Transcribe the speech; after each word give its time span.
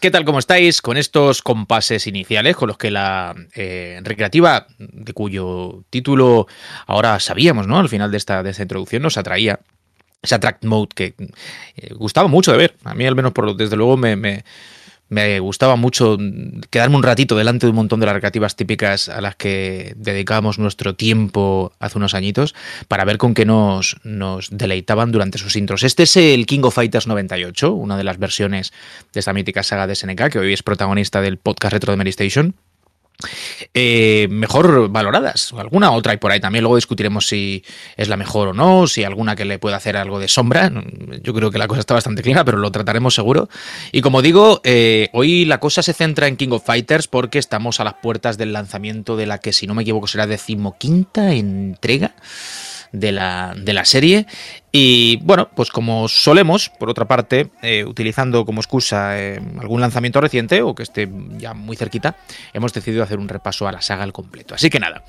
¿qué 0.00 0.10
tal? 0.10 0.24
¿Cómo 0.24 0.38
estáis? 0.38 0.82
Con 0.82 0.96
estos 0.96 1.42
compases 1.42 2.06
iniciales 2.06 2.56
con 2.56 2.68
los 2.68 2.76
que 2.76 2.90
la 2.90 3.34
eh, 3.54 4.00
recreativa, 4.02 4.66
de 4.78 5.12
cuyo 5.12 5.84
título 5.90 6.46
ahora 6.86 7.20
sabíamos, 7.20 7.66
¿no? 7.66 7.78
Al 7.78 7.88
final 7.88 8.10
de 8.10 8.16
esta, 8.16 8.42
de 8.42 8.50
esta 8.50 8.62
introducción 8.62 9.02
nos 9.02 9.16
atraía. 9.16 9.60
Ese 10.22 10.34
Attract 10.34 10.64
Mode 10.64 10.88
que 10.94 11.14
eh, 11.76 11.94
gustaba 11.94 12.26
mucho 12.26 12.50
de 12.52 12.58
ver. 12.58 12.76
A 12.84 12.94
mí, 12.94 13.06
al 13.06 13.14
menos, 13.14 13.32
por, 13.32 13.56
desde 13.56 13.76
luego, 13.76 13.96
me 13.96 14.44
me 15.08 15.38
gustaba 15.40 15.76
mucho 15.76 16.18
quedarme 16.70 16.96
un 16.96 17.02
ratito 17.02 17.36
delante 17.36 17.66
de 17.66 17.70
un 17.70 17.76
montón 17.76 18.00
de 18.00 18.06
las 18.06 18.14
recreativas 18.14 18.56
típicas 18.56 19.08
a 19.08 19.20
las 19.20 19.36
que 19.36 19.94
dedicábamos 19.96 20.58
nuestro 20.58 20.94
tiempo 20.94 21.72
hace 21.78 21.98
unos 21.98 22.14
añitos 22.14 22.54
para 22.88 23.04
ver 23.04 23.18
con 23.18 23.34
qué 23.34 23.44
nos, 23.44 23.96
nos 24.02 24.48
deleitaban 24.50 25.12
durante 25.12 25.38
sus 25.38 25.54
intros. 25.56 25.84
Este 25.84 26.04
es 26.04 26.16
el 26.16 26.46
King 26.46 26.60
of 26.64 26.74
Fighters 26.74 27.06
98, 27.06 27.72
una 27.72 27.96
de 27.96 28.04
las 28.04 28.18
versiones 28.18 28.72
de 29.12 29.20
esta 29.20 29.32
mítica 29.32 29.62
saga 29.62 29.86
de 29.86 29.94
SNK, 29.94 30.28
que 30.30 30.38
hoy 30.38 30.52
es 30.52 30.62
protagonista 30.62 31.20
del 31.20 31.38
podcast 31.38 31.72
retro 31.72 31.92
de 31.92 31.96
Mary 31.96 32.10
Station. 32.10 32.54
Eh, 33.72 34.28
mejor 34.30 34.88
valoradas. 34.90 35.52
Alguna 35.56 35.90
otra 35.90 36.12
hay 36.12 36.18
por 36.18 36.32
ahí 36.32 36.40
también. 36.40 36.62
Luego 36.62 36.76
discutiremos 36.76 37.26
si 37.26 37.64
es 37.96 38.08
la 38.08 38.16
mejor 38.16 38.48
o 38.48 38.52
no, 38.52 38.86
si 38.86 39.04
alguna 39.04 39.36
que 39.36 39.44
le 39.44 39.58
pueda 39.58 39.76
hacer 39.76 39.96
algo 39.96 40.18
de 40.18 40.28
sombra. 40.28 40.70
Yo 41.22 41.34
creo 41.34 41.50
que 41.50 41.58
la 41.58 41.66
cosa 41.66 41.80
está 41.80 41.94
bastante 41.94 42.22
clara, 42.22 42.44
pero 42.44 42.58
lo 42.58 42.70
trataremos 42.70 43.14
seguro. 43.14 43.48
Y 43.92 44.00
como 44.02 44.22
digo, 44.22 44.60
eh, 44.64 45.08
hoy 45.12 45.44
la 45.44 45.60
cosa 45.60 45.82
se 45.82 45.92
centra 45.92 46.26
en 46.26 46.36
King 46.36 46.50
of 46.50 46.64
Fighters 46.64 47.08
porque 47.08 47.38
estamos 47.38 47.80
a 47.80 47.84
las 47.84 47.94
puertas 47.94 48.38
del 48.38 48.52
lanzamiento 48.52 49.16
de 49.16 49.26
la 49.26 49.38
que, 49.38 49.52
si 49.52 49.66
no 49.66 49.74
me 49.74 49.82
equivoco, 49.82 50.06
será 50.06 50.26
decimoquinta 50.26 51.32
entrega 51.32 52.14
de 52.92 53.12
la, 53.12 53.54
de 53.56 53.72
la 53.72 53.84
serie. 53.84 54.26
Y 54.72 55.16
bueno, 55.22 55.48
pues 55.54 55.70
como 55.70 56.06
solemos, 56.06 56.68
por 56.68 56.90
otra 56.90 57.06
parte, 57.06 57.48
eh, 57.62 57.84
utilizando 57.84 58.44
como 58.44 58.60
excusa 58.60 59.18
eh, 59.18 59.40
algún 59.58 59.80
lanzamiento 59.80 60.20
reciente 60.20 60.60
o 60.60 60.74
que 60.74 60.82
esté 60.82 61.08
ya 61.38 61.54
muy 61.54 61.76
cerquita, 61.76 62.16
hemos 62.52 62.74
decidido 62.74 63.02
hacer 63.02 63.18
un 63.18 63.28
repaso 63.28 63.66
a 63.66 63.72
la 63.72 63.80
saga 63.80 64.02
al 64.02 64.12
completo. 64.12 64.54
Así 64.54 64.68
que 64.68 64.78
nada, 64.78 65.02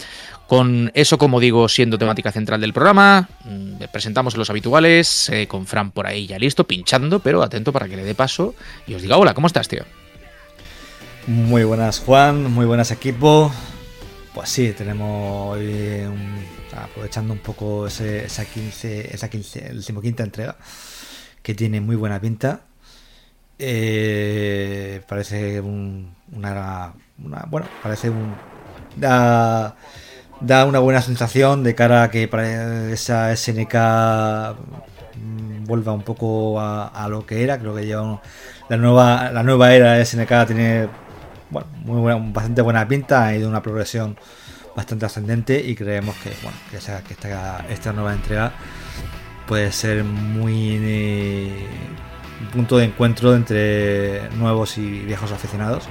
con 0.48 0.90
eso, 0.94 1.18
como 1.18 1.42
digo, 1.42 1.68
siendo 1.68 1.98
temática 1.98 2.32
central 2.32 2.62
del 2.62 2.72
programa, 2.72 3.28
mm, 3.44 3.84
presentamos 3.92 4.38
los 4.38 4.50
habituales, 4.50 5.30
eh, 5.30 5.48
con 5.48 5.66
Fran 5.68 5.92
por 5.92 6.08
ahí 6.08 6.28
ya 6.28 6.40
listo, 6.40 6.64
pinchando, 6.64 7.20
pero 7.20 7.44
atento 7.44 7.74
para 7.74 7.90
que 7.90 7.98
le 7.98 8.06
dé 8.06 8.16
paso 8.16 8.56
y 8.88 8.94
os 8.94 9.02
diga, 9.02 9.18
hola, 9.18 9.34
¿cómo 9.34 9.48
estás, 9.48 9.68
tío? 9.68 9.84
Muy 11.28 11.66
buenas, 11.66 12.00
Juan, 12.00 12.50
muy 12.54 12.66
buenas, 12.66 12.92
equipo. 12.92 13.52
Pues 14.38 14.50
sí, 14.50 14.72
tenemos 14.72 15.58
aprovechando 16.72 17.34
un 17.34 17.40
poco 17.40 17.88
esa 17.88 18.46
15, 18.46 19.16
esa 19.16 19.30
15, 19.32 19.68
el 19.70 19.78
decimoquinta 19.78 20.22
entrega, 20.22 20.56
que 21.42 21.56
tiene 21.56 21.82
muy 21.82 21.96
buena 21.96 22.22
pinta. 22.22 22.62
Eh, 23.58 25.02
parece 25.10 25.60
un, 25.60 26.14
una, 26.34 26.94
bueno, 27.48 27.66
parece 27.82 28.12
un 28.12 28.36
da, 28.96 29.76
da 30.40 30.66
una 30.66 30.78
buena 30.78 31.02
sensación 31.02 31.64
de 31.64 31.74
cara 31.74 32.04
a 32.04 32.12
que 32.12 32.30
esa 32.94 33.36
SNK 33.36 33.74
mm, 35.16 35.64
vuelva 35.66 35.94
un 35.94 36.04
poco 36.04 36.60
a, 36.62 37.08
lo 37.10 37.26
que 37.26 37.44
era. 37.44 37.58
Creo 37.58 37.74
que 37.74 37.88
lleva 37.88 38.22
la 38.70 38.78
nueva 38.78 39.32
la 39.32 39.42
nueva 39.42 39.74
era 39.74 39.94
de 39.94 40.06
SNK 40.06 40.46
tiene 40.46 41.07
bueno, 41.50 41.68
muy 41.86 42.00
buena, 42.00 42.32
bastante 42.34 42.62
buena 42.62 42.88
pinta, 42.88 43.26
ha 43.26 43.36
ido 43.36 43.50
una 43.50 43.62
progresión 43.62 44.18
bastante 44.76 45.06
ascendente 45.06 45.60
y 45.60 45.76
creemos 45.76 46.16
que, 46.18 46.32
bueno, 46.44 46.58
que, 46.70 46.80
sea, 46.80 47.02
que 47.02 47.14
esta, 47.14 47.66
esta 47.70 47.94
nueva 47.94 48.14
entrega 48.14 48.54
puede 49.48 49.72
ser 49.72 50.04
muy 50.04 50.78
eh, 50.80 51.68
un 52.42 52.48
punto 52.50 52.78
de 52.78 52.86
encuentro 52.86 53.36
entre 53.36 54.30
nuevos 54.32 54.78
y 54.78 55.00
viejos 55.00 55.32
aficionados. 55.32 55.88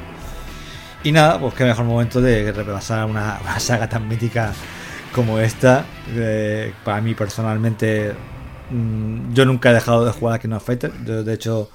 Y 1.03 1.12
nada, 1.12 1.39
pues 1.41 1.55
qué 1.55 1.65
mejor 1.65 1.84
momento 1.84 2.21
de 2.21 2.53
repasar 2.53 3.06
una, 3.06 3.39
saga 3.59 3.89
tan 3.89 4.06
mítica 4.09 4.53
como 5.15 5.39
esta. 5.39 5.84
para 6.84 7.00
mí 7.00 7.15
personalmente, 7.15 8.15
mm, 8.71 9.33
yo 9.33 9.45
nunca 9.45 9.71
he 9.71 9.75
dejado 9.75 10.05
de 10.05 10.12
jugar 10.12 10.37
a 10.37 10.39
King 10.39 10.53
of 10.53 10.65
Fighter. 10.65 10.93
Yo, 11.05 11.25
de 11.25 11.34
hecho, 11.34 11.71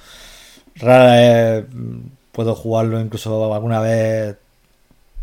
rara 0.76 1.62
mm, 1.62 2.21
puedo 2.32 2.54
jugarlo 2.54 3.00
incluso 3.00 3.54
alguna 3.54 3.80
vez 3.80 4.36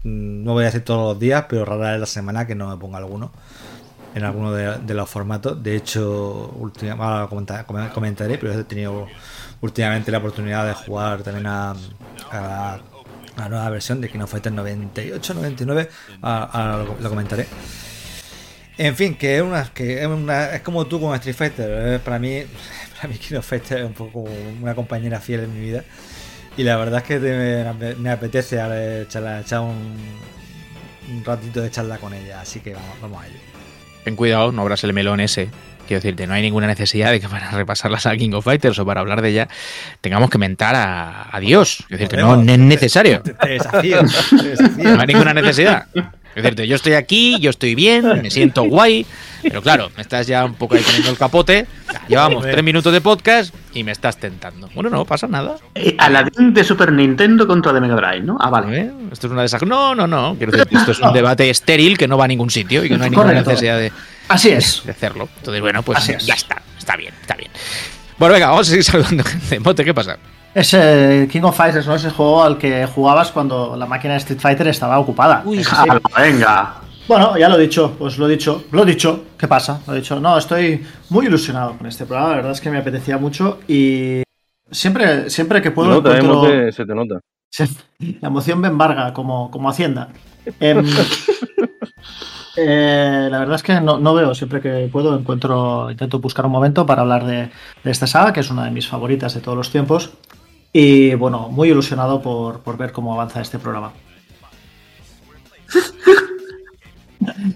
Mm, 0.03 0.43
no 0.45 0.53
voy 0.53 0.63
a 0.63 0.67
decir 0.67 0.83
todos 0.83 1.13
los 1.13 1.19
días, 1.19 1.45
pero 1.49 1.65
rara 1.65 1.91
vez 1.91 1.99
la 1.99 2.05
semana 2.05 2.47
que 2.47 2.55
no 2.55 2.69
me 2.69 2.77
ponga 2.77 2.97
alguno 2.97 3.31
en 4.15 4.23
alguno 4.23 4.51
de, 4.53 4.93
los 4.93 5.09
formatos. 5.09 5.61
De 5.61 5.75
hecho, 5.75 6.51
ahora 6.97 7.27
comentaré, 7.93 8.37
pero 8.37 8.53
he 8.53 8.63
tenido 8.63 9.07
últimamente 9.61 10.11
la 10.11 10.19
oportunidad 10.19 10.65
de 10.65 10.73
jugar 10.73 11.21
también 11.23 11.47
a, 11.47 11.75
la 13.37 13.49
nueva 13.49 13.69
versión 13.69 14.01
de 14.01 14.09
King 14.09 14.21
of 14.21 14.31
Fighters 14.31 14.55
98, 14.55 15.33
99. 15.33 15.89
Ahora, 16.21 16.83
lo, 16.99 17.09
comentaré. 17.09 17.47
En 18.77 18.95
fin, 18.95 19.15
que 19.15 19.37
es 19.37 19.43
una, 19.43 19.65
que 19.73 20.01
es, 20.01 20.07
una, 20.07 20.51
es 20.55 20.61
como 20.61 20.85
tú 20.87 20.99
con 20.99 21.13
Street 21.15 21.35
Fighter. 21.35 21.99
Para 22.01 22.19
mí, 22.19 22.43
para 22.95 23.09
mí 23.09 23.17
King 23.17 23.37
of 23.37 23.53
es 23.53 23.71
un 23.71 23.93
poco 23.93 24.25
una 24.61 24.73
compañera 24.73 25.19
fiel 25.19 25.41
en 25.41 25.53
mi 25.53 25.59
vida. 25.59 25.83
Y 26.59 26.63
la 26.63 26.75
verdad 26.75 26.97
es 26.97 27.05
que 27.05 27.19
me, 27.97 28.09
apetece 28.09 28.57
echar, 29.01 29.61
un, 29.61 29.95
ratito 31.23 31.61
de 31.61 31.71
charla 31.71 31.97
con 31.99 32.13
ella, 32.13 32.41
así 32.41 32.59
que 32.59 32.73
vamos, 32.73 32.99
vamos 33.01 33.23
a 33.23 33.27
ello. 33.27 33.37
Ten 34.03 34.17
cuidado, 34.17 34.51
no 34.51 34.63
abras 34.63 34.83
el 34.83 34.91
melón 34.91 35.21
ese. 35.21 35.47
Quiero 35.87 36.01
decirte, 36.01 36.27
no 36.27 36.33
hay 36.33 36.41
ninguna 36.41 36.67
necesidad 36.67 37.11
de 37.11 37.21
que 37.21 37.29
para 37.29 37.49
repasar 37.51 37.91
la 37.91 38.17
King 38.17 38.31
of 38.33 38.43
Fighters 38.43 38.77
o 38.77 38.85
para 38.85 38.99
hablar 38.99 39.21
de 39.21 39.29
ella 39.29 39.47
tengamos 40.01 40.29
que 40.29 40.37
mentar 40.37 40.75
a, 40.75 41.39
Dios. 41.39 41.77
Quiero 41.87 42.03
decirte, 42.03 42.17
no, 42.17 42.41
es 42.41 42.59
necesario. 42.59 43.23
No 44.79 44.99
hay 44.99 45.07
ninguna 45.07 45.33
necesidad. 45.33 45.87
Es 45.95 46.43
decirte, 46.43 46.67
yo 46.67 46.75
estoy 46.75 46.93
aquí, 46.95 47.39
yo 47.39 47.51
estoy 47.51 47.73
bien, 47.73 48.21
me 48.21 48.29
siento 48.29 48.63
guay, 48.63 49.05
pero 49.41 49.61
claro, 49.61 49.89
me 49.95 50.01
estás 50.01 50.27
ya 50.27 50.43
un 50.45 50.53
poco 50.55 50.75
ahí 50.75 50.81
poniendo 50.81 51.09
el 51.09 51.17
capote. 51.17 51.67
Llevamos 52.07 52.43
tres 52.43 52.63
minutos 52.63 52.91
de 52.93 53.01
podcast 53.01 53.53
y 53.73 53.83
me 53.83 53.91
estás 53.91 54.17
tentando. 54.17 54.69
Bueno, 54.73 54.89
no 54.89 55.05
pasa 55.05 55.27
nada. 55.27 55.55
Eh, 55.75 55.95
Aladdin 55.97 56.53
de 56.53 56.63
Super 56.63 56.91
Nintendo 56.91 57.47
contra 57.47 57.73
de 57.73 57.81
Mega 57.81 57.95
Drive, 57.95 58.21
¿no? 58.21 58.37
Ah, 58.39 58.49
vale. 58.49 58.77
¿Eh? 58.77 58.91
Esto 59.11 59.27
es 59.27 59.33
una 59.33 59.41
de 59.41 59.47
esas. 59.47 59.61
No, 59.63 59.95
no, 59.95 60.07
no. 60.07 60.35
Quiero 60.37 60.51
decir, 60.51 60.67
esto 60.77 60.91
es 60.91 60.99
un 60.99 61.13
debate 61.13 61.49
estéril 61.49 61.97
que 61.97 62.07
no 62.07 62.17
va 62.17 62.25
a 62.25 62.27
ningún 62.27 62.49
sitio 62.49 62.83
y 62.83 62.89
que 62.89 62.97
no 62.97 63.03
hay 63.03 63.09
ninguna 63.09 63.33
necesidad 63.33 63.77
de, 63.77 63.91
Así 64.27 64.49
es. 64.49 64.83
de 64.85 64.91
hacerlo. 64.91 65.29
Entonces, 65.37 65.61
bueno, 65.61 65.83
pues 65.83 66.05
ya 66.25 66.33
está. 66.33 66.61
Está 66.77 66.95
bien, 66.95 67.13
está 67.21 67.35
bien. 67.35 67.51
Bueno, 68.17 68.33
venga, 68.33 68.47
vamos 68.47 68.67
a 68.67 68.69
seguir 68.71 68.83
saludando 68.85 69.23
gente. 69.23 69.59
Mote, 69.59 69.85
¿qué 69.85 69.93
pasa? 69.93 70.17
Ese 70.53 71.27
King 71.31 71.43
of 71.43 71.55
Fighters, 71.55 71.85
¿no? 71.85 71.95
Ese 71.95 72.09
juego 72.09 72.43
al 72.43 72.57
que 72.57 72.85
jugabas 72.87 73.31
cuando 73.31 73.75
la 73.77 73.85
máquina 73.85 74.13
de 74.13 74.19
Street 74.19 74.39
Fighter 74.39 74.67
estaba 74.67 74.97
ocupada. 74.99 75.43
Uy, 75.45 75.63
venga. 76.17 76.73
Bueno, 77.09 77.35
ya 77.39 77.49
lo 77.49 77.55
he 77.57 77.61
dicho, 77.61 77.95
pues 77.97 78.19
lo 78.19 78.27
he 78.27 78.31
dicho, 78.31 78.65
lo 78.71 78.83
he 78.83 78.85
dicho. 78.85 79.25
¿Qué 79.35 79.47
pasa? 79.47 79.81
Lo 79.87 79.93
he 79.93 79.95
dicho. 79.95 80.19
No, 80.19 80.37
estoy 80.37 80.85
muy 81.09 81.25
ilusionado 81.25 81.75
con 81.75 81.87
este 81.87 82.05
programa. 82.05 82.29
La 82.29 82.35
verdad 82.35 82.51
es 82.51 82.61
que 82.61 82.69
me 82.69 82.77
apetecía 82.77 83.17
mucho 83.17 83.57
y 83.67 84.21
siempre, 84.69 85.27
siempre 85.31 85.59
que 85.59 85.71
puedo. 85.71 86.03
Se 86.03 86.71
se 86.71 86.85
te 86.85 86.93
nota. 86.93 87.19
La 88.21 88.27
emoción 88.27 88.59
me 88.59 88.67
embarga 88.67 89.11
como, 89.11 89.49
como 89.49 89.71
Hacienda. 89.71 90.09
Em, 90.59 90.85
eh, 92.57 93.27
la 93.31 93.39
verdad 93.39 93.55
es 93.55 93.63
que 93.63 93.81
no, 93.81 94.13
veo, 94.13 94.35
siempre 94.35 94.61
que 94.61 94.87
puedo 94.91 95.17
encuentro, 95.17 95.89
intento 95.89 96.19
buscar 96.19 96.45
un 96.45 96.51
momento 96.51 96.85
para 96.85 97.01
hablar 97.01 97.25
de, 97.25 97.49
de, 97.83 97.91
esta 97.91 98.05
saga, 98.05 98.33
que 98.33 98.41
es 98.41 98.51
una 98.51 98.65
de 98.65 98.71
mis 98.71 98.87
favoritas 98.87 99.33
de 99.33 99.41
todos 99.41 99.57
los 99.57 99.71
tiempos. 99.71 100.11
Y 100.71 101.15
bueno, 101.15 101.49
muy 101.49 101.71
ilusionado 101.71 102.21
por, 102.21 102.77
ver 102.77 102.91
cómo 102.91 103.15
avanza 103.15 103.41
este 103.41 103.57
programa. 103.57 103.93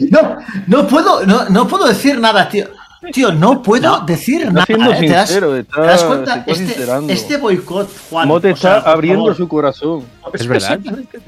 No, 0.10 0.38
no 0.68 0.88
puedo, 0.88 1.26
no, 1.26 1.50
no 1.50 1.68
puedo 1.68 1.88
decir 1.88 2.20
nada, 2.20 2.48
tío. 2.50 2.68
Tío, 3.12 3.32
no 3.32 3.62
puedo 3.62 4.02
decir 4.06 4.52
nada. 4.52 4.66
Siendo 4.66 4.94
¿eh? 4.94 5.00
¿Te, 5.00 5.08
das, 5.82 6.04
cuenta? 6.04 6.44
Este, 6.48 6.76
este, 7.10 7.38
boicot, 7.38 7.90
Juan. 8.10 8.28
Mote 8.28 8.52
está 8.52 8.80
abriendo 8.80 9.34
su 9.34 9.48
corazón. 9.48 10.04
Es 10.34 10.48
verdad. 10.48 10.80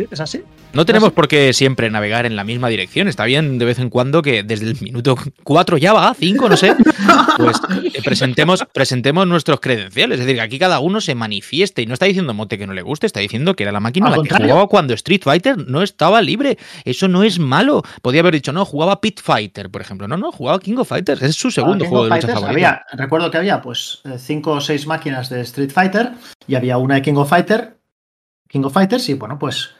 Es 0.09 0.19
así. 0.19 0.43
No 0.73 0.85
tenemos 0.85 1.13
por 1.13 1.27
qué 1.27 1.53
siempre 1.53 1.89
navegar 1.89 2.25
en 2.25 2.35
la 2.35 2.43
misma 2.43 2.67
dirección. 2.67 3.07
Está 3.07 3.23
bien 3.25 3.57
de 3.57 3.65
vez 3.65 3.79
en 3.79 3.89
cuando 3.89 4.21
que 4.21 4.43
desde 4.43 4.65
el 4.65 4.77
minuto 4.81 5.17
4 5.43 5.77
ya 5.77 5.93
va, 5.93 6.13
5, 6.13 6.49
no 6.49 6.57
sé, 6.57 6.75
pues 7.37 7.57
eh, 7.81 8.01
presentemos, 8.03 8.65
presentemos 8.73 9.25
nuestros 9.25 9.59
credenciales. 9.61 10.19
Es 10.19 10.25
decir, 10.25 10.35
que 10.35 10.41
aquí 10.41 10.59
cada 10.59 10.79
uno 10.79 10.99
se 10.99 11.15
manifieste 11.15 11.81
y 11.81 11.85
no 11.85 11.93
está 11.93 12.05
diciendo 12.07 12.33
Mote 12.33 12.57
que 12.57 12.67
no 12.67 12.73
le 12.73 12.81
guste, 12.81 13.05
está 13.07 13.21
diciendo 13.21 13.55
que 13.55 13.63
era 13.63 13.71
la 13.71 13.79
máquina 13.79 14.09
la 14.09 14.21
que 14.21 14.35
jugaba 14.35 14.67
cuando 14.67 14.93
Street 14.93 15.21
Fighter 15.23 15.57
no 15.57 15.81
estaba 15.81 16.21
libre. 16.21 16.57
Eso 16.83 17.07
no 17.07 17.23
es 17.23 17.39
malo. 17.39 17.83
Podía 18.01 18.19
haber 18.19 18.33
dicho, 18.33 18.51
no, 18.51 18.65
jugaba 18.65 18.99
Pit 18.99 19.21
Fighter, 19.21 19.69
por 19.69 19.81
ejemplo. 19.81 20.09
No, 20.09 20.17
no, 20.17 20.31
jugaba 20.31 20.59
King 20.59 20.75
of 20.77 20.89
Fighters. 20.89 21.21
Es 21.21 21.35
su 21.35 21.51
segundo 21.51 21.64
juego 21.65 22.03
de 22.05 22.09
lucha 22.09 22.27
favorito. 22.27 22.69
recuerdo 22.93 23.31
que 23.31 23.37
había 23.37 23.61
pues 23.61 24.01
5 24.17 24.51
o 24.51 24.61
6 24.61 24.87
máquinas 24.87 25.29
de 25.29 25.41
Street 25.41 25.71
Fighter 25.71 26.11
y 26.47 26.55
había 26.55 26.77
una 26.77 26.95
de 26.95 27.01
King 27.01 27.15
of 27.15 27.29
Fighter, 27.29 27.77
King 28.47 28.63
of 28.63 28.73
Fighters 28.73 29.09
y 29.09 29.13
bueno, 29.13 29.37
pues 29.39 29.75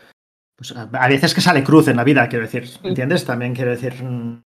pues 0.56 0.74
a 0.76 1.08
veces 1.08 1.34
que 1.34 1.42
sale 1.42 1.64
cruz 1.64 1.90
en 1.90 1.98
la 1.98 2.06
vida, 2.06 2.30
quiero 2.30 2.46
decir, 2.46 2.70
¿entiendes? 2.84 3.26
También 3.26 3.54
quiero 3.54 3.72
decir, 3.72 4.02
mm, 4.02 4.42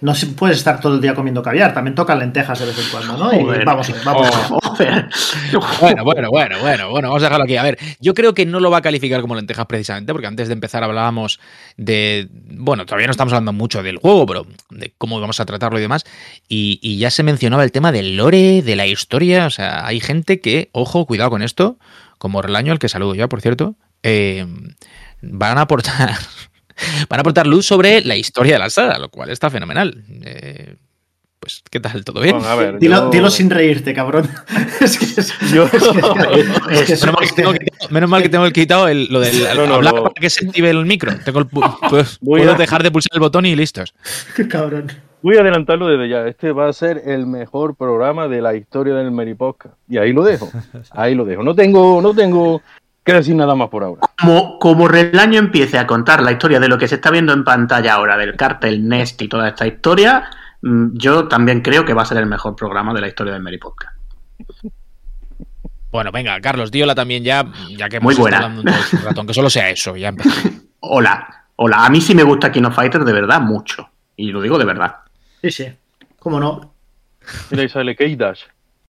No 0.00 0.14
se- 0.14 0.26
puedes 0.28 0.58
estar 0.58 0.80
todo 0.80 0.94
el 0.94 1.00
día 1.00 1.12
comiendo 1.14 1.42
caviar, 1.42 1.74
también 1.74 1.94
toca 1.96 2.14
lentejas 2.14 2.58
de 2.60 2.66
vez 2.66 2.78
en 2.78 2.90
cuando, 2.90 3.16
¿no? 3.16 3.32
Y 3.32 3.64
vamos, 3.64 3.90
vamos. 4.04 4.28
Joder. 4.30 5.08
Bueno, 5.80 6.04
bueno, 6.04 6.28
bueno, 6.30 6.58
bueno, 6.60 6.90
bueno, 6.90 7.08
vamos 7.08 7.22
a 7.22 7.26
dejarlo 7.26 7.44
aquí. 7.44 7.56
A 7.56 7.64
ver, 7.64 7.78
yo 7.98 8.14
creo 8.14 8.32
que 8.32 8.46
no 8.46 8.60
lo 8.60 8.70
va 8.70 8.78
a 8.78 8.82
calificar 8.82 9.20
como 9.20 9.34
lentejas 9.34 9.66
precisamente, 9.66 10.12
porque 10.12 10.28
antes 10.28 10.46
de 10.46 10.54
empezar 10.54 10.84
hablábamos 10.84 11.40
de. 11.76 12.28
Bueno, 12.30 12.86
todavía 12.86 13.08
no 13.08 13.10
estamos 13.10 13.32
hablando 13.32 13.52
mucho 13.52 13.82
del 13.82 13.96
juego, 13.98 14.24
pero 14.26 14.46
de 14.70 14.92
cómo 14.98 15.20
vamos 15.20 15.40
a 15.40 15.46
tratarlo 15.46 15.78
y 15.78 15.82
demás. 15.82 16.04
Y, 16.48 16.78
y 16.80 16.98
ya 16.98 17.10
se 17.10 17.24
mencionaba 17.24 17.64
el 17.64 17.72
tema 17.72 17.90
del 17.90 18.16
lore, 18.16 18.62
de 18.62 18.76
la 18.76 18.86
historia. 18.86 19.46
O 19.46 19.50
sea, 19.50 19.84
hay 19.84 19.98
gente 19.98 20.40
que, 20.40 20.68
ojo, 20.72 21.06
cuidado 21.06 21.30
con 21.30 21.42
esto, 21.42 21.76
como 22.18 22.40
Relaño, 22.40 22.70
al 22.70 22.78
que 22.78 22.88
saludo 22.88 23.16
ya, 23.16 23.28
por 23.28 23.40
cierto, 23.40 23.74
eh, 24.04 24.46
van 25.22 25.58
a 25.58 25.62
aportar. 25.62 26.10
Van 27.08 27.18
a 27.18 27.22
aportar 27.22 27.46
luz 27.46 27.66
sobre 27.66 28.00
la 28.02 28.16
historia 28.16 28.54
de 28.54 28.58
la 28.60 28.70
saga, 28.70 28.98
lo 28.98 29.08
cual 29.08 29.30
está 29.30 29.50
fenomenal. 29.50 30.04
Eh, 30.24 30.76
pues, 31.40 31.62
¿qué 31.70 31.78
tal? 31.80 32.04
¿Todo 32.04 32.20
bien? 32.20 32.36
Bueno, 32.36 32.48
a 32.50 32.56
ver, 32.56 32.78
Dilo, 32.78 32.96
yo- 32.96 33.10
dilo 33.10 33.30
sin 33.30 33.48
reírte, 33.48 33.94
cabrón. 33.94 34.28
es 34.80 34.98
que 34.98 35.04
es, 35.20 35.32
Yo- 35.52 35.64
es 35.64 35.70
que- 35.70 35.78
es 36.74 36.86
que 36.86 36.92
Es- 36.94 37.02
Menos 37.04 37.14
mal 37.14 37.22
que 37.28 37.32
tengo 37.36 37.52
quitado, 37.52 37.90
menos 37.90 38.10
mal 38.10 38.22
que 38.22 38.28
tengo 38.28 38.50
quitado 38.50 38.88
el, 38.88 39.06
lo 39.10 39.20
del 39.20 39.44
No, 39.56 39.66
no, 39.66 39.74
hablar 39.76 39.94
no. 39.94 40.02
para 40.04 40.14
que 40.14 40.30
se 40.30 40.46
active 40.46 40.70
el 40.70 40.84
micro. 40.84 41.12
Tengo 41.24 41.38
el 41.38 41.46
pu- 41.48 41.78
pues, 41.88 42.18
Voy 42.20 42.40
puedo 42.40 42.54
a- 42.54 42.58
dejar 42.58 42.82
de 42.82 42.90
pulsar 42.90 43.10
el 43.14 43.20
botón 43.20 43.46
y 43.46 43.54
listos. 43.54 43.94
cabrón. 44.50 44.90
Voy 45.22 45.36
a 45.36 45.40
adelantarlo 45.40 45.88
desde 45.88 46.08
ya. 46.08 46.26
Este 46.28 46.52
va 46.52 46.68
a 46.68 46.72
ser 46.72 47.02
el 47.06 47.26
mejor 47.26 47.74
programa 47.76 48.28
de 48.28 48.40
la 48.40 48.54
historia 48.54 48.94
del 48.94 49.10
Meripodcast. 49.10 49.74
Y 49.88 49.98
ahí 49.98 50.12
lo 50.12 50.22
dejo. 50.22 50.48
Ahí 50.92 51.14
lo 51.16 51.24
dejo. 51.24 51.42
No 51.42 51.54
tengo, 51.56 52.00
no 52.00 52.14
tengo 52.14 52.62
que 53.08 53.14
decir 53.14 53.34
nada 53.34 53.54
más 53.54 53.68
por 53.70 53.84
ahora. 53.84 54.02
Como, 54.18 54.58
como 54.58 54.86
Relaño 54.86 55.38
empiece 55.38 55.78
a 55.78 55.86
contar 55.86 56.22
la 56.22 56.32
historia 56.32 56.60
de 56.60 56.68
lo 56.68 56.76
que 56.76 56.88
se 56.88 56.96
está 56.96 57.10
viendo 57.10 57.32
en 57.32 57.42
pantalla 57.42 57.94
ahora, 57.94 58.16
del 58.18 58.36
cártel 58.36 58.86
Nest 58.86 59.20
y 59.22 59.28
toda 59.28 59.48
esta 59.48 59.66
historia, 59.66 60.28
mm, 60.60 60.88
yo 60.92 61.26
también 61.26 61.62
creo 61.62 61.84
que 61.86 61.94
va 61.94 62.02
a 62.02 62.06
ser 62.06 62.18
el 62.18 62.26
mejor 62.26 62.54
programa 62.54 62.92
de 62.92 63.00
la 63.00 63.08
historia 63.08 63.32
del 63.32 63.42
Mary 63.42 63.58
Podcast. 63.58 63.96
Bueno, 65.90 66.12
venga, 66.12 66.38
Carlos, 66.42 66.70
díola 66.70 66.94
también 66.94 67.24
ya, 67.24 67.46
ya 67.70 67.88
que 67.88 67.98
Muy 67.98 68.14
hemos 68.14 68.26
estado 68.26 68.48
buena. 68.48 68.60
hablando 68.60 68.70
este 68.72 68.96
rato, 68.98 69.20
aunque 69.20 69.32
solo 69.32 69.48
sea 69.48 69.70
eso, 69.70 69.96
ya. 69.96 70.12
Hola, 70.80 71.46
hola. 71.56 71.86
A 71.86 71.88
mí 71.88 72.02
sí 72.02 72.14
me 72.14 72.22
gusta 72.22 72.52
Kino 72.52 72.70
Fighter 72.70 73.04
de 73.04 73.12
verdad 73.12 73.40
mucho. 73.40 73.88
Y 74.16 74.30
lo 74.32 74.42
digo 74.42 74.58
de 74.58 74.64
verdad. 74.66 74.96
Sí, 75.42 75.50
sí. 75.50 75.72
¿Cómo 76.18 76.38
no? 76.38 76.74
Mira, 77.50 77.68
sale 77.68 77.96
K-Dash. 77.96 78.42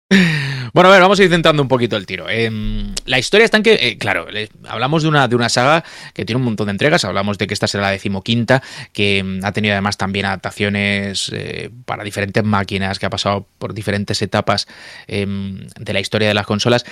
Bueno, 0.74 0.90
a 0.90 0.92
ver, 0.92 1.02
vamos 1.02 1.20
a 1.20 1.24
ir 1.24 1.30
centrando 1.30 1.62
un 1.62 1.68
poquito 1.68 1.98
el 1.98 2.06
tiro. 2.06 2.30
Em, 2.30 2.94
la 3.06 3.20
historia 3.20 3.46
está 3.46 3.58
en 3.58 3.64
que, 3.64 3.74
eh, 3.74 3.98
claro, 3.98 4.28
hablamos 4.68 5.04
de 5.04 5.10
una, 5.10 5.28
de 5.28 5.36
una 5.36 5.50
saga 5.50 5.84
que 6.14 6.26
tiene 6.26 6.38
un 6.38 6.46
montón 6.46 6.68
de 6.68 6.72
entregas, 6.72 7.04
hablamos 7.06 7.38
de 7.38 7.48
que 7.48 7.54
esta 7.54 7.68
será 7.68 7.84
la 7.84 7.92
decimoquinta, 7.92 8.62
que 8.94 9.20
em, 9.20 9.44
ha 9.44 9.52
tenido 9.52 9.74
además 9.74 9.98
también 9.98 10.26
adaptaciones 10.26 11.32
eh, 11.34 11.70
para 11.86 12.04
diferentes 12.04 12.44
máquinas, 12.44 13.00
que 13.00 13.06
ha 13.06 13.10
pasado 13.10 13.48
por 13.58 13.74
diferentes 13.74 14.22
etapas 14.22 14.68
em, 15.08 15.68
de 15.80 15.94
la 15.94 16.00
historia 16.00 16.28
de 16.28 16.34
las 16.34 16.46
consolas. 16.46 16.86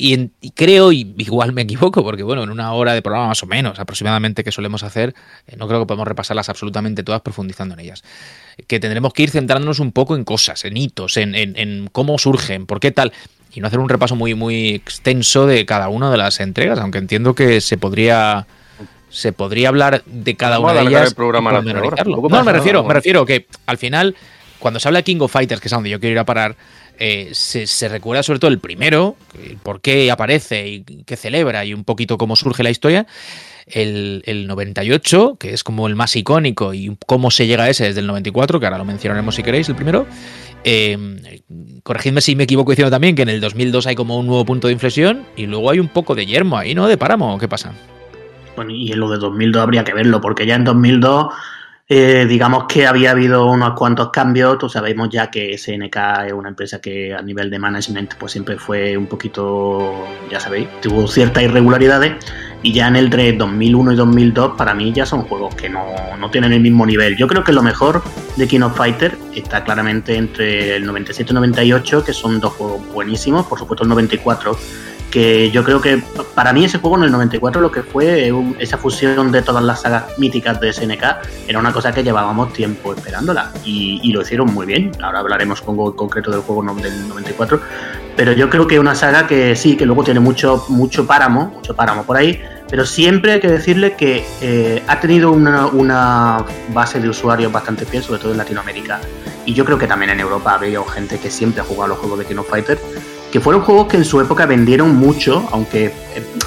Y, 0.00 0.14
en- 0.14 0.32
y 0.40 0.52
creo, 0.52 0.92
y 0.92 1.12
igual 1.18 1.52
me 1.52 1.62
equivoco, 1.62 2.04
porque 2.04 2.22
bueno, 2.22 2.44
en 2.44 2.50
una 2.50 2.72
hora 2.72 2.92
de 2.94 3.02
programa 3.02 3.26
más 3.28 3.42
o 3.42 3.46
menos 3.46 3.80
aproximadamente 3.80 4.44
que 4.44 4.52
solemos 4.52 4.84
hacer, 4.84 5.12
eh, 5.48 5.56
no 5.56 5.66
creo 5.66 5.80
que 5.80 5.86
podamos 5.86 6.06
repasarlas 6.06 6.48
absolutamente 6.48 7.02
todas 7.02 7.20
profundizando 7.20 7.74
en 7.74 7.80
ellas. 7.80 8.04
Que 8.68 8.78
tendremos 8.78 9.12
que 9.12 9.24
ir 9.24 9.30
centrándonos 9.30 9.80
un 9.80 9.90
poco 9.90 10.14
en 10.14 10.22
cosas, 10.22 10.64
en 10.64 10.76
hitos, 10.76 11.16
en, 11.16 11.34
en- 11.34 11.56
en 11.58 11.88
cómo 11.90 12.16
surgen, 12.18 12.66
por 12.66 12.78
qué 12.78 12.92
tal, 12.92 13.12
y 13.52 13.60
no 13.60 13.66
hacer 13.66 13.80
un 13.80 13.88
repaso 13.88 14.14
muy, 14.14 14.34
muy 14.34 14.68
extenso 14.74 15.46
de 15.46 15.66
cada 15.66 15.88
una 15.88 16.10
de 16.12 16.16
las 16.18 16.38
entregas, 16.38 16.78
aunque 16.78 16.98
entiendo 16.98 17.34
que 17.34 17.60
se 17.60 17.76
podría 17.76 18.46
se 19.10 19.32
podría 19.32 19.68
hablar 19.70 20.02
de 20.04 20.36
cada 20.36 20.58
una 20.60 20.74
de 20.74 20.80
ellas 20.90 21.08
el 21.08 21.14
programa 21.14 21.50
No, 22.38 22.44
me 22.44 22.52
refiero, 22.58 22.82
me 22.88 22.94
refiero 22.94 23.24
que 23.26 23.46
al 23.66 23.78
final, 23.78 24.14
cuando 24.58 24.78
se 24.78 24.86
habla 24.86 24.98
de 24.98 25.04
King 25.04 25.16
of 25.20 25.32
Fighters, 25.32 25.60
que 25.62 25.68
es 25.68 25.72
a 25.72 25.76
donde 25.76 25.88
yo 25.90 25.98
quiero 25.98 26.12
ir 26.12 26.18
a 26.18 26.24
parar, 26.26 26.56
eh, 26.98 27.30
se, 27.32 27.88
recuerda 27.88 28.22
sobre 28.22 28.38
todo 28.38 28.50
el 28.50 28.58
primero, 28.58 29.16
por 29.62 29.80
qué 29.80 30.10
aparece 30.10 30.68
y 30.68 30.82
qué 31.04 31.16
celebra 31.16 31.64
y 31.64 31.74
un 31.74 31.84
poquito 31.84 32.18
cómo 32.18 32.36
surge 32.36 32.62
la 32.62 32.70
historia. 32.70 33.06
El, 33.66 34.22
el 34.24 34.46
98, 34.46 35.36
que 35.38 35.52
es 35.52 35.62
como 35.62 35.88
el 35.88 35.94
más 35.94 36.16
icónico, 36.16 36.72
y 36.72 36.96
cómo 37.06 37.30
se 37.30 37.46
llega 37.46 37.64
a 37.64 37.70
ese 37.70 37.84
desde 37.84 38.00
el 38.00 38.06
94, 38.06 38.58
que 38.58 38.66
ahora 38.66 38.78
lo 38.78 38.86
mencionaremos 38.86 39.34
si 39.34 39.42
queréis, 39.42 39.68
el 39.68 39.74
primero. 39.74 40.06
Eh, 40.64 41.40
corregidme 41.82 42.20
si 42.20 42.34
me 42.36 42.44
equivoco 42.44 42.72
diciendo 42.72 42.90
también 42.90 43.14
que 43.14 43.22
en 43.22 43.28
el 43.28 43.40
2002 43.40 43.86
hay 43.86 43.94
como 43.94 44.18
un 44.18 44.26
nuevo 44.26 44.44
punto 44.44 44.66
de 44.66 44.72
inflexión 44.72 45.24
y 45.36 45.46
luego 45.46 45.70
hay 45.70 45.78
un 45.78 45.88
poco 45.88 46.14
de 46.14 46.26
yermo 46.26 46.58
ahí, 46.58 46.74
¿no? 46.74 46.88
De 46.88 46.98
páramo, 46.98 47.38
¿qué 47.38 47.48
pasa? 47.48 47.72
Bueno, 48.56 48.72
y 48.72 48.90
en 48.92 49.00
lo 49.00 49.08
de 49.08 49.18
2002 49.18 49.62
habría 49.62 49.84
que 49.84 49.94
verlo, 49.94 50.20
porque 50.20 50.44
ya 50.44 50.56
en 50.56 50.64
2002, 50.64 51.28
eh, 51.90 52.26
digamos 52.28 52.64
que 52.68 52.86
había 52.86 53.12
habido 53.12 53.46
unos 53.46 53.72
cuantos 53.72 54.10
cambios. 54.10 54.58
Tú 54.58 54.68
sabemos 54.68 55.08
ya 55.08 55.30
que 55.30 55.56
SNK 55.56 55.96
es 56.26 56.32
una 56.34 56.50
empresa 56.50 56.80
que 56.82 57.14
a 57.14 57.22
nivel 57.22 57.48
de 57.48 57.58
management, 57.58 58.14
pues 58.16 58.32
siempre 58.32 58.58
fue 58.58 58.94
un 58.96 59.06
poquito, 59.06 60.04
ya 60.30 60.38
sabéis, 60.38 60.68
tuvo 60.82 61.08
ciertas 61.08 61.44
irregularidades. 61.44 62.12
Y 62.62 62.72
ya 62.72 62.88
en 62.88 62.96
el 62.96 63.08
3, 63.08 63.38
2001 63.38 63.92
y 63.92 63.96
2002, 63.96 64.56
para 64.58 64.74
mí 64.74 64.92
ya 64.92 65.06
son 65.06 65.22
juegos 65.22 65.54
que 65.54 65.68
no, 65.70 65.86
no 66.18 66.30
tienen 66.30 66.52
el 66.52 66.60
mismo 66.60 66.84
nivel. 66.84 67.16
Yo 67.16 67.26
creo 67.28 67.44
que 67.44 67.52
lo 67.52 67.62
mejor 67.62 68.02
de 68.36 68.48
King 68.48 68.62
of 68.62 68.76
Fighter 68.76 69.16
está 69.34 69.64
claramente 69.64 70.16
entre 70.16 70.76
el 70.76 70.84
97 70.84 71.32
y 71.32 71.34
98, 71.34 72.04
que 72.04 72.12
son 72.12 72.40
dos 72.40 72.52
juegos 72.54 72.86
buenísimos. 72.92 73.46
Por 73.46 73.60
supuesto, 73.60 73.84
el 73.84 73.90
94 73.90 74.58
que 75.10 75.50
yo 75.50 75.64
creo 75.64 75.80
que 75.80 76.02
para 76.34 76.52
mí 76.52 76.64
ese 76.64 76.78
juego 76.78 76.98
en 76.98 77.04
el 77.04 77.10
94 77.12 77.60
lo 77.60 77.70
que 77.72 77.82
fue 77.82 78.30
un- 78.32 78.56
esa 78.58 78.76
fusión 78.78 79.32
de 79.32 79.42
todas 79.42 79.62
las 79.64 79.80
sagas 79.82 80.18
míticas 80.18 80.60
de 80.60 80.72
SNK 80.72 81.02
era 81.46 81.58
una 81.58 81.72
cosa 81.72 81.92
que 81.92 82.02
llevábamos 82.04 82.52
tiempo 82.52 82.92
esperándola 82.94 83.50
y, 83.64 84.00
y 84.02 84.12
lo 84.12 84.20
hicieron 84.22 84.52
muy 84.52 84.66
bien. 84.66 84.92
Ahora 85.02 85.20
hablaremos 85.20 85.62
con 85.62 85.76
concreto 85.94 86.30
del 86.30 86.40
juego 86.42 86.62
del 86.74 87.08
94, 87.08 87.60
pero 88.16 88.32
yo 88.32 88.50
creo 88.50 88.66
que 88.66 88.74
es 88.74 88.80
una 88.80 88.94
saga 88.94 89.26
que 89.26 89.56
sí, 89.56 89.76
que 89.76 89.86
luego 89.86 90.04
tiene 90.04 90.20
mucho, 90.20 90.64
mucho 90.68 91.06
páramo, 91.06 91.52
mucho 91.56 91.74
páramo 91.74 92.02
por 92.04 92.16
ahí, 92.16 92.40
pero 92.68 92.84
siempre 92.84 93.32
hay 93.32 93.40
que 93.40 93.48
decirle 93.48 93.94
que 93.94 94.26
eh, 94.42 94.82
ha 94.88 95.00
tenido 95.00 95.30
una, 95.32 95.66
una 95.68 96.44
base 96.74 97.00
de 97.00 97.08
usuarios 97.08 97.50
bastante 97.50 97.86
fiel, 97.86 98.02
sobre 98.02 98.20
todo 98.20 98.32
en 98.32 98.38
Latinoamérica. 98.38 99.00
Y 99.46 99.54
yo 99.54 99.64
creo 99.64 99.78
que 99.78 99.86
también 99.86 100.10
en 100.10 100.20
Europa 100.20 100.54
había 100.54 100.80
gente 100.92 101.18
que 101.18 101.30
siempre 101.30 101.62
ha 101.62 101.64
jugado 101.64 101.88
los 101.88 101.98
juegos 101.98 102.18
de 102.18 102.26
King 102.26 102.36
of 102.36 102.50
Fighter 102.50 102.78
que 103.32 103.40
fueron 103.40 103.62
juegos 103.62 103.88
que 103.88 103.96
en 103.98 104.04
su 104.04 104.20
época 104.20 104.46
vendieron 104.46 104.94
mucho, 104.96 105.46
aunque, 105.52 105.86
eh, 105.86 105.92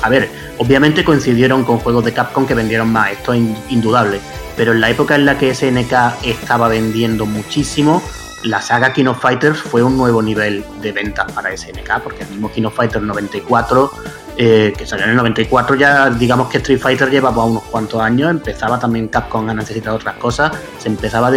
a 0.02 0.10
ver, 0.10 0.30
obviamente 0.58 1.04
coincidieron 1.04 1.64
con 1.64 1.78
juegos 1.80 2.04
de 2.06 2.14
Capcom 2.14 2.46
que 2.46 2.56
vendieron 2.56 2.92
más, 2.92 3.12
esto 3.12 3.34
es 3.34 3.40
in- 3.40 3.56
indudable, 3.70 4.20
pero 4.58 4.72
en 4.74 4.82
la 4.82 4.90
época 4.90 5.16
en 5.16 5.26
la 5.26 5.38
que 5.38 5.54
SNK 5.54 5.94
estaba 6.24 6.68
vendiendo 6.68 7.26
muchísimo, 7.26 8.02
la 8.44 8.60
saga 8.62 8.92
King 8.94 9.06
of 9.06 9.22
Fighters 9.22 9.60
fue 9.60 9.84
un 9.84 9.96
nuevo 9.98 10.22
nivel 10.24 10.66
de 10.82 10.92
ventas 10.92 11.32
para 11.32 11.56
SNK, 11.56 12.00
porque 12.04 12.24
el 12.24 12.30
mismo 12.30 12.52
King 12.52 12.64
of 12.64 12.76
Fighters 12.76 13.04
94, 13.04 13.92
eh, 14.38 14.74
que 14.76 14.88
salió 14.88 15.04
en 15.06 15.12
el 15.12 15.18
94, 15.18 15.76
ya 15.76 16.10
digamos 16.10 16.50
que 16.50 16.58
Street 16.58 16.80
Fighter 16.80 17.12
llevaba 17.12 17.46
unos 17.46 17.62
cuantos 17.64 18.02
años, 18.02 18.32
empezaba 18.32 18.80
también 18.80 19.10
Capcom 19.10 19.48
a 19.48 19.54
necesitar 19.54 19.94
otras 19.94 20.16
cosas, 20.16 20.52
se 20.80 20.88
empezaba 20.90 21.28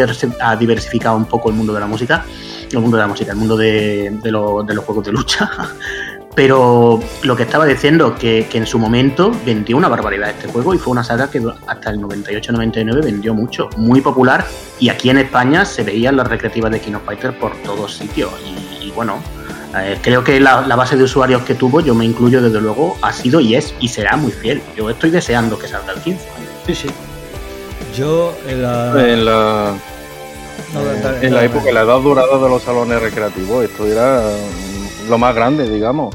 a 0.40 0.56
diversificar 0.56 1.14
un 1.14 1.26
poco 1.26 1.50
el 1.50 1.56
mundo 1.56 1.74
de 1.74 1.80
la 1.80 1.86
música, 1.86 2.24
el 2.78 2.82
mundo 2.82 2.96
de 2.96 3.02
la 3.02 3.06
música, 3.08 3.32
el 3.32 3.38
mundo 3.38 3.56
de, 3.56 4.10
de 4.22 4.30
lo- 4.30 4.62
de 4.62 4.74
los 4.74 4.84
juegos 4.84 5.04
de 5.06 5.12
lucha. 5.12 5.50
Pero 6.34 6.98
lo 7.22 7.36
que 7.36 7.44
estaba 7.44 7.64
diciendo, 7.64 8.16
que, 8.16 8.48
que 8.50 8.58
en 8.58 8.66
su 8.66 8.78
momento 8.80 9.30
vendió 9.46 9.76
una 9.76 9.86
barbaridad 9.88 10.30
este 10.30 10.48
juego 10.48 10.74
y 10.74 10.78
fue 10.78 10.90
una 10.90 11.04
saga 11.04 11.30
que 11.30 11.40
hasta 11.68 11.90
el 11.90 12.00
98-99 12.00 13.04
vendió 13.04 13.34
mucho, 13.34 13.70
muy 13.76 14.00
popular. 14.00 14.44
Y 14.80 14.88
aquí 14.88 15.10
en 15.10 15.18
España 15.18 15.64
se 15.64 15.84
veían 15.84 16.16
las 16.16 16.26
recreativas 16.26 16.72
de 16.72 16.80
King 16.80 16.94
of 16.94 17.04
Fighter 17.04 17.38
por 17.38 17.52
todos 17.62 17.94
sitios. 17.94 18.30
Y, 18.44 18.86
y 18.86 18.90
bueno, 18.90 19.22
eh, 19.78 19.96
creo 20.02 20.24
que 20.24 20.40
la, 20.40 20.66
la 20.66 20.74
base 20.74 20.96
de 20.96 21.04
usuarios 21.04 21.42
que 21.42 21.54
tuvo, 21.54 21.80
yo 21.80 21.94
me 21.94 22.04
incluyo 22.04 22.42
desde 22.42 22.60
luego, 22.60 22.96
ha 23.02 23.12
sido 23.12 23.38
y 23.38 23.54
es 23.54 23.72
y 23.78 23.86
será 23.86 24.16
muy 24.16 24.32
fiel. 24.32 24.60
Yo 24.76 24.90
estoy 24.90 25.10
deseando 25.10 25.56
que 25.56 25.68
salga 25.68 25.92
el 25.92 26.00
15. 26.00 26.28
Sí, 26.66 26.74
sí. 26.74 26.88
Yo 27.96 28.34
en 28.48 28.60
la. 28.62 29.08
En 29.12 29.24
la, 29.24 29.74
no, 30.72 30.80
eh, 30.80 31.18
en 31.22 31.34
la 31.34 31.44
época, 31.44 31.70
la 31.72 31.82
edad 31.82 32.00
dorada 32.00 32.38
de 32.38 32.48
los 32.48 32.62
salones 32.62 33.00
recreativos, 33.00 33.64
esto 33.64 33.86
era 33.86 34.22
mm, 34.22 35.10
lo 35.10 35.18
más 35.18 35.34
grande, 35.34 35.68
digamos. 35.68 36.14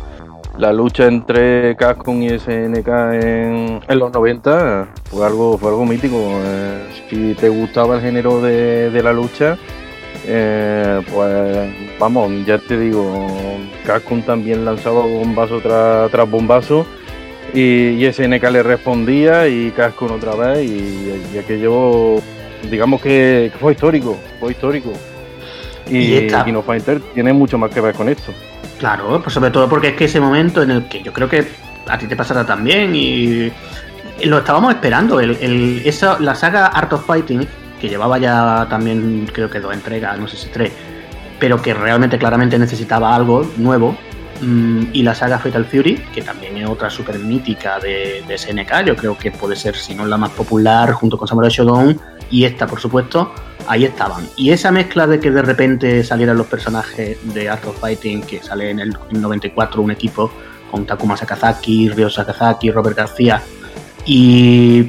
La 0.58 0.74
lucha 0.74 1.06
entre 1.06 1.76
Capcom 1.78 2.22
y 2.22 2.38
SNK 2.38 2.88
en, 3.14 3.80
en 3.88 4.00
los 4.00 4.12
90 4.12 4.88
fue 5.10 5.26
algo, 5.26 5.58
fue 5.58 5.70
algo 5.70 5.86
mítico. 5.86 6.18
Eh, 6.20 6.88
si 7.10 7.34
te 7.36 7.48
gustaba 7.48 7.96
el 7.96 8.02
género 8.02 8.42
de, 8.42 8.90
de 8.90 9.04
la 9.04 9.14
lucha, 9.14 9.58
eh, 10.26 11.02
pues 11.14 11.98
vamos, 11.98 12.32
ya 12.46 12.58
te 12.58 12.78
digo, 12.78 13.28
Capcom 13.86 14.22
también 14.22 14.66
lanzaba 14.66 15.02
bombazo 15.02 15.62
tras, 15.62 16.12
tras 16.12 16.30
bombazo 16.30 16.86
y, 17.54 18.06
y 18.06 18.12
SNK 18.12 18.44
le 18.52 18.62
respondía 18.62 19.48
y 19.48 19.72
Capcom 19.72 20.12
otra 20.12 20.36
vez 20.36 20.70
y, 20.70 21.22
y 21.34 21.38
aquello, 21.38 22.16
digamos 22.70 23.02
que, 23.02 23.52
fue 23.60 23.74
histórico, 23.74 24.18
fue 24.40 24.52
histórico. 24.52 24.92
Y 25.90 25.98
Y, 25.98 26.14
esta- 26.18 26.44
King 26.46 26.54
of 26.56 26.66
Fighter 26.66 27.00
tiene 27.14 27.34
mucho 27.34 27.58
más 27.58 27.72
que 27.72 27.82
ver 27.82 27.94
con 27.96 28.10
esto. 28.10 28.32
Claro, 28.80 29.22
pues 29.22 29.34
sobre 29.34 29.52
todo 29.52 29.68
porque 29.68 29.90
es 29.90 29.96
que 29.96 30.06
ese 30.06 30.20
momento 30.20 30.62
en 30.62 30.72
el 30.72 30.88
que 30.88 31.02
yo 31.04 31.12
creo 31.12 31.28
que 31.28 31.46
a 31.88 31.98
ti 31.98 32.06
te 32.08 32.16
pasará 32.16 32.46
también 32.46 32.96
y 32.96 33.52
lo 34.24 34.38
estábamos 34.40 34.74
esperando. 34.74 35.20
El, 35.20 35.32
el- 35.42 35.82
esa, 35.86 36.20
la 36.20 36.36
saga 36.36 36.68
Art 36.68 36.94
of 36.94 37.06
Fighting 37.06 37.46
que 37.82 37.88
llevaba 37.90 38.18
ya 38.18 38.68
también 38.70 39.28
creo 39.34 39.50
que 39.50 39.60
dos 39.60 39.74
entregas, 39.74 40.20
no 40.20 40.28
sé 40.28 40.36
si 40.38 40.50
tres, 40.50 40.72
pero 41.40 41.62
que 41.62 41.74
realmente 41.74 42.18
claramente 42.18 42.60
necesitaba 42.60 43.16
algo 43.16 43.50
nuevo. 43.58 43.98
Mm, 44.42 44.84
y 44.94 45.04
la 45.04 45.14
saga 45.14 45.38
Fatal 45.38 45.66
Fury, 45.66 45.96
que 46.14 46.22
también 46.22 46.58
es 46.58 46.68
otra 46.68 46.90
súper 46.90 47.20
mítica 47.20 47.80
de, 47.80 48.24
SNK, 48.38 48.86
yo 48.86 48.96
creo 48.96 49.18
que 49.18 49.32
puede 49.32 49.56
ser, 49.56 49.76
si 49.76 49.94
no 49.94 50.06
la 50.06 50.18
más 50.18 50.32
popular, 50.32 50.94
junto 50.94 51.18
con 51.18 51.28
Samurai 51.28 51.52
Shodown, 51.52 52.00
y 52.32 52.46
esta, 52.46 52.66
por 52.68 52.80
supuesto, 52.80 53.34
ahí 53.68 53.86
estaban. 53.86 54.28
Y 54.38 54.52
esa 54.52 54.72
mezcla 54.72 55.08
de 55.08 55.20
que 55.20 55.32
de 55.32 55.42
repente 55.42 56.04
salieran 56.04 56.38
los 56.38 56.48
personajes 56.48 57.18
de 57.34 57.50
Art 57.50 57.66
of 57.66 57.80
Fighting, 57.80 58.22
que 58.22 58.42
sale 58.42 58.70
en 58.70 58.80
el 58.80 58.96
94 59.12 59.82
un 59.82 59.92
equipo 59.92 60.32
con 60.72 60.86
Takuma 60.86 61.18
Sakazaki, 61.18 61.90
Ryo 61.90 62.10
Sakazaki, 62.10 62.72
Robert 62.72 62.96
García, 62.96 63.42
y 64.06 64.84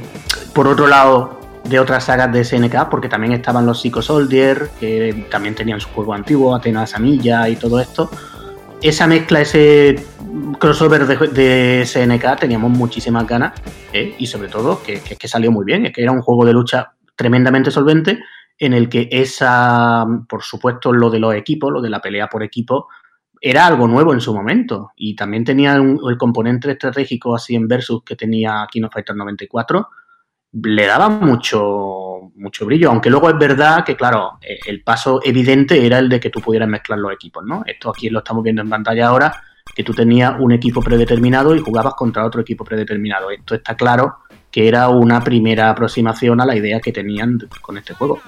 por 0.55 0.69
otro 0.69 0.87
lado 0.87 1.41
de 1.65 1.81
otras 1.81 2.05
sagas 2.05 2.33
de 2.33 2.45
SNK, 2.45 2.89
porque 2.89 3.09
también 3.09 3.33
estaban 3.33 3.67
los 3.67 3.81
Psycho 3.81 4.03
Soldier, 4.03 4.71
que 4.79 5.27
también 5.31 5.55
tenían 5.55 5.81
su 5.81 5.89
juego 5.89 6.15
antiguo, 6.15 6.55
Atenas 6.55 6.91
Samilla 6.91 7.49
y 7.49 7.57
todo 7.57 7.81
esto. 7.81 8.11
Esa 8.83 9.07
mezcla, 9.07 9.43
ese 9.43 10.03
crossover 10.59 11.07
de, 11.07 11.85
SNK, 11.85 12.41
teníamos 12.41 12.71
muchísimas 12.71 13.27
ganas, 13.27 13.61
¿eh? 13.93 14.15
y 14.19 14.27
sobre 14.27 14.49
todo 14.49 14.83
que, 14.83 15.01
que, 15.01 15.29
salió 15.29 15.53
muy 15.53 15.65
bien, 15.67 15.87
es 15.87 15.93
que 15.93 16.03
era 16.03 16.13
un 16.13 16.23
juego 16.23 16.47
de 16.47 16.55
lucha 16.55 16.95
tremendamente 17.15 17.71
solvente, 17.71 18.21
en 18.59 18.73
el 18.73 18.89
que 18.89 19.09
esa, 19.11 20.07
por 20.29 20.43
supuesto, 20.43 20.93
lo 20.93 21.11
de 21.11 21.19
los 21.19 21.35
equipos, 21.35 21.73
lo 21.73 21.83
de 21.83 21.91
la 21.91 22.01
pelea 22.01 22.29
por 22.29 22.43
equipo, 22.43 22.89
era 23.41 23.67
algo 23.67 23.87
nuevo 23.87 24.13
en 24.13 24.21
su 24.21 24.35
momento. 24.35 24.93
Y 24.97 25.17
también 25.17 25.45
tenía 25.45 25.75
el 25.75 26.17
componente 26.19 26.71
estratégico 26.71 27.35
así 27.35 27.55
en 27.55 27.69
Versus 27.69 28.03
que 28.05 28.17
tenía 28.17 28.67
King 28.71 28.85
of 28.85 28.93
Fighters 28.93 29.17
94, 29.17 29.89
le 30.53 30.87
daba 30.87 31.09
mucho, 31.09 32.10
mucho 32.37 32.67
brillo. 32.67 32.91
Aunque 32.91 33.11
luego 33.11 33.29
es 33.29 33.39
verdad 33.39 33.85
que, 33.85 33.97
claro, 33.97 34.39
e, 34.41 34.59
el 34.67 34.83
paso 34.83 35.21
evidente 35.25 35.85
era 35.85 35.99
el 35.99 36.09
de 36.09 36.21
que 36.21 36.31
tú 36.31 36.41
pudieras 36.41 36.69
mezclar 36.69 36.99
los 36.99 37.13
equipos, 37.13 37.45
¿no? 37.45 37.63
Esto 37.67 37.91
aquí 37.91 38.09
lo 38.11 38.21
estamos 38.21 38.43
viendo 38.43 38.63
en 38.63 38.71
pantalla 38.71 39.09
ahora, 39.09 39.43
que 39.75 39.85
tú 39.85 39.95
tenías 39.95 40.35
un 40.39 40.53
equipo 40.53 40.83
predeterminado 40.83 41.55
y 41.55 41.61
jugabas 41.61 41.95
contra 41.95 42.25
otro 42.25 42.41
equipo 42.41 42.65
predeterminado. 42.65 43.31
Esto 43.31 43.55
está 43.55 43.75
claro 43.75 44.19
que 44.51 44.67
era 44.67 44.89
una 44.89 45.23
primera 45.23 45.71
aproximación 45.71 46.41
a 46.41 46.47
la 46.47 46.57
idea 46.57 46.81
que 46.81 46.93
tenían 46.93 47.39
con 47.61 47.79
este 47.79 47.95
juego. 47.95 48.21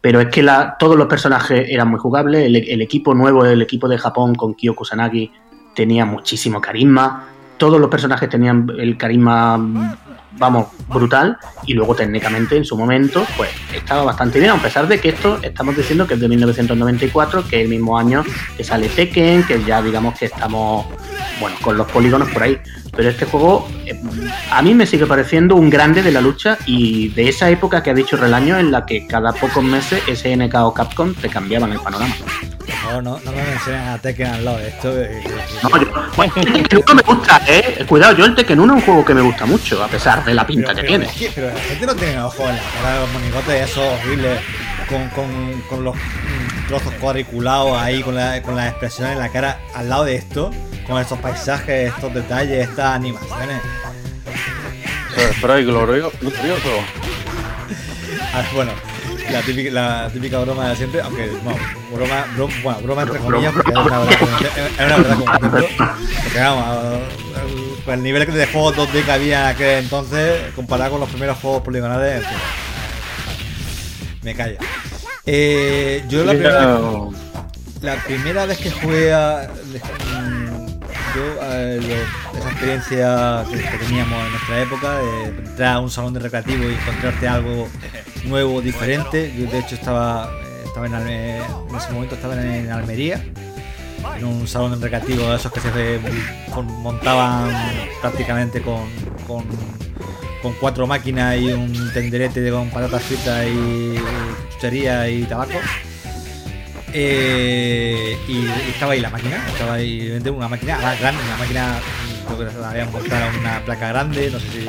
Pero 0.00 0.20
es 0.20 0.28
que 0.28 0.46
todos 0.78 0.96
los 0.96 1.06
personajes 1.06 1.66
eran 1.68 1.88
muy 1.88 1.98
jugables, 1.98 2.46
el, 2.46 2.56
el 2.56 2.82
equipo 2.82 3.14
nuevo, 3.14 3.44
el 3.44 3.62
equipo 3.62 3.88
de 3.88 3.98
Japón 3.98 4.34
con 4.34 4.54
Kyo 4.54 4.74
Kusanagi 4.74 5.30
tenía 5.74 6.04
muchísimo 6.04 6.60
carisma, 6.60 7.28
todos 7.58 7.80
los 7.80 7.90
personajes 7.90 8.28
tenían 8.28 8.66
el 8.78 8.96
carisma 8.96 9.96
vamos, 10.32 10.68
brutal. 10.88 11.36
Y 11.66 11.74
luego 11.74 11.94
técnicamente 11.94 12.56
en 12.56 12.64
su 12.64 12.76
momento, 12.76 13.26
pues 13.36 13.50
estaba 13.74 14.04
bastante 14.04 14.38
bien, 14.38 14.50
a 14.50 14.62
pesar 14.62 14.86
de 14.88 15.00
que 15.00 15.10
esto 15.10 15.38
estamos 15.42 15.76
diciendo 15.76 16.06
que 16.06 16.14
es 16.14 16.20
de 16.20 16.28
1994, 16.28 17.46
que 17.48 17.56
es 17.56 17.62
el 17.64 17.68
mismo 17.68 17.98
año 17.98 18.24
que 18.56 18.64
sale 18.64 18.88
Tekken, 18.88 19.44
que 19.44 19.62
ya 19.64 19.82
digamos 19.82 20.18
que 20.18 20.26
estamos, 20.26 20.86
bueno, 21.40 21.56
con 21.60 21.76
los 21.76 21.90
polígonos 21.90 22.28
por 22.30 22.42
ahí. 22.42 22.58
Pero 22.96 23.10
este 23.10 23.26
juego 23.26 23.68
eh, 23.84 24.00
a 24.50 24.62
mí 24.62 24.74
me 24.74 24.86
sigue 24.86 25.06
pareciendo 25.06 25.54
un 25.56 25.68
grande 25.68 26.02
de 26.02 26.10
la 26.10 26.20
lucha 26.20 26.58
y 26.66 27.08
de 27.08 27.28
esa 27.28 27.50
época 27.50 27.82
que 27.82 27.90
ha 27.90 27.94
dicho 27.94 28.16
Relaño 28.16 28.58
en 28.58 28.70
la 28.70 28.86
que 28.86 29.06
cada 29.06 29.32
pocos 29.32 29.62
meses 29.62 30.02
SNK 30.06 30.54
o 30.56 30.72
Capcom 30.72 31.14
te 31.14 31.28
cambiaban 31.28 31.72
el 31.72 31.80
panorama. 31.80 32.14
No, 32.84 33.02
no, 33.02 33.20
no 33.24 33.32
me 33.32 33.42
mencionen 33.42 33.88
a 33.88 33.98
Tekken 33.98 34.44
lado. 34.44 34.58
Esto 34.60 34.92
no, 35.62 35.82
yo, 35.82 35.92
bueno, 36.16 36.32
Tekken 36.34 36.82
1 36.86 36.94
me 36.94 37.02
gusta, 37.02 37.42
eh. 37.46 37.84
Cuidado, 37.86 38.16
yo 38.16 38.24
el 38.24 38.34
Tekken 38.34 38.60
1 38.60 38.72
es 38.72 38.80
un 38.80 38.86
juego 38.86 39.04
que 39.04 39.14
me 39.14 39.20
gusta 39.20 39.44
mucho, 39.44 39.82
a 39.82 39.88
pesar 39.88 40.24
de 40.24 40.34
la 40.34 40.46
pinta 40.46 40.74
que 40.74 40.84
tiene. 40.84 41.08
pero 41.34 41.48
la 41.48 41.60
gente 41.60 41.86
no 41.86 41.94
tiene 41.94 42.20
ojos 42.20 42.40
en 42.40 42.56
la 42.56 42.62
cara 42.80 42.94
de 42.94 43.00
los 43.00 43.12
monigotes 43.12 43.70
esos 43.70 43.84
horribles, 43.84 44.40
con, 44.88 45.08
con, 45.10 45.62
con 45.68 45.84
los 45.84 45.96
trozos 46.68 46.92
cuadriculados 46.94 47.76
ahí, 47.78 48.02
con 48.02 48.14
la, 48.14 48.40
con 48.42 48.56
las 48.56 48.70
expresiones 48.70 49.14
en 49.14 49.18
la 49.18 49.28
cara, 49.30 49.60
al 49.74 49.88
lado 49.88 50.04
de 50.04 50.16
esto, 50.16 50.50
con 50.86 51.00
estos 51.00 51.18
paisajes, 51.18 51.92
estos 51.92 52.12
detalles, 52.14 52.68
estas 52.68 52.94
animaciones. 52.94 53.60
Pero 55.40 55.54
glorioso. 56.20 56.70
bueno, 58.54 58.72
la 59.30 59.42
típica, 59.42 59.70
la 59.70 60.10
típica 60.12 60.38
broma 60.40 60.68
de 60.68 60.76
siempre, 60.76 61.00
aunque 61.00 61.28
bueno, 61.42 61.58
broma, 61.92 62.24
broma, 62.34 62.54
bueno, 62.62 62.80
broma 62.82 63.02
entre 63.02 63.18
comillas, 63.18 63.52
porque 63.52 63.70
es 63.70 63.76
una 63.76 63.98
verdad 63.98 64.18
es 64.78 64.86
una 64.86 64.96
verdad 64.96 65.16
como 65.16 65.32
porque 66.22 66.38
vamos, 66.38 67.00
el, 67.86 67.92
el 67.92 68.02
nivel 68.02 68.32
de 68.32 68.46
juegos 68.46 68.76
2D 68.76 69.04
que 69.04 69.12
había 69.12 69.42
en 69.42 69.46
aquel 69.54 69.84
entonces, 69.84 70.52
comparado 70.54 70.92
con 70.92 71.00
los 71.00 71.08
primeros 71.08 71.38
juegos 71.38 71.62
poligonales, 71.62 72.22
en 72.22 72.28
fin, 72.28 72.38
me 74.26 74.34
calla. 74.34 74.58
Eh, 75.24 76.04
yo 76.08 76.24
la 76.24 76.32
primera, 76.32 76.80
la 77.80 77.94
primera 78.04 78.46
vez 78.46 78.58
que 78.58 78.72
jugué 78.72 79.12
a, 79.12 79.48
yo, 81.14 81.42
esa 82.36 82.50
experiencia 82.50 83.44
que, 83.48 83.78
teníamos 83.78 84.24
en 84.24 84.30
nuestra 84.32 84.62
época, 84.62 84.98
de 84.98 85.24
entrar 85.28 85.76
a 85.76 85.78
un 85.78 85.90
salón 85.90 86.12
de 86.12 86.20
recreativo 86.20 86.64
y 86.64 86.74
encontrarte 86.74 87.28
algo 87.28 87.68
nuevo, 88.24 88.60
diferente. 88.60 89.32
Yo 89.38 89.48
de 89.48 89.60
hecho 89.60 89.76
estaba, 89.76 90.28
estaba 90.64 90.86
en, 90.86 90.94
en 90.94 91.76
ese 91.76 91.92
momento 91.92 92.16
estaba 92.16 92.34
en, 92.34 92.68
Almería, 92.72 93.24
en 94.18 94.24
un 94.24 94.48
salón 94.48 94.72
de 94.72 94.88
recreativo 94.88 95.22
de 95.30 95.36
esos 95.36 95.52
que 95.52 95.60
se 95.60 96.00
montaban 96.82 97.48
prácticamente 98.00 98.60
con, 98.60 98.90
con, 99.28 99.44
con 100.46 100.54
cuatro 100.60 100.86
máquinas 100.86 101.36
y 101.40 101.52
un 101.52 101.92
tenderete 101.92 102.52
con 102.52 102.70
patatas 102.70 103.02
fritas 103.02 103.46
y 103.48 103.96
chuchería 104.52 105.08
y 105.10 105.24
tabaco. 105.24 105.58
Eh, 106.92 108.16
y, 108.28 108.46
estaba 108.70 108.92
ahí 108.92 109.00
la 109.00 109.10
máquina, 109.10 109.44
estaba 109.48 109.74
ahí 109.74 110.08
una 110.24 110.46
máquina 110.46 110.78
grande, 111.00 111.20
una 111.24 111.36
máquina, 111.36 111.80
creo 112.26 112.38
que 112.38 112.58
la 112.60 112.70
habían 112.70 112.92
montado 112.92 113.40
una 113.40 113.64
placa 113.64 113.88
grande, 113.88 114.30
no 114.30 114.38
sé 114.38 114.46
si. 114.52 114.68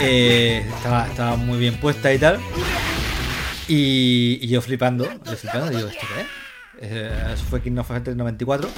Eh, 0.00 0.66
estaba, 0.76 1.06
estaba 1.06 1.36
muy 1.36 1.60
bien 1.60 1.76
puesta 1.76 2.12
y 2.12 2.18
tal. 2.18 2.40
Y, 3.68 4.48
yo 4.48 4.60
flipando, 4.60 5.04
yo 5.04 5.36
flipando, 5.36 5.70
digo, 5.70 5.88
¿esto 5.88 6.06
qué 6.12 6.22
es? 6.22 6.92
Eh, 6.92 7.32
eso 7.34 7.44
fue 7.44 7.62
King 7.62 7.76
of 7.76 7.86
Fighters 7.86 8.16
94. 8.16 8.68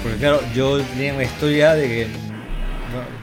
Porque 0.00 0.18
claro, 0.18 0.40
yo 0.54 0.80
tenía 0.80 1.12
una 1.12 1.24
historia 1.24 1.74
de 1.74 1.88
que 1.88 2.06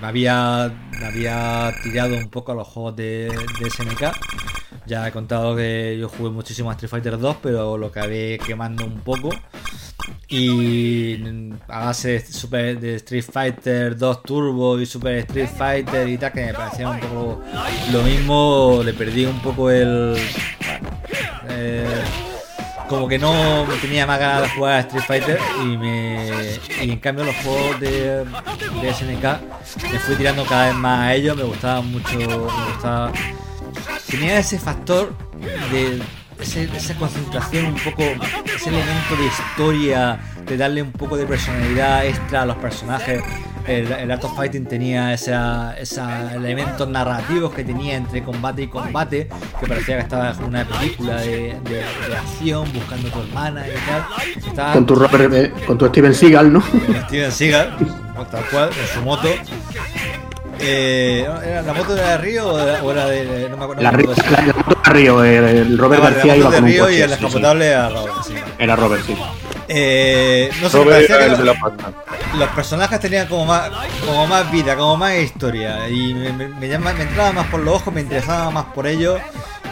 me, 0.02 0.08
había, 0.08 0.72
me 1.00 1.06
había 1.06 1.74
tirado 1.84 2.16
un 2.16 2.30
poco 2.30 2.52
a 2.52 2.56
los 2.56 2.68
juegos 2.68 2.96
de, 2.96 3.30
SNK 3.70 4.14
ya 4.86 5.08
he 5.08 5.12
contado 5.12 5.56
que 5.56 5.98
yo 6.00 6.10
jugué 6.10 6.30
muchísimo 6.30 6.70
a 6.70 6.74
Street 6.74 6.92
Fighter 6.92 7.18
2, 7.18 7.38
pero 7.42 7.78
lo 7.78 7.88
acabé 7.88 8.38
quemando 8.46 8.86
un 8.86 9.00
poco. 9.00 9.30
Y 10.28 11.20
a 11.68 11.86
base 11.86 12.24
de, 12.50 12.76
de 12.76 12.96
Street 12.96 13.24
Fighter 13.24 13.98
2 13.98 14.24
Turbo 14.24 14.80
y 14.80 14.86
Super 14.86 15.18
Street 15.20 15.50
Fighter 15.58 16.08
y 16.08 16.18
tal, 16.18 16.32
que 16.34 16.46
me 16.46 16.54
parecía 16.54 16.90
un 16.90 17.00
poco 17.00 17.42
lo 17.92 18.04
mismo, 18.04 18.82
le 18.84 18.94
perdí 18.94 19.26
un 19.26 19.42
poco 19.42 19.72
el. 19.72 20.16
Eh, 21.50 22.04
como 22.88 23.08
que 23.08 23.18
no 23.18 23.66
tenía 23.82 24.06
más 24.06 24.20
ganas 24.20 24.44
de 24.44 24.50
jugar 24.50 24.74
a 24.74 24.80
Street 24.82 25.04
Fighter 25.08 25.40
y 25.64 25.78
me 25.78 26.30
y 26.82 26.92
en 26.92 27.00
cambio 27.00 27.26
los 27.26 27.36
juegos 27.38 27.80
de, 27.80 28.26
de 28.26 28.94
SNK 28.94 29.24
me 29.92 30.00
fui 30.00 30.16
tirando 30.16 30.46
cada 30.46 30.68
vez 30.68 30.76
más 30.76 31.00
a 31.00 31.14
ellos, 31.14 31.36
me 31.36 31.44
gustaba 31.44 31.82
mucho, 31.82 32.18
me 32.18 32.36
gustaba 32.36 33.12
tenía 34.10 34.40
ese 34.40 34.60
factor 34.60 35.14
de 35.72 36.02
esa 36.40 36.96
concentración, 36.96 37.66
un 37.66 37.76
poco, 37.76 38.04
ese 38.04 38.70
elemento 38.70 39.16
de 39.18 39.26
historia, 39.26 40.20
de 40.46 40.58
darle 40.58 40.82
un 40.82 40.92
poco 40.92 41.18
de 41.18 41.26
personalidad 41.26 42.06
extra 42.06 42.44
a 42.44 42.46
los 42.46 42.58
personajes. 42.58 43.24
El, 43.68 44.12
Art 44.12 44.24
of 44.24 44.36
Fighting 44.36 44.66
tenía 44.66 45.14
esos 45.14 46.00
elementos 46.34 46.88
narrativos 46.88 47.54
que 47.54 47.64
tenía 47.64 47.96
entre 47.96 48.24
combate 48.24 48.64
y 48.64 48.68
combate, 48.68 49.28
que 49.60 49.68
parecía 49.68 49.98
que 49.98 50.04
estaba 50.04 50.32
en 50.32 50.44
una 50.44 50.66
película 50.66 51.16
de, 51.18 51.56
acción, 52.16 52.72
buscando 52.74 53.08
a 53.08 53.12
tu 53.12 53.20
hermana 53.22 53.66
y 53.68 54.56
tal. 54.56 54.74
con 54.74 54.86
tu 54.86 54.96
Robert, 54.96 55.34
eh, 55.34 55.54
con 55.66 55.78
tu 55.78 55.88
Steven 55.88 56.14
Seagal, 56.14 56.54
¿no? 56.54 56.64
Steven 57.08 57.32
Seagal, 57.32 57.76
tal 58.32 58.46
cual, 58.52 58.70
en 58.70 58.88
su 58.94 59.02
moto. 59.02 59.30
Eh, 60.60 61.28
¿Era 61.46 61.62
la 61.64 61.74
moto 61.74 61.96
de 61.96 62.18
Río 62.18 62.48
o 62.48 62.92
era 62.92 63.08
de.? 63.08 63.50
No 63.50 63.58
me 63.58 63.64
acuerdo. 63.64 63.82
La, 63.82 63.92
la, 63.92 63.98
la, 63.98 64.54
moto 64.54 64.82
de 64.84 64.90
Río, 64.92 65.24
el 65.24 65.78
Robert 65.78 66.04
García 66.04 66.38
iba 66.38 66.52
con 66.52 66.64
un 66.64 66.78
coche, 66.78 66.98
y 66.98 67.02
el 67.02 67.10
descapotable 67.10 67.74
a 67.74 67.90
Robert, 67.90 68.16
sí. 68.26 68.34
Era 68.58 68.76
Robert, 68.76 69.04
sí. 69.06 69.16
Eh, 69.68 70.50
no 70.62 70.70
sé, 70.70 70.78
Robert 70.78 71.08
parecía 71.08 71.38
que 71.38 71.44
los, 71.44 71.58
los 72.38 72.50
personajes 72.50 73.00
tenían 73.00 73.28
como 73.28 73.46
más, 73.46 73.70
como 74.06 74.28
más 74.28 74.52
vida, 74.52 74.76
como 74.76 74.98
más 74.98 75.16
historia. 75.16 75.88
Y 75.90 76.14
me, 76.14 76.34
me, 76.34 76.48
me, 76.48 76.68
entraba 76.74 77.32
más 77.32 77.48
por 77.48 77.60
los 77.62 77.76
ojos, 77.76 77.94
me 77.94 78.02
interesaba 78.02 78.52
más 78.52 78.66
por 78.66 78.88
ellos 78.88 79.20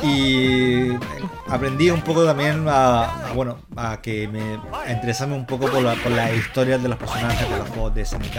y 0.03 0.89
aprendí 1.47 1.89
un 1.89 2.01
poco 2.01 2.25
también 2.25 2.65
a, 2.67 3.31
bueno 3.33 3.59
a 3.75 4.01
que 4.01 4.27
me 4.27 4.59
a 4.85 4.91
interesarme 4.91 5.35
un 5.35 5.45
poco 5.45 5.67
por, 5.67 5.81
la, 5.81 5.95
por 5.95 6.11
las 6.11 6.35
historias 6.35 6.83
de 6.83 6.89
los 6.89 6.97
personajes 6.97 7.49
de 7.49 7.57
los 7.57 7.69
juegos 7.69 7.95
de 7.95 8.05
SNK 8.05 8.35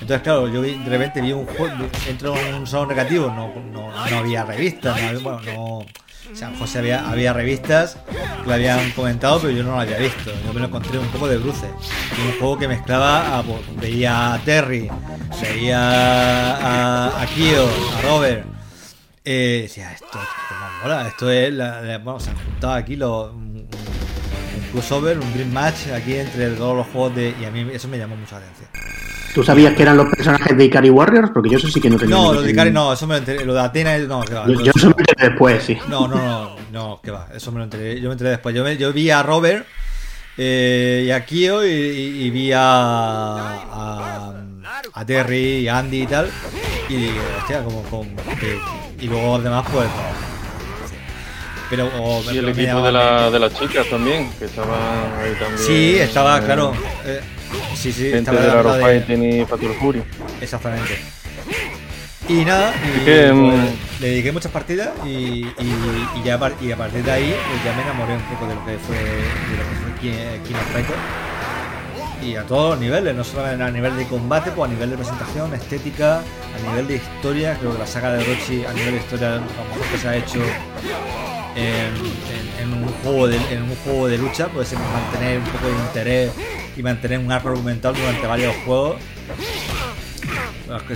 entonces 0.00 0.20
claro 0.20 0.48
yo 0.48 0.60
de 0.60 0.76
repente 0.86 1.22
vi 1.22 1.32
un 1.32 1.46
juego 1.46 1.86
entro 2.06 2.36
en 2.36 2.54
un 2.54 2.66
salón 2.66 2.88
negativo 2.88 3.28
no, 3.28 3.50
no, 3.72 3.90
no 4.10 4.18
había 4.18 4.44
revistas 4.44 5.00
no, 5.00 5.20
bueno, 5.20 5.40
no, 5.54 5.86
O 6.32 6.36
sea, 6.36 6.52
José 6.58 6.78
había, 6.78 7.10
había 7.10 7.32
revistas 7.32 7.96
que 8.42 8.48
lo 8.48 8.54
habían 8.54 8.90
comentado, 8.92 9.40
pero 9.40 9.52
yo 9.52 9.62
no 9.62 9.72
lo 9.72 9.80
había 9.80 9.98
visto. 9.98 10.32
Yo 10.46 10.52
me 10.52 10.60
lo 10.60 10.66
encontré 10.66 10.98
un 10.98 11.08
poco 11.08 11.28
de 11.28 11.38
bruce. 11.38 11.66
un 11.66 12.38
juego 12.38 12.58
que 12.58 12.68
mezclaba, 12.68 13.38
a, 13.38 13.42
pues, 13.42 13.60
veía 13.80 14.34
a 14.34 14.38
Terry, 14.38 14.90
veía 15.42 15.80
a, 16.56 17.22
a 17.22 17.26
Kyo, 17.26 17.66
a 17.98 18.02
Robert. 18.02 18.46
Eh, 19.24 19.60
decía, 19.62 19.92
esto, 19.92 20.06
esto 20.06 21.00
esto 21.06 21.30
es, 21.30 21.52
la, 21.52 21.82
la, 21.82 21.98
bueno, 21.98 22.18
se 22.20 22.30
han 22.30 22.36
juntado 22.36 22.72
aquí 22.72 22.96
los, 22.96 23.32
un, 23.32 23.68
un 23.68 24.68
crossover, 24.72 25.18
un 25.18 25.32
dream 25.34 25.52
match 25.52 25.88
aquí 25.94 26.14
entre 26.16 26.50
todos 26.52 26.76
los 26.76 26.86
juegos 26.86 27.14
de... 27.16 27.34
Y 27.40 27.44
a 27.44 27.50
mí 27.50 27.66
eso 27.72 27.86
me 27.88 27.98
llamó 27.98 28.16
mucho 28.16 28.38
la 28.38 28.46
atención. 28.46 28.70
¿Tú 29.34 29.44
sabías 29.44 29.74
que 29.74 29.82
eran 29.82 29.96
los 29.96 30.08
personajes 30.08 30.56
de 30.56 30.64
Ikari 30.64 30.90
Warriors? 30.90 31.30
Porque 31.32 31.50
yo 31.50 31.58
eso 31.58 31.68
sí 31.68 31.80
que 31.80 31.88
no 31.88 31.96
tenía. 31.96 32.16
No, 32.16 32.32
lo 32.32 32.42
de 32.42 32.50
Ikari 32.50 32.72
no, 32.72 32.92
eso 32.92 33.06
me 33.06 33.14
lo 33.14 33.18
enteré. 33.18 33.44
Lo 33.44 33.54
de 33.54 33.60
Atena, 33.60 33.96
no, 33.98 34.22
que 34.22 34.34
va. 34.34 34.46
Yo, 34.46 34.60
yo 34.60 34.72
eso 34.74 34.88
me 34.88 34.94
lo 34.94 34.98
enteré 34.98 35.28
después, 35.30 35.62
sí. 35.62 35.78
No, 35.88 36.08
no, 36.08 36.16
no, 36.16 36.56
no, 36.72 37.00
que 37.02 37.10
va. 37.10 37.28
Eso 37.32 37.52
me 37.52 37.58
lo 37.58 37.64
enteré. 37.64 38.00
Yo 38.00 38.08
me 38.08 38.12
enteré 38.12 38.30
después. 38.30 38.54
Yo, 38.54 38.64
me, 38.64 38.76
yo 38.76 38.92
vi 38.92 39.10
a 39.10 39.22
Robert 39.22 39.66
eh, 40.36 41.04
y 41.06 41.10
a 41.10 41.24
Kyo 41.24 41.64
y, 41.64 41.68
y, 41.68 42.24
y 42.24 42.30
vi 42.30 42.52
a, 42.52 42.60
a, 42.60 44.34
a, 44.94 45.06
Terry 45.06 45.58
y 45.58 45.68
Andy 45.68 46.02
y 46.02 46.06
tal. 46.06 46.28
Y 46.88 46.96
dije, 46.96 47.20
hostia, 47.38 47.62
como. 47.62 47.82
como 47.84 48.16
que, 48.40 48.58
y 49.00 49.06
luego 49.06 49.36
además, 49.36 49.64
pues. 49.72 49.88
Pero, 51.70 51.88
o, 52.00 52.20
y 52.32 52.38
el 52.38 52.48
equipo 52.48 52.82
de, 52.82 52.90
la, 52.90 53.30
de, 53.30 53.38
las 53.38 53.54
chicas 53.54 53.88
también, 53.88 54.28
que 54.40 54.46
estaban 54.46 54.72
ahí 55.20 55.32
también. 55.38 55.58
Sí, 55.58 55.96
estaba, 56.00 56.38
eh, 56.38 56.42
claro. 56.44 56.72
Eh, 57.04 57.20
Sí, 57.74 57.92
sí, 57.92 58.10
gente 58.10 58.30
de 58.30 58.50
Aro 58.50 58.74
de... 58.74 59.40
Y 59.40 59.44
Fatal 59.44 59.74
Fury. 59.80 60.02
Exactamente. 60.40 60.98
Y 62.28 62.44
nada, 62.44 62.72
y, 62.76 63.04
que, 63.04 63.28
pues, 63.32 63.34
mm, 63.34 64.00
le 64.00 64.08
dediqué 64.08 64.30
muchas 64.30 64.52
partidas 64.52 64.90
y, 65.04 65.08
y, 65.08 65.46
y, 66.14 66.22
ya, 66.24 66.38
y 66.60 66.70
a 66.70 66.76
partir 66.76 67.02
de 67.02 67.10
ahí 67.10 67.34
pues 67.50 67.64
ya 67.64 67.74
me 67.74 67.82
enamoré 67.82 68.14
un 68.14 68.22
poco 68.22 68.46
de 68.46 68.54
lo 68.54 68.64
que 68.64 68.78
fue, 68.78 68.96
de 68.96 69.56
lo 69.56 69.64
que 69.68 69.76
fue 69.82 70.40
King 70.46 70.54
of 70.54 70.72
Fighter. 70.72 70.96
Y 72.22 72.36
a 72.36 72.44
todos 72.44 72.72
los 72.72 72.80
niveles, 72.80 73.16
no 73.16 73.24
solo 73.24 73.46
a 73.46 73.70
nivel 73.70 73.96
de 73.96 74.04
combate, 74.06 74.52
pues 74.52 74.70
a 74.70 74.72
nivel 74.72 74.90
de 74.90 74.96
presentación, 74.96 75.52
estética, 75.54 76.18
a 76.18 76.70
nivel 76.70 76.86
de 76.86 76.96
historia. 76.96 77.56
Creo 77.58 77.72
que 77.72 77.78
la 77.78 77.86
saga 77.86 78.12
de 78.12 78.22
Rochi 78.22 78.64
a 78.64 78.72
nivel 78.74 78.92
de 78.92 78.98
historia, 78.98 79.28
a 79.28 79.36
lo 79.36 79.40
mejor 79.40 79.86
que 79.90 79.98
se 79.98 80.08
ha 80.08 80.16
hecho 80.16 80.38
en, 81.56 82.62
en, 82.62 82.72
en, 82.72 82.82
un 82.84 82.92
juego 83.02 83.26
de, 83.26 83.36
en 83.50 83.62
un 83.62 83.74
juego 83.84 84.06
de 84.06 84.18
lucha, 84.18 84.48
pues 84.48 84.72
mantener 84.74 85.38
un 85.38 85.46
poco 85.46 85.66
de 85.66 85.72
interés 85.72 86.30
y 86.76 86.82
mantener 86.82 87.18
un 87.18 87.30
arco 87.32 87.48
argumental 87.48 87.94
durante 87.94 88.26
varios 88.26 88.54
juegos. 88.64 88.96
Los 90.68 90.82
que, 90.82 90.94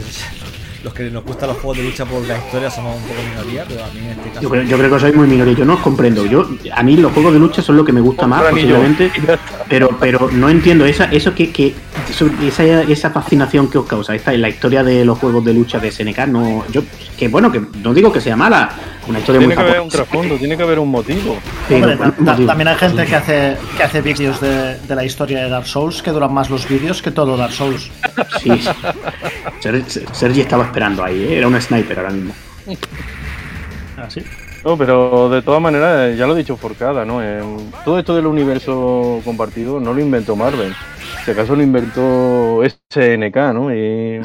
los 0.85 0.95
que 0.95 1.11
nos 1.11 1.25
gustan 1.25 1.49
los 1.49 1.59
juegos 1.59 1.79
de 1.79 1.85
lucha 1.85 2.05
por 2.05 2.23
la 2.27 2.37
historia 2.37 2.71
somos 2.71 2.97
un 2.97 3.03
poco 3.03 3.21
minoría, 3.29 3.65
pero 3.67 3.85
a 3.85 3.89
mí 3.89 4.01
en 4.01 4.11
este 4.11 4.29
caso. 4.29 4.43
Yo 4.43 4.51
creo, 4.51 4.63
yo 4.63 4.79
creo 4.79 4.91
que 4.93 5.01
soy 5.01 5.13
muy 5.13 5.27
minoría, 5.27 5.55
yo 5.55 5.65
no 5.65 5.75
os 5.75 5.81
comprendo. 5.81 6.27
Yo, 6.27 6.49
a 6.73 6.83
mí 6.83 6.97
los 6.97 7.13
juegos 7.13 7.33
de 7.33 7.39
lucha 7.39 7.63
son 7.63 7.77
lo 7.77 7.85
que 7.85 7.93
me 7.93 8.01
gusta 8.01 8.27
más, 8.27 8.43
posiblemente, 8.45 9.11
pero, 9.69 9.97
pero 9.99 10.31
no 10.31 10.49
entiendo 10.49 10.85
esa, 10.85 11.07
eso 11.07 11.35
que, 11.35 11.51
que 11.51 11.75
esa, 12.47 12.83
esa 12.83 13.11
fascinación 13.11 13.69
que 13.69 13.79
os 13.79 13.87
causa. 13.87 14.15
Esta, 14.15 14.33
la 14.35 14.49
historia 14.49 14.85
de 14.85 15.05
los 15.05 15.19
juegos 15.19 15.45
de 15.45 15.55
lucha 15.55 15.79
de 15.79 15.91
SNK, 15.91 16.27
no, 16.29 16.65
yo, 16.71 16.83
que 17.19 17.29
bueno, 17.29 17.51
que 17.51 17.63
no 17.83 17.95
digo 17.95 18.13
que 18.13 18.21
sea 18.21 18.37
mala, 18.37 18.71
una 19.07 19.19
historia 19.19 19.39
tiene 19.41 19.55
muy 19.55 19.65
que 19.65 19.71
haber 19.71 19.81
un 19.81 19.89
trasfondo, 19.89 20.37
tiene 20.37 20.57
que 20.57 20.63
haber 20.63 20.79
un 20.79 20.91
motivo. 20.91 21.37
Sí, 21.69 21.75
Hombre, 21.75 21.97
también 22.47 22.69
hay 22.69 22.77
gente 22.77 23.05
que 23.07 23.17
hace, 23.17 23.57
que 23.77 23.83
hace 23.83 24.01
vídeos 24.01 24.41
de, 24.41 24.79
de, 24.79 24.95
la 24.95 25.05
historia 25.05 25.43
de 25.43 25.51
Dark 25.51 25.67
Souls 25.67 26.03
que 26.03 26.11
duran 26.11 26.33
más 26.33 26.51
los 26.51 26.69
vídeos 26.69 27.03
que 27.03 27.11
todo 27.11 27.37
Dark 27.37 27.53
Souls. 27.53 27.91
Sí, 28.43 28.51
Sergi 30.13 30.41
estaba 30.41 30.65
esperando 30.65 31.05
ahí, 31.05 31.23
¿eh? 31.25 31.39
era 31.39 31.49
un 31.49 31.61
sniper 31.61 31.99
ahora 31.99 32.11
mismo. 32.11 32.35
¿Ah, 33.97 34.09
sí? 34.09 34.23
No, 34.65 34.79
pero 34.79 35.29
de 35.29 35.43
todas 35.43 35.61
maneras, 35.61 36.17
ya 36.17 36.27
lo 36.27 36.35
he 36.35 36.39
dicho 36.39 36.57
Forcada, 36.57 37.05
¿no? 37.05 37.23
Eh, 37.23 37.43
todo 37.85 37.99
esto 37.99 38.17
del 38.17 38.27
universo 38.27 39.21
compartido 39.25 39.79
no 39.79 39.93
lo 39.93 40.01
inventó 40.01 40.37
Marvel. 40.37 40.75
Si 41.25 41.31
acaso 41.31 41.57
lo 41.57 41.63
inventó 41.63 42.61
SNK, 42.63 43.37
¿no? 43.55 43.75
Y 43.75 44.21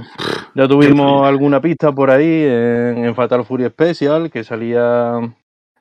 ya 0.54 0.68
tuvimos 0.68 1.26
alguna 1.26 1.62
pista 1.62 1.94
por 1.94 2.12
ahí 2.12 2.44
en, 2.44 3.06
en 3.06 3.16
Fatal 3.16 3.46
Fury 3.46 3.68
Special, 3.68 4.30
que 4.30 4.44
salía 4.44 5.14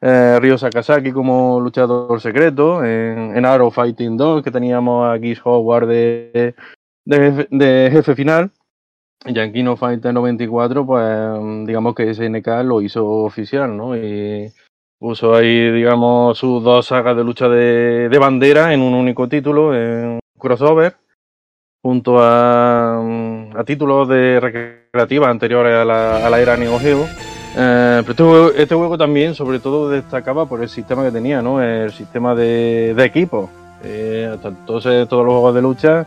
eh, 0.00 0.38
Ryo 0.40 0.56
Sakazaki 0.56 1.10
como 1.10 1.58
luchador 1.58 2.20
secreto, 2.20 2.84
en, 2.84 3.36
en 3.36 3.44
Arrow 3.44 3.72
Fighting 3.72 4.16
2, 4.16 4.44
que 4.44 4.52
teníamos 4.52 5.08
a 5.08 5.18
Geese 5.18 5.42
Howard 5.44 5.88
de, 5.88 6.54
de, 7.04 7.48
de, 7.50 7.88
jefe 7.90 8.14
final. 8.14 8.52
Ya 9.26 9.42
en 9.42 9.52
Kino 9.52 9.76
Fighter 9.76 10.14
94, 10.14 10.86
pues 10.86 11.66
digamos 11.66 11.96
que 11.96 12.14
SNK 12.14 12.62
lo 12.62 12.80
hizo 12.80 13.04
oficial, 13.04 13.76
¿no? 13.76 13.96
Y 13.96 14.52
puso 15.00 15.34
ahí, 15.34 15.72
digamos, 15.72 16.38
sus 16.38 16.62
dos 16.62 16.86
sagas 16.86 17.16
de 17.16 17.24
lucha 17.24 17.48
de, 17.48 18.08
de 18.08 18.18
bandera 18.20 18.72
en 18.72 18.82
un 18.82 18.94
único 18.94 19.28
título, 19.28 19.74
en 19.74 20.20
crossover 20.38 20.94
junto 21.82 22.18
a, 22.20 22.98
a 22.98 23.64
títulos 23.64 24.08
de 24.08 24.40
recreativas 24.40 25.28
anteriores 25.28 25.74
a 25.74 25.84
la, 25.84 26.26
a 26.26 26.30
la 26.30 26.40
era 26.40 26.56
Neo 26.56 26.78
Geo. 26.78 27.06
Eh, 27.56 28.02
pero 28.02 28.10
este 28.10 28.22
juego, 28.22 28.50
este 28.52 28.74
juego, 28.74 28.98
también, 28.98 29.34
sobre 29.34 29.58
todo, 29.58 29.88
destacaba 29.88 30.46
por 30.46 30.62
el 30.62 30.68
sistema 30.68 31.04
que 31.04 31.10
tenía, 31.10 31.42
¿no? 31.42 31.62
El 31.62 31.92
sistema 31.92 32.34
de, 32.34 32.94
de 32.94 33.04
equipo. 33.04 33.50
Eh, 33.82 34.30
hasta 34.32 34.48
entonces, 34.48 35.08
todos 35.08 35.24
los 35.24 35.32
juegos 35.32 35.54
de 35.54 35.62
lucha, 35.62 36.06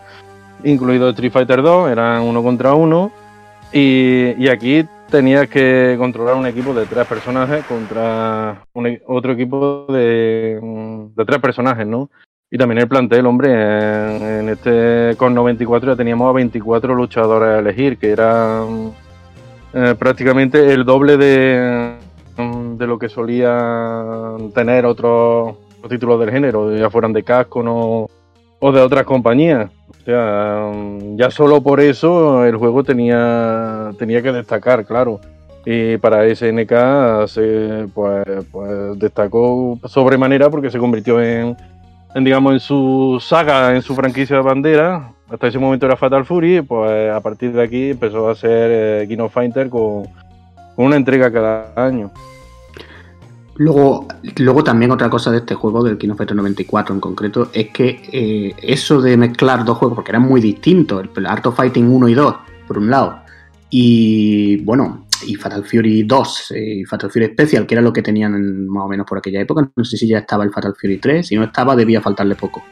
incluido 0.63 1.09
Street 1.09 1.31
Fighter 1.31 1.61
2, 1.61 1.91
eran 1.91 2.21
uno 2.21 2.43
contra 2.43 2.73
uno. 2.73 3.11
Y, 3.73 4.33
y 4.37 4.49
aquí 4.49 4.85
tenías 5.09 5.47
que 5.47 5.95
controlar 5.97 6.35
un 6.35 6.45
equipo 6.45 6.73
de 6.73 6.85
tres 6.85 7.05
personajes 7.07 7.65
contra 7.65 8.65
un, 8.73 8.99
otro 9.07 9.33
equipo 9.33 9.85
de, 9.89 10.59
de 11.15 11.25
tres 11.25 11.39
personajes, 11.39 11.85
¿no? 11.85 12.09
Y 12.53 12.57
también 12.57 12.79
el 12.79 12.87
plantel, 12.89 13.25
hombre, 13.27 14.39
en, 14.39 14.49
este 14.49 15.15
con 15.15 15.33
94 15.33 15.93
ya 15.93 15.95
teníamos 15.95 16.29
a 16.29 16.33
24 16.33 16.93
luchadores 16.93 17.47
a 17.47 17.59
elegir, 17.59 17.97
que 17.97 18.11
era 18.11 18.65
eh, 19.73 19.95
prácticamente 19.97 20.73
el 20.73 20.83
doble 20.83 21.15
de, 21.15 21.95
de 22.77 22.87
lo 22.87 22.99
que 22.99 23.07
solían 23.07 24.51
tener 24.53 24.85
otros, 24.85 25.55
otros 25.77 25.89
títulos 25.89 26.19
del 26.19 26.29
género, 26.29 26.75
ya 26.75 26.89
fueran 26.89 27.13
de 27.13 27.23
casco 27.23 27.63
no, 27.63 28.07
o 28.59 28.71
de 28.73 28.81
otras 28.81 29.05
compañías. 29.05 29.71
O 29.87 30.03
sea, 30.03 30.69
ya 31.15 31.31
solo 31.31 31.63
por 31.63 31.79
eso 31.79 32.43
el 32.43 32.57
juego 32.57 32.83
tenía, 32.83 33.91
tenía 33.97 34.21
que 34.21 34.33
destacar, 34.33 34.85
claro. 34.85 35.21
Y 35.65 35.95
para 35.97 36.27
SNK 36.35 37.27
se, 37.27 37.87
pues, 37.93 38.25
pues 38.51 38.99
destacó 38.99 39.79
sobremanera 39.85 40.49
porque 40.49 40.69
se 40.69 40.79
convirtió 40.79 41.21
en, 41.21 41.55
en, 42.15 42.23
digamos, 42.23 42.53
en 42.53 42.59
su 42.59 43.21
saga, 43.21 43.75
en 43.75 43.81
su 43.81 43.95
franquicia 43.95 44.37
de 44.37 44.41
bandera. 44.41 45.13
Hasta 45.29 45.47
ese 45.47 45.59
momento 45.59 45.85
era 45.85 45.95
Fatal 45.95 46.25
Fury, 46.25 46.61
pues 46.61 47.11
a 47.11 47.21
partir 47.21 47.53
de 47.53 47.63
aquí 47.63 47.89
empezó 47.91 48.29
a 48.29 48.35
ser 48.35 48.69
eh, 49.03 49.05
King 49.07 49.19
of 49.19 49.33
Fighter 49.33 49.69
con, 49.69 50.03
una 50.75 50.95
entrega 50.95 51.31
cada 51.31 51.73
año. 51.75 52.11
Luego, 53.55 54.07
luego 54.37 54.63
también 54.63 54.91
otra 54.91 55.09
cosa 55.09 55.31
de 55.31 55.37
este 55.37 55.55
juego, 55.55 55.83
del 55.83 55.97
King 55.97 56.09
of 56.09 56.17
Fighter 56.17 56.35
94 56.35 56.95
en 56.95 57.01
concreto, 57.01 57.49
es 57.53 57.69
que 57.69 58.01
eh, 58.11 58.55
eso 58.61 59.01
de 59.01 59.15
mezclar 59.15 59.63
dos 59.63 59.77
juegos, 59.77 59.95
porque 59.95 60.11
eran 60.11 60.23
muy 60.23 60.41
distintos, 60.41 61.07
el 61.15 61.25
Art 61.25 61.45
of 61.45 61.55
Fighting 61.55 61.87
1 61.87 62.09
y 62.09 62.13
2, 62.13 62.35
por 62.67 62.77
un 62.79 62.89
lado, 62.89 63.19
y 63.69 64.57
bueno, 64.63 65.05
y 65.27 65.35
Fatal 65.35 65.63
Fury 65.63 66.03
2 66.03 66.51
eh, 66.51 66.75
y 66.75 66.85
Fatal 66.85 67.09
Fury 67.09 67.27
Special, 67.27 67.65
que 67.65 67.75
era 67.75 67.81
lo 67.81 67.93
que 67.93 68.01
tenían 68.01 68.67
más 68.67 68.85
o 68.85 68.87
menos 68.87 69.05
por 69.05 69.17
aquella 69.17 69.41
época. 69.41 69.69
No 69.75 69.85
sé 69.85 69.97
si 69.97 70.07
ya 70.07 70.19
estaba 70.19 70.43
el 70.43 70.51
Fatal 70.51 70.73
Fury 70.79 70.97
3, 70.97 71.27
si 71.27 71.35
no 71.35 71.43
estaba 71.43 71.75
debía 71.75 72.01
faltarle 72.01 72.35
poco. 72.35 72.63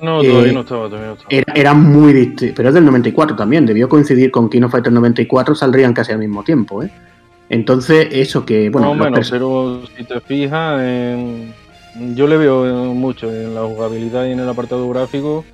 No, 0.00 0.22
todavía 0.22 0.50
eh, 0.50 0.54
no 0.54 0.60
estaba, 0.60 0.86
todavía 0.86 1.08
no 1.08 1.12
estaba. 1.14 1.28
Era, 1.30 1.52
era 1.54 1.74
muy 1.74 2.12
distinto, 2.12 2.54
pero 2.56 2.68
es 2.68 2.74
del 2.74 2.84
94 2.84 3.36
también, 3.36 3.66
debió 3.66 3.88
coincidir 3.88 4.30
con 4.30 4.48
King 4.48 4.62
of 4.62 4.72
Fighters 4.72 4.94
94, 4.94 5.54
saldrían 5.54 5.92
casi 5.92 6.12
al 6.12 6.18
mismo 6.18 6.42
tiempo, 6.42 6.82
¿eh? 6.82 6.90
Entonces, 7.50 8.08
eso 8.12 8.46
que, 8.46 8.70
bueno... 8.70 8.94
No, 8.94 9.04
menos, 9.04 9.28
pero 9.28 9.82
si 9.96 10.04
te 10.04 10.20
fijas, 10.20 10.80
yo 12.14 12.26
le 12.28 12.36
veo 12.36 12.94
mucho 12.94 13.30
en 13.30 13.54
la 13.54 13.62
jugabilidad 13.62 14.24
y 14.26 14.32
en 14.32 14.40
el 14.40 14.48
apartado 14.48 14.88
gráfico, 14.88 15.44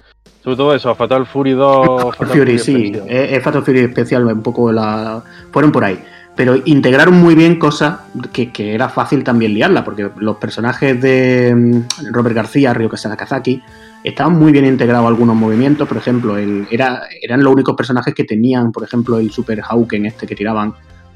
sobre 0.44 0.57
todo 0.59 0.75
eso, 0.75 0.90
a 0.90 0.94
Fatal 0.94 1.27
Fury 1.27 1.53
2... 1.53 2.16
Fatal, 2.16 2.29
Fury, 2.29 2.38
Fury 2.38 2.59
sí, 2.59 2.92
es, 3.09 3.33
es 3.33 3.42
Fatal 3.42 3.64
Fury 3.64 3.81
especial, 3.81 4.27
un 4.27 4.42
poco 4.42 4.70
la... 4.70 5.25
fueron 5.51 5.72
por 5.72 5.85
ahí 5.85 5.99
pero 6.37 6.55
integraron 6.66 7.14
muy 7.14 7.35
bien 7.35 7.59
cosas 7.59 8.01
que, 8.31 8.53
era 8.75 8.90
fácil 8.90 9.25
también 9.25 9.55
liarla, 9.55 9.83
porque 9.83 10.11
los 10.18 10.37
personajes 10.37 11.01
de 11.01 11.83
Robert 12.12 12.37
García, 12.37 12.75
Ryo 12.75 12.94
Sakazaki, 12.94 13.62
estaban 14.05 14.38
muy 14.38 14.53
bien 14.53 14.66
integrados 14.66 15.09
algunos 15.09 15.35
movimientos, 15.35 15.88
por 15.88 15.96
ejemplo, 15.96 16.37
el, 16.37 16.68
era, 16.70 17.05
eran 17.22 17.42
los 17.42 17.55
únicos 17.55 17.75
personajes 17.75 18.14
que 18.14 18.25
tenían, 18.25 18.70
por 18.70 18.85
ejemplo, 18.85 19.18
el 19.18 19.31
Super 19.31 19.62
Hawken 19.62 20.05
este 20.05 20.27
que 20.27 20.37
tiraban, 20.37 20.75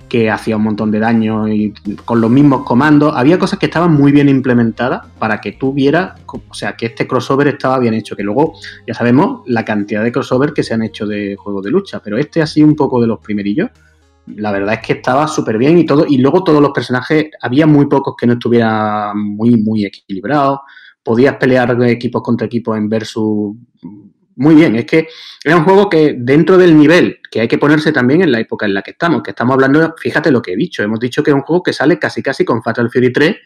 que 0.09 0.31
hacía 0.31 0.57
un 0.57 0.65
montón 0.65 0.91
de 0.91 0.99
daño 0.99 1.47
y 1.49 1.73
con 2.05 2.21
los 2.21 2.31
mismos 2.31 2.65
comandos, 2.65 3.13
había 3.15 3.39
cosas 3.39 3.59
que 3.59 3.67
estaban 3.67 3.93
muy 3.93 4.13
bien 4.13 4.29
implementadas 4.29 5.07
para 5.19 5.41
que 5.41 5.53
tú 5.53 5.75
vieras, 5.75 6.19
o 6.27 6.55
sea, 6.55 6.73
que 6.77 6.87
este 6.87 7.07
crossover 7.07 7.47
estaba 7.47 7.79
bien 7.79 7.93
hecho, 7.93 8.17
que 8.17 8.23
luego 8.23 8.55
ya 8.89 8.95
sabemos 8.95 9.43
la 9.47 9.67
cantidad 9.67 10.03
de 10.03 10.11
crossover 10.11 10.55
que 10.55 10.63
se 10.63 10.73
han 10.73 10.83
hecho 10.83 11.07
de 11.07 11.37
juegos 11.37 11.63
de 11.63 11.71
lucha, 11.71 12.01
pero 12.03 12.17
este 12.17 12.41
ha 12.41 12.47
sido 12.47 12.67
un 12.67 12.75
poco 12.75 13.01
de 13.01 13.07
los 13.07 13.21
primerillos 13.21 13.71
la 14.27 14.53
verdad 14.53 14.75
es 14.75 14.87
que 14.87 14.93
estaba 14.95 15.27
súper 15.27 15.59
bien 15.59 15.79
y 15.79 15.87
todo. 15.87 16.07
Y 16.09 16.19
luego 16.19 16.45
todos 16.45 16.61
los 16.61 16.71
personajes, 16.73 17.27
había 17.41 17.67
muy 17.67 17.87
pocos 17.87 18.15
que 18.19 18.27
no 18.27 18.35
estuvieran 18.35 19.19
muy, 19.19 19.57
muy 19.57 19.85
equilibrados. 19.85 20.61
Podías 21.03 21.37
pelear 21.37 21.77
equipos 21.85 22.23
contra 22.23 22.47
equipos 22.47 22.77
en 22.77 22.89
versus 22.89 23.57
muy 24.41 24.55
bien. 24.55 24.75
Es 24.77 24.87
que 24.87 25.09
era 25.45 25.57
un 25.57 25.65
juego 25.65 25.89
que 25.89 26.17
dentro 26.19 26.57
del 26.57 26.77
nivel 26.77 27.19
que 27.31 27.41
hay 27.43 27.49
que 27.49 27.59
ponerse 27.59 27.93
también 27.93 28.23
en 28.23 28.33
la 28.33 28.41
época 28.41 28.67
en 28.67 28.75
la 28.75 28.83
que 28.83 28.93
estamos, 28.93 29.23
que 29.23 29.31
estamos 29.31 29.55
hablando, 29.55 29.95
fíjate 29.99 30.31
lo 30.31 30.41
que 30.41 30.53
he 30.53 30.57
dicho, 30.57 30.83
hemos 30.83 30.99
dicho 30.99 31.23
que 31.23 31.31
es 31.31 31.35
un 31.35 31.43
juego 31.43 31.63
que 31.63 31.73
sale 31.73 31.99
casi 31.99 32.23
casi 32.23 32.45
con 32.45 32.63
Fatal 32.63 32.91
Fury 32.91 33.13
3, 33.13 33.37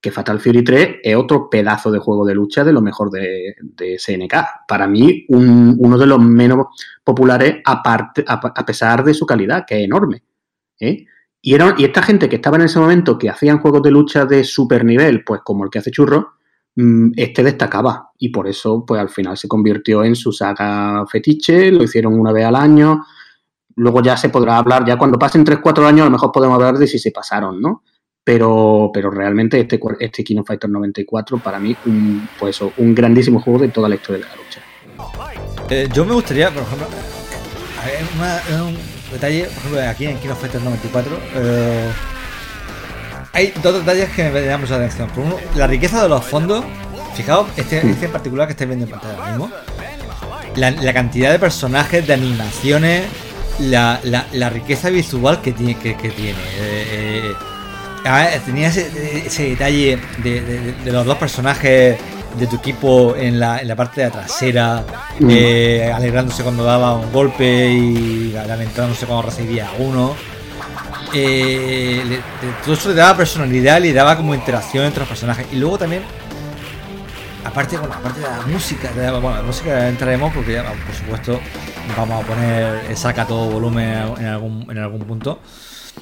que 0.00 0.12
Fatal 0.12 0.38
Fury 0.38 0.62
3 0.62 0.96
es 1.02 1.16
otro 1.16 1.50
pedazo 1.50 1.90
de 1.90 1.98
juego 1.98 2.24
de 2.24 2.34
lucha 2.34 2.62
de 2.62 2.72
lo 2.72 2.80
mejor 2.80 3.10
de, 3.10 3.56
SNK. 3.98 4.34
Para 4.66 4.86
mí, 4.86 5.26
uno 5.28 5.98
de 5.98 6.06
los 6.06 6.20
menos 6.20 6.66
populares 7.02 7.56
aparte, 7.64 8.24
a, 8.26 8.64
pesar 8.64 9.02
de 9.04 9.14
su 9.14 9.26
calidad, 9.26 9.64
que 9.66 9.78
es 9.78 9.84
enorme. 9.84 10.22
¿eh? 10.78 11.04
Y 11.40 11.84
esta 11.84 12.02
gente 12.02 12.28
que 12.28 12.36
estaba 12.36 12.56
en 12.56 12.64
ese 12.64 12.78
momento 12.78 13.18
que 13.18 13.30
hacían 13.30 13.58
juegos 13.58 13.82
de 13.82 13.90
lucha 13.90 14.24
de 14.24 14.44
super 14.44 14.84
nivel, 14.84 15.24
pues 15.24 15.40
como 15.44 15.64
el 15.64 15.70
que 15.70 15.78
hace 15.78 15.90
churro, 15.90 16.34
mm, 16.76 17.12
este 17.16 17.42
destacaba 17.42 18.10
y 18.18 18.28
por 18.30 18.48
eso 18.48 18.84
pues 18.86 19.00
al 19.00 19.08
final 19.08 19.36
se 19.36 19.48
convirtió 19.48 20.04
en 20.04 20.16
su 20.16 20.32
saga 20.32 21.06
fetiche, 21.06 21.70
lo 21.72 21.84
hicieron 21.84 22.18
una 22.18 22.32
vez 22.32 22.44
al 22.44 22.56
año, 22.56 23.04
luego 23.76 24.02
ya 24.02 24.16
se 24.16 24.28
podrá 24.28 24.58
hablar, 24.58 24.84
ya 24.84 24.98
cuando 24.98 25.18
pasen 25.18 25.44
3-4 25.44 25.86
años 25.86 26.02
a 26.02 26.04
lo 26.06 26.10
mejor 26.10 26.32
podemos 26.32 26.56
hablar 26.56 26.76
de 26.76 26.86
si 26.86 26.98
se 26.98 27.12
pasaron, 27.12 27.60
¿no? 27.60 27.82
Pero, 28.28 28.90
pero 28.92 29.10
realmente 29.10 29.58
este, 29.58 29.80
este 30.00 30.22
King 30.22 30.40
of 30.40 30.46
Fighters 30.46 30.70
94 30.70 31.38
para 31.38 31.58
mí 31.58 31.74
un, 31.86 32.28
pues 32.38 32.60
un 32.60 32.94
grandísimo 32.94 33.40
juego 33.40 33.60
de 33.60 33.68
toda 33.68 33.88
la 33.88 33.94
historia 33.94 34.26
de 34.26 34.30
la 34.30 34.36
lucha. 34.36 34.60
Eh, 35.70 35.88
yo 35.94 36.04
me 36.04 36.12
gustaría, 36.12 36.50
por 36.50 36.62
ejemplo, 36.62 36.88
un 38.66 38.76
detalle, 39.10 39.44
por 39.44 39.56
ejemplo, 39.56 39.80
aquí 39.80 40.04
en 40.04 40.18
King 40.18 40.28
of 40.28 40.40
Fighters 40.40 40.62
94, 40.62 41.18
eh, 41.36 41.90
hay 43.32 43.54
dos 43.62 43.78
detalles 43.78 44.10
que 44.10 44.28
me 44.28 44.44
llaman 44.44 44.60
mucha 44.60 44.76
atención. 44.76 45.08
Por 45.08 45.24
uno, 45.24 45.36
la 45.56 45.66
riqueza 45.66 46.02
de 46.02 46.10
los 46.10 46.22
fondos. 46.22 46.66
Fijaos, 47.14 47.48
este, 47.56 47.78
este 47.78 48.04
en 48.04 48.12
particular 48.12 48.46
que 48.46 48.52
estáis 48.52 48.68
viendo 48.68 48.84
en 48.84 48.90
pantalla 48.90 49.14
ahora 49.14 49.30
mismo. 49.30 49.50
La, 50.54 50.92
cantidad 50.92 51.32
de 51.32 51.38
personajes, 51.38 52.06
de 52.06 52.12
animaciones, 52.12 53.04
la, 53.58 54.00
la, 54.04 54.50
riqueza 54.50 54.90
visual 54.90 55.40
que 55.40 55.52
tiene. 55.52 55.78
Que, 55.78 55.94
tiene. 55.94 56.38
Eh, 56.58 57.32
eh, 58.04 58.40
tenía 58.44 58.68
ese, 58.68 59.48
detalle 59.48 59.98
de, 60.22 60.74
los 60.86 61.04
dos 61.04 61.16
personajes 61.16 61.98
de 62.38 62.46
tu 62.46 62.56
equipo 62.56 63.16
en 63.16 63.40
la, 63.40 63.58
en 63.58 63.68
la 63.68 63.76
parte 63.76 64.00
de 64.00 64.08
la 64.08 64.12
trasera, 64.12 64.84
mm. 65.18 65.30
eh, 65.30 65.92
alegrándose 65.92 66.42
cuando 66.42 66.64
daba 66.64 66.94
un 66.94 67.12
golpe 67.12 67.70
y 67.70 68.32
lamentándose 68.32 69.06
cuando 69.06 69.26
recibía 69.26 69.68
uno. 69.78 70.14
Eh, 71.14 72.20
todo 72.62 72.74
eso 72.74 72.90
le 72.90 72.94
daba 72.94 73.16
personalidad, 73.16 73.80
le 73.80 73.92
daba 73.92 74.16
como 74.16 74.34
interacción 74.34 74.84
entre 74.84 75.00
los 75.00 75.08
personajes. 75.08 75.46
Y 75.52 75.56
luego 75.56 75.78
también, 75.78 76.02
aparte, 77.44 77.78
bueno, 77.78 77.94
aparte 77.94 78.20
de 78.20 78.26
la 78.26 78.46
música, 78.46 78.92
de 78.92 79.10
bueno, 79.10 79.36
la 79.36 79.42
música 79.42 79.88
entraremos 79.88 80.32
porque 80.34 80.52
ya, 80.52 80.64
por 80.64 80.94
supuesto 80.94 81.40
vamos 81.96 82.22
a 82.22 82.26
poner 82.26 82.96
saca 82.96 83.26
todo 83.26 83.50
volumen 83.50 84.14
en 84.18 84.26
algún, 84.26 84.66
en 84.70 84.78
algún 84.78 85.00
punto. 85.00 85.40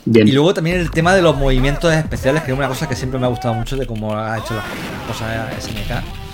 Y 0.04 0.32
luego 0.32 0.54
también 0.54 0.78
el 0.78 0.90
tema 0.90 1.14
de 1.14 1.22
los 1.22 1.37
movimientos 1.37 1.92
especiales, 1.92 2.42
que 2.42 2.52
es 2.52 2.59
una 2.59 2.68
cosa 2.68 2.88
que 2.88 2.96
siempre 2.96 3.18
me 3.18 3.26
ha 3.26 3.28
gustado 3.28 3.54
mucho 3.54 3.76
de 3.76 3.87
cómo 3.87 4.16
ha 4.16 4.38
hecho 4.38 4.54
las 4.54 4.64
cosas 5.06 5.64
SNK. 5.64 6.26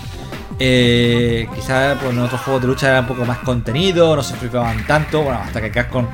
Eh, 0.58 1.48
quizás 1.54 1.98
pues, 1.98 2.12
en 2.12 2.20
otros 2.20 2.40
juegos 2.42 2.62
de 2.62 2.68
lucha 2.68 2.88
era 2.88 3.00
un 3.00 3.06
poco 3.06 3.24
más 3.24 3.38
contenido, 3.38 4.14
no 4.14 4.22
se 4.22 4.34
flipaban 4.34 4.86
tanto, 4.86 5.22
bueno, 5.22 5.40
hasta 5.40 5.60
que 5.60 5.70
Capcom, 5.70 6.06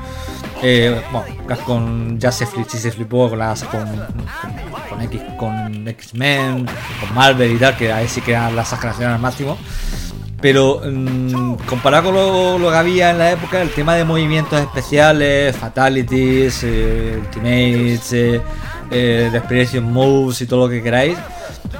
eh, 0.63 1.01
bueno, 1.11 1.27
Capcom 1.45 2.17
ya 2.17 2.31
se, 2.31 2.45
se 2.45 2.91
flipó 2.91 3.29
con 3.29 3.39
las 3.39 3.63
con, 3.65 3.85
con, 4.89 5.01
X, 5.01 5.21
con 5.37 5.87
X-Men, 5.87 6.65
con 6.65 7.15
Marvel 7.15 7.51
y 7.51 7.57
tal, 7.57 7.77
que 7.77 7.91
ahí 7.91 8.07
sí 8.07 8.21
que 8.21 8.31
eran 8.31 8.55
las 8.55 8.71
exageraciones 8.71 9.15
al 9.15 9.21
máximo. 9.21 9.57
Pero 10.41 10.81
mm, 10.83 11.55
comparado 11.67 12.11
con 12.11 12.61
lo, 12.61 12.69
que 12.69 12.77
había 12.77 13.11
en 13.11 13.17
la 13.17 13.31
época, 13.31 13.61
el 13.61 13.69
tema 13.71 13.95
de 13.95 14.05
movimientos 14.05 14.59
especiales, 14.59 15.55
fatalities, 15.55 16.63
eh, 16.63 17.17
ultimates, 17.19 18.13
eh, 18.13 18.41
eh 18.91 19.81
moves 19.81 20.41
y 20.41 20.45
todo 20.45 20.65
lo 20.65 20.69
que 20.69 20.81
queráis, 20.81 21.17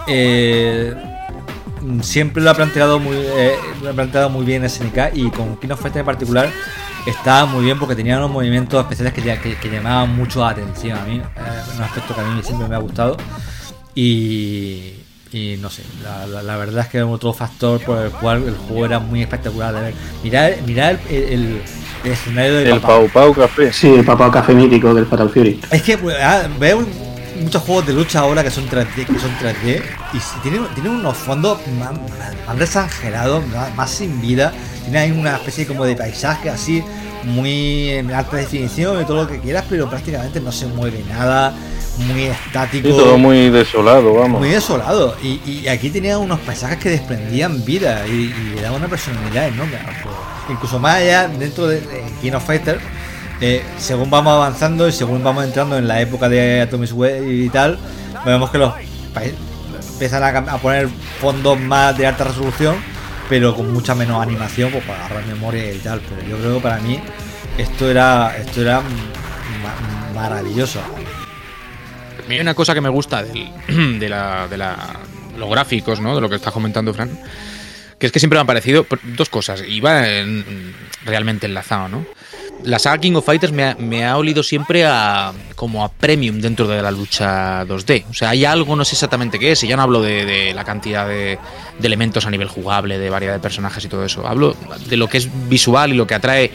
eh, 0.08 0.94
siempre 2.02 2.44
lo 2.44 2.52
ha 2.52 2.54
planteado 2.54 3.00
muy, 3.00 3.16
lo 3.82 3.90
ha 3.90 3.94
planteado 3.94 4.30
muy 4.30 4.46
bien 4.46 4.70
SNK 4.70 5.14
y 5.14 5.30
con 5.30 5.58
Kino 5.58 5.78
Fighter 5.78 6.02
en 6.02 6.06
particular 6.06 6.50
estaba 7.06 7.46
muy 7.46 7.64
bien 7.64 7.80
porque 7.80 7.96
tenía 7.96 8.18
unos 8.18 8.30
movimientos 8.30 8.82
especiales 8.82 9.14
que, 9.14 9.56
que, 9.56 9.70
llamaban 9.70 10.14
mucho 10.16 10.42
la 10.42 10.50
atención 10.50 10.98
a 10.98 11.06
mí, 11.06 11.22
un 11.76 11.82
aspecto 11.82 12.14
que 12.14 12.22
a 12.22 12.24
mí 12.26 12.44
siempre 12.44 12.68
me 12.68 12.76
ha 12.76 12.80
gustado. 12.80 13.16
Y, 13.96 14.99
y 15.32 15.58
no 15.58 15.70
sé, 15.70 15.84
la, 16.44 16.58
verdad 16.58 16.86
es 16.86 16.90
que 16.90 16.98
es 16.98 17.04
otro 17.04 17.34
factor 17.34 17.80
por 17.82 18.00
el 18.00 18.12
cual 18.12 18.44
el 18.48 18.56
juego 18.56 18.86
era 18.86 19.00
muy 19.00 19.22
espectacular 19.22 19.74
de 19.76 19.82
ver. 19.82 19.94
Mirad, 20.24 20.52
mirad 20.66 20.96
el, 21.10 21.62
el, 22.04 22.12
escenario 22.12 22.56
del 22.56 22.68
El 22.68 22.80
Pau 22.80 23.08
Pau 23.10 23.34
Café. 23.34 23.72
Sí, 23.72 23.94
el 23.94 24.04
Pau 24.04 24.18
Pau 24.18 24.32
Café 24.32 24.54
mítico 24.54 24.94
del 24.94 25.06
Fatal 25.06 25.30
Fury. 25.30 25.62
Es 25.70 25.84
que 25.84 25.98
pues, 25.98 26.16
ah, 26.20 26.48
veo 26.60 26.84
muchos 27.40 27.62
juegos 27.62 27.86
de 27.86 27.94
lucha 27.94 28.20
ahora 28.20 28.44
que 28.44 28.50
son 28.50 28.68
3D, 28.68 29.06
que 29.06 29.20
son 29.20 29.32
3D 29.38 29.82
y 30.14 30.42
tienen, 30.42 30.66
tienen 30.74 30.94
unos 30.94 31.16
fondos 31.16 31.60
más, 31.80 31.92
más 32.48 33.76
más, 33.76 33.90
sin 33.90 34.20
vida. 34.22 34.52
Tienen 34.82 35.02
ahí 35.02 35.12
una 35.12 35.36
especie 35.36 35.68
como 35.68 35.86
de 35.86 35.96
paisaje 35.96 36.50
así, 36.50 36.84
muy 37.24 37.90
en 37.90 38.12
alta 38.12 38.38
definición 38.38 39.02
y 39.02 39.06
todo 39.06 39.24
lo 39.24 39.28
que 39.28 39.40
quieras, 39.40 39.66
pero 39.70 39.90
prácticamente 39.90 40.40
no 40.40 40.52
se 40.52 40.66
mueve 40.68 41.04
nada 41.08 41.54
muy 42.00 42.24
estático. 42.26 42.88
Y 42.88 42.92
todo 42.92 43.18
muy 43.18 43.50
desolado, 43.50 44.14
vamos. 44.14 44.40
Muy 44.40 44.50
desolado. 44.50 45.16
Y, 45.22 45.68
aquí 45.68 45.90
tenía 45.90 46.18
unos 46.18 46.40
paisajes 46.40 46.78
que 46.78 46.90
desprendían 46.90 47.64
vida 47.66 48.08
y, 48.08 48.34
le 48.56 48.62
daban 48.62 48.80
una 48.80 48.88
personalidad 48.88 49.48
enorme. 49.48 49.78
Incluso 50.50 50.80
más 50.80 50.96
allá, 50.96 51.28
dentro 51.28 51.68
de, 51.68 51.82
King 52.22 52.34
of 52.34 52.46
Fighter, 52.46 52.80
eh, 53.42 53.64
según 53.78 54.10
vamos 54.10 54.34
avanzando 54.34 54.88
y 54.88 54.92
según 54.92 55.24
vamos 55.24 55.44
entrando 55.46 55.78
en 55.78 55.88
la 55.88 56.02
época 56.02 56.28
de 56.28 56.62
Atomic 56.62 56.94
Web 56.94 57.30
y 57.30 57.50
tal, 57.50 57.78
vemos 58.26 58.50
que 58.50 58.58
los 58.58 58.74
empiezan 59.94 60.24
a, 60.24 60.58
poner 60.58 60.90
fondos 61.20 61.60
más 61.60 61.98
de 61.98 62.08
alta 62.08 62.24
resolución, 62.24 62.76
pero 63.28 63.56
con 63.56 63.72
mucha 63.72 63.94
menos 63.94 64.22
animación 64.22 64.72
pues, 64.72 64.84
para 64.86 65.06
agarrar 65.06 65.26
memoria 65.28 65.72
y 65.72 65.78
tal. 65.78 66.02
Pero 66.02 66.28
yo 66.28 66.38
creo 66.38 66.56
que 66.56 66.62
para 66.62 66.80
mí 66.80 67.00
esto 67.58 67.90
era, 67.90 68.36
esto 68.38 68.62
era 68.62 68.82
maravilloso 70.16 70.80
hay 72.36 72.42
una 72.42 72.54
cosa 72.54 72.74
que 72.74 72.82
me 72.82 72.90
gusta 72.90 73.24
de, 73.68 74.10
la, 74.10 74.48
de 74.48 74.58
los 75.38 75.50
gráficos, 75.50 76.00
¿no? 76.00 76.16
De 76.16 76.22
lo 76.22 76.30
que 76.30 76.36
está 76.36 76.52
comentando 76.52 76.94
Fran, 76.94 77.20
que 77.98 78.06
es 78.06 78.12
que 78.12 78.20
siempre 78.20 78.38
me 78.38 78.42
han 78.42 78.48
parecido 78.48 78.86
dos 79.04 79.30
cosas, 79.30 79.64
y 79.68 79.80
va 79.80 80.04
realmente 81.06 81.48
enlazado, 81.48 81.90
¿no? 81.90 82.06
La 82.64 82.78
saga 82.78 82.98
King 82.98 83.14
of 83.14 83.26
Fighters 83.26 83.54
me 83.54 84.06
ha, 84.06 84.18
olido 84.18 84.44
siempre 84.44 84.86
a 84.86 85.32
como 85.56 85.86
a 85.86 85.90
premium 85.90 86.42
dentro 86.42 86.68
de 86.68 86.82
la 86.82 86.92
lucha 86.92 87.66
2D. 87.66 88.04
O 88.10 88.14
sea, 88.14 88.32
hay 88.32 88.44
algo, 88.44 88.76
no 88.76 88.84
sé 88.84 88.96
exactamente 88.96 89.40
qué 89.40 89.54
es, 89.54 89.64
y 89.64 89.68
ya 89.68 89.78
no 89.78 89.84
hablo 89.84 90.02
de, 90.02 90.52
la 90.54 90.66
cantidad 90.66 91.08
de, 91.08 91.40
de, 91.80 91.88
elementos 91.88 92.26
a 92.26 92.30
nivel 92.30 92.50
jugable, 92.50 92.98
de 92.98 93.10
variedad 93.10 93.34
de 93.34 93.40
personajes 93.40 93.86
y 93.86 93.88
todo 93.88 94.04
eso. 94.04 94.28
Hablo 94.28 94.58
de 94.88 94.98
lo 94.98 95.08
que 95.08 95.20
es 95.20 95.30
visual 95.48 95.94
y 95.94 95.96
lo 95.96 96.06
que 96.06 96.16
atrae 96.16 96.52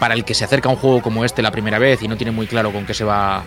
para 0.00 0.14
el 0.14 0.24
que 0.24 0.34
se 0.34 0.44
acerca 0.44 0.68
a 0.68 0.72
un 0.72 0.78
juego 0.78 1.00
como 1.00 1.24
este 1.24 1.42
la 1.42 1.52
primera 1.52 1.78
vez 1.78 2.02
y 2.02 2.08
no 2.08 2.16
tiene 2.16 2.32
muy 2.32 2.48
claro 2.48 2.72
con 2.72 2.84
qué 2.84 2.94
se 2.94 3.04
va 3.04 3.44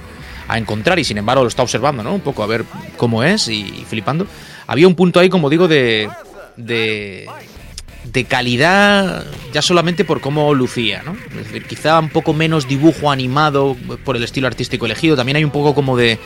a 0.49 0.57
encontrar 0.57 0.97
y 0.99 1.03
sin 1.03 1.17
embargo 1.17 1.43
lo 1.43 1.47
está 1.47 1.61
observando, 1.61 2.03
¿no? 2.03 2.15
Un 2.15 2.21
poco 2.21 2.43
a 2.43 2.47
ver 2.47 2.65
cómo 2.97 3.23
es 3.23 3.47
y, 3.47 3.85
flipando. 3.87 4.25
Había 4.67 4.87
un 4.87 4.95
punto 4.95 5.19
ahí, 5.19 5.29
como 5.29 5.49
digo, 5.49 5.67
de, 5.67 6.09
de, 6.57 7.27
de 8.11 8.25
calidad 8.25 9.25
ya 9.53 9.61
solamente 9.61 10.03
por 10.05 10.21
cómo 10.21 10.53
lucía, 10.55 11.03
¿no? 11.05 11.15
Es 11.39 11.45
decir, 11.45 11.65
quizá 11.65 11.99
un 11.99 12.09
poco 12.09 12.33
menos 12.33 12.67
dibujo 12.67 13.11
animado 13.11 13.77
por 14.03 14.17
el 14.17 14.23
estilo 14.23 14.47
artístico 14.47 14.87
elegido. 14.87 15.15
También 15.15 15.37
hay 15.37 15.43
un 15.43 15.51
poco 15.51 15.75
como 15.75 15.95
de, 15.95 16.17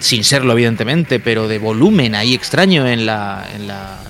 sin 0.00 0.24
serlo 0.24 0.52
evidentemente, 0.52 1.20
pero 1.20 1.46
de 1.46 1.58
volumen 1.58 2.16
ahí 2.16 2.34
extraño 2.34 2.88
en 2.88 3.06
la, 3.06 3.48
en 3.54 3.68
la, 3.68 4.00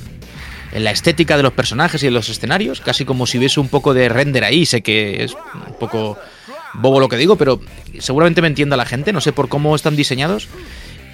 en 0.73 0.83
la 0.83 0.91
estética 0.93 1.37
de 1.37 1.43
los 1.43 1.53
personajes 1.53 2.03
y 2.03 2.07
en 2.07 2.15
los 2.15 2.31
escenarios, 2.31 2.81
casi 2.81 3.05
como 3.05 3.27
si 3.27 3.37
hubiese 3.37 3.61
un 3.61 3.69
poco 3.69 3.93
de 3.93 4.09
render 4.09 4.45
ahí. 4.45 4.65
Sé 4.65 4.81
que 4.81 5.25
es 5.25 5.35
un 5.35 5.75
poco 5.79 6.19
bobo 6.81 7.01
lo 7.01 7.09
que 7.09 7.17
digo, 7.17 7.37
pero 7.37 7.61
seguramente 7.99 8.43
me 8.43 8.49
entienda 8.49 8.77
la 8.77 8.87
gente, 8.87 9.13
no 9.13 9.21
sé 9.21 9.33
por 9.33 9.49
cómo 9.49 9.75
están 9.75 9.97
diseñados. 9.97 10.49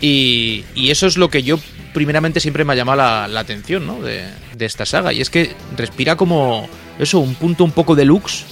Y, 0.01 0.65
eso 0.75 1.07
es 1.07 1.17
lo 1.17 1.31
que 1.31 1.45
yo 1.45 1.59
primeramente 1.95 2.41
siempre 2.41 2.65
me 2.65 2.73
ha 2.73 2.77
llamado 2.77 2.97
la, 3.29 3.41
atención 3.41 3.87
¿no? 3.87 4.03
de, 4.03 4.25
esta 4.59 4.85
saga. 4.85 5.13
Y 5.13 5.21
es 5.21 5.31
que 5.31 5.55
respira 5.77 6.17
como 6.17 6.69
eso, 6.99 7.21
un 7.21 7.35
punto 7.37 7.65
un 7.65 7.71
poco 7.71 7.95
deluxe 7.95 8.45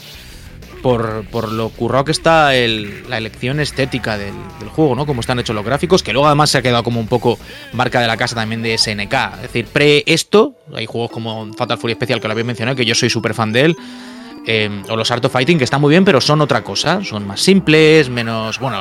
por, 0.83 1.25
por 1.31 1.51
lo 1.51 1.69
currado 1.71 2.05
que 2.05 2.13
está 2.13 2.53
la 2.53 3.19
elección 3.19 3.61
estética 3.61 4.17
del, 4.17 4.33
juego, 4.71 4.95
¿no? 4.95 5.07
Como 5.07 5.21
están 5.21 5.41
hechos 5.41 5.55
los 5.55 5.65
gráficos, 5.65 6.05
que 6.05 6.13
luego 6.13 6.29
además 6.29 6.51
se 6.51 6.59
ha 6.59 6.63
quedado 6.63 6.85
como 6.85 7.01
un 7.01 7.09
poco 7.09 7.39
marca 7.73 8.01
de 8.01 8.07
la 8.07 8.17
casa 8.17 8.37
también 8.37 8.63
de 8.63 8.79
SNK. 8.79 9.15
Es 9.35 9.43
decir, 9.43 9.67
pre 9.67 10.05
esto, 10.07 10.55
hay 10.73 10.87
juegos 10.87 11.11
como 11.11 11.53
Fatal 11.55 11.79
Fury 11.79 11.95
Special 11.95 12.21
que 12.21 12.29
lo 12.29 12.33
había 12.33 12.45
mencionado, 12.45 12.77
que 12.77 12.85
yo 12.85 12.95
soy 12.95 13.11
súper 13.11 13.35
fan 13.35 13.53
de 13.53 13.63
él 13.63 13.77
eh, 14.47 14.83
o 14.89 14.97
los 14.97 15.11
Art 15.11 15.25
of 15.25 15.33
Fighting, 15.33 15.59
que 15.59 15.65
están 15.65 15.81
muy 15.81 15.91
bien, 15.91 16.05
pero 16.05 16.21
son 16.21 16.41
otra 16.41 16.63
cosa. 16.63 17.05
Son 17.05 17.27
más 17.27 17.41
simples, 17.41 18.09
menos. 18.09 18.59
Bueno, 18.59 18.79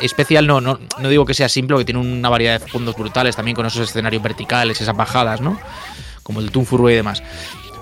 especial 0.00 0.46
no, 0.46 0.60
no, 0.60 0.78
no 0.98 1.08
digo 1.08 1.24
que 1.24 1.34
sea 1.34 1.48
simple, 1.48 1.76
que 1.78 1.84
tiene 1.84 2.00
una 2.00 2.28
variedad 2.28 2.60
de 2.60 2.68
fondos 2.68 2.96
brutales 2.96 3.36
también 3.36 3.54
con 3.54 3.66
esos 3.66 3.88
escenarios 3.88 4.22
verticales, 4.22 4.80
esas 4.80 4.96
bajadas, 4.96 5.40
¿no? 5.40 5.58
Como 6.22 6.40
el 6.40 6.50
Toon 6.50 6.66
Furbo 6.66 6.90
y 6.90 6.94
demás. 6.94 7.22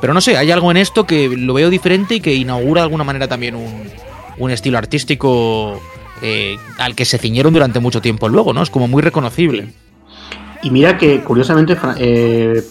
Pero 0.01 0.15
no 0.15 0.21
sé, 0.21 0.37
hay 0.37 0.51
algo 0.51 0.71
en 0.71 0.77
esto 0.77 1.05
que 1.05 1.29
lo 1.29 1.55
veo 1.55 1.71
diferente 1.71 2.17
y 2.17 2.21
que 2.21 2.33
inaugura 2.35 2.83
de 2.83 2.85
alguna 2.85 3.05
manera 3.05 3.27
también 3.27 3.57
un, 3.57 3.91
un 4.39 4.51
estilo 4.51 4.79
artístico 4.79 5.81
eh, 6.23 6.57
al 6.79 6.95
que 6.95 7.05
se 7.05 7.19
ciñeron 7.19 7.53
durante 7.53 7.81
mucho 7.81 8.01
tiempo 8.01 8.29
luego, 8.29 8.53
¿no? 8.53 8.63
Es 8.63 8.71
como 8.71 8.89
muy 8.89 9.03
reconocible. 9.03 9.69
Y 10.63 10.71
mira 10.71 10.99
que, 10.99 11.21
curiosamente, 11.23 11.77
eh, 11.99 12.63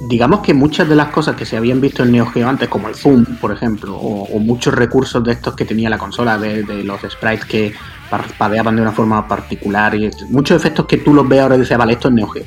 digamos 0.00 0.40
que 0.40 0.54
muchas 0.54 0.88
de 0.88 0.96
las 0.96 1.08
cosas 1.08 1.36
que 1.36 1.44
se 1.44 1.56
habían 1.56 1.80
visto 1.80 2.02
en 2.02 2.12
Neo 2.12 2.26
Geo 2.26 2.48
antes, 2.48 2.68
como 2.68 2.88
el 2.88 2.94
zoom, 2.94 3.24
por 3.40 3.52
ejemplo, 3.52 3.96
o, 3.96 4.38
muchos 4.38 4.74
recursos 4.74 5.22
de 5.22 5.32
estos 5.32 5.54
que 5.54 5.64
tenía 5.64 5.90
la 5.90 5.98
consola, 5.98 6.38
de, 6.38 6.62
los 6.84 7.00
sprites 7.02 7.44
que 7.44 7.74
parpadeaban 8.08 8.76
de 8.76 8.82
una 8.82 8.92
forma 8.92 9.28
particular, 9.28 9.94
y 9.94 10.10
muchos 10.30 10.56
efectos 10.56 10.86
que 10.86 10.98
tú 10.98 11.12
los 11.12 11.28
ves 11.28 11.40
ahora 11.40 11.56
y 11.56 11.60
dices, 11.60 11.76
vale, 11.76 11.92
esto 11.92 12.08
es 12.08 12.14
Neo 12.14 12.28
Geo, 12.28 12.44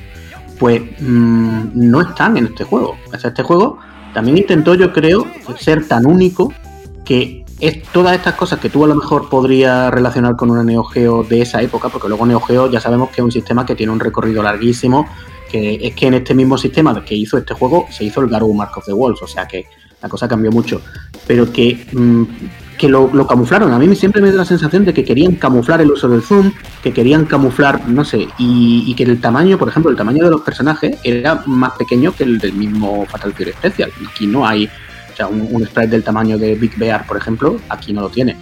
pues 0.57 0.81
mm, 0.99 1.69
no 1.75 2.01
están 2.01 2.37
en 2.37 2.47
este 2.47 2.63
juego. 2.63 2.97
O 3.13 3.17
sea, 3.17 3.29
este 3.29 3.43
juego 3.43 3.77
también 4.13 4.37
intentó, 4.37 4.73
yo 4.73 4.91
creo, 4.91 5.27
ser 5.57 5.87
tan 5.87 6.05
único 6.05 6.51
que 7.05 7.45
es 7.59 7.83
todas 7.83 8.15
estas 8.15 8.33
cosas 8.33 8.59
que 8.59 8.69
tú 8.69 8.83
a 8.83 8.87
lo 8.87 8.95
mejor 8.95 9.29
podrías 9.29 9.91
relacionar 9.93 10.35
con 10.35 10.49
una 10.49 10.63
Neo 10.63 10.83
Geo 10.83 11.23
de 11.23 11.41
esa 11.41 11.61
época, 11.61 11.89
porque 11.89 12.07
luego 12.07 12.25
Neo 12.25 12.41
Geo 12.41 12.69
ya 12.69 12.81
sabemos 12.81 13.09
que 13.09 13.21
es 13.21 13.25
un 13.25 13.31
sistema 13.31 13.65
que 13.65 13.75
tiene 13.75 13.91
un 13.91 13.99
recorrido 13.99 14.41
larguísimo, 14.41 15.07
que 15.53 15.75
es 15.87 15.93
que 15.93 16.07
en 16.07 16.15
este 16.15 16.33
mismo 16.33 16.57
sistema 16.57 17.05
que 17.05 17.13
hizo 17.13 17.37
este 17.37 17.53
juego 17.53 17.85
se 17.91 18.03
hizo 18.03 18.21
el 18.21 18.27
Garou 18.27 18.51
Mark 18.55 18.71
of 18.75 18.85
the 18.85 18.91
Wolves, 18.91 19.21
o 19.21 19.27
sea 19.27 19.47
que 19.47 19.67
la 20.01 20.09
cosa 20.09 20.27
cambió 20.27 20.51
mucho, 20.51 20.81
pero 21.27 21.51
que, 21.53 21.85
mm, 21.93 22.23
que 22.77 22.89
lo, 22.89 23.27
camuflaron. 23.27 23.71
A 23.71 23.77
mí 23.77 23.95
siempre 23.95 24.19
me 24.19 24.31
da 24.31 24.37
la 24.37 24.45
sensación 24.45 24.83
de 24.83 24.93
que 24.95 25.05
querían 25.05 25.35
camuflar 25.35 25.79
el 25.79 25.91
uso 25.91 26.09
del 26.09 26.23
zoom, 26.23 26.51
que 26.81 26.91
querían 26.91 27.25
camuflar, 27.25 27.87
no 27.87 28.03
sé, 28.03 28.27
y, 28.39 28.83
y 28.87 28.95
que 28.95 29.03
el 29.03 29.21
tamaño, 29.21 29.59
por 29.59 29.69
ejemplo, 29.69 29.91
el 29.91 29.95
tamaño 29.95 30.25
de 30.25 30.31
los 30.31 30.41
personajes 30.41 30.97
era 31.03 31.43
más 31.45 31.73
pequeño 31.73 32.13
que 32.13 32.23
el 32.23 32.39
del 32.39 32.53
mismo 32.53 33.05
Fatal 33.05 33.31
Fury 33.31 33.51
Special. 33.51 33.91
Aquí 34.09 34.25
no 34.25 34.45
hay 34.45 34.67
o 35.13 35.15
sea, 35.15 35.27
un, 35.27 35.65
sprite 35.65 35.91
del 35.91 36.03
tamaño 36.03 36.37
de 36.37 36.55
Big 36.55 36.75
Bear, 36.77 37.05
por 37.05 37.17
ejemplo, 37.17 37.57
aquí 37.69 37.93
no 37.93 38.01
lo 38.01 38.09
tiene. 38.09 38.35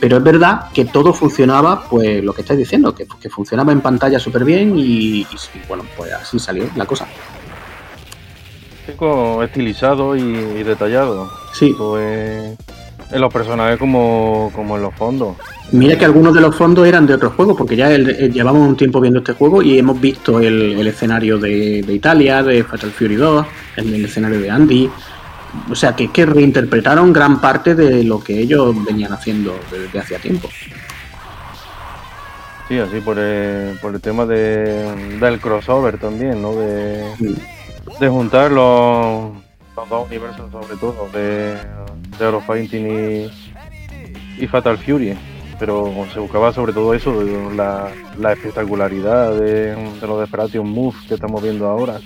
Pero 0.00 0.18
es 0.18 0.22
verdad 0.22 0.66
que 0.72 0.84
todo 0.84 1.12
funcionaba, 1.12 1.88
pues 1.88 2.22
lo 2.22 2.32
que 2.32 2.42
estáis 2.42 2.58
diciendo, 2.58 2.94
que, 2.94 3.06
funcionaba 3.28 3.72
en 3.72 3.80
pantalla 3.80 4.18
súper 4.18 4.44
bien 4.44 4.74
y, 4.76 5.26
bueno, 5.68 5.84
pues 5.96 6.12
así 6.12 6.38
salió 6.38 6.64
la 6.76 6.86
cosa. 6.86 7.06
Estilizado 9.42 10.16
y, 10.16 10.62
detallado. 10.62 11.30
Sí. 11.52 11.74
Pues 11.76 12.56
en 13.10 13.20
los 13.20 13.32
personajes 13.32 13.78
como, 13.78 14.50
como 14.54 14.76
en 14.76 14.82
los 14.82 14.94
fondos. 14.94 15.36
Mira 15.72 15.98
que 15.98 16.04
algunos 16.04 16.34
de 16.34 16.40
los 16.40 16.54
fondos 16.54 16.86
eran 16.86 17.06
de 17.06 17.14
otros 17.14 17.34
juegos, 17.34 17.56
porque 17.56 17.76
ya 17.76 17.90
llevamos 17.90 18.66
un 18.66 18.76
tiempo 18.76 19.00
viendo 19.00 19.18
este 19.20 19.32
juego 19.32 19.62
y 19.62 19.78
hemos 19.78 20.00
visto 20.00 20.40
el, 20.40 20.86
escenario 20.86 21.38
de, 21.38 21.84
Italia, 21.88 22.42
de 22.42 22.64
Fatal 22.64 22.90
Fury 22.90 23.16
2, 23.16 23.46
el 23.76 24.04
escenario 24.04 24.40
de 24.40 24.50
Andy, 24.50 24.90
o 25.70 25.74
sea, 25.74 25.94
que, 25.94 26.10
que 26.10 26.26
reinterpretaron 26.26 27.12
gran 27.12 27.40
parte 27.40 27.74
de 27.74 28.04
lo 28.04 28.22
que 28.22 28.38
ellos 28.38 28.74
venían 28.84 29.12
haciendo 29.12 29.58
desde 29.70 29.98
hacía 29.98 30.18
tiempo. 30.18 30.48
Sí, 32.68 32.78
así 32.78 33.00
por 33.00 33.18
el, 33.18 33.78
por 33.78 33.94
el 33.94 34.00
tema 34.00 34.26
de, 34.26 35.18
del 35.18 35.40
crossover 35.40 35.98
también, 35.98 36.42
¿no? 36.42 36.54
De, 36.54 37.02
de 37.98 38.08
juntar 38.08 38.50
los, 38.50 39.32
dos 39.88 40.06
universos, 40.06 40.50
sobre 40.52 40.76
todo, 40.76 41.08
de, 41.12 41.54
de 42.18 42.24
Eurofighting 42.24 42.86
y, 42.86 44.42
y 44.42 44.46
Fatal 44.46 44.76
Fury. 44.78 45.16
Pero 45.58 45.92
se 46.12 46.20
buscaba 46.20 46.52
sobre 46.52 46.72
todo 46.72 46.94
eso, 46.94 47.20
la, 47.56 47.88
la 48.18 48.32
espectacularidad 48.32 49.34
de, 49.34 49.74
de 49.74 50.06
los 50.06 50.20
Desperation 50.20 50.68
Moves 50.68 51.00
que 51.08 51.14
estamos 51.14 51.42
viendo 51.42 51.66
ahora 51.66 51.98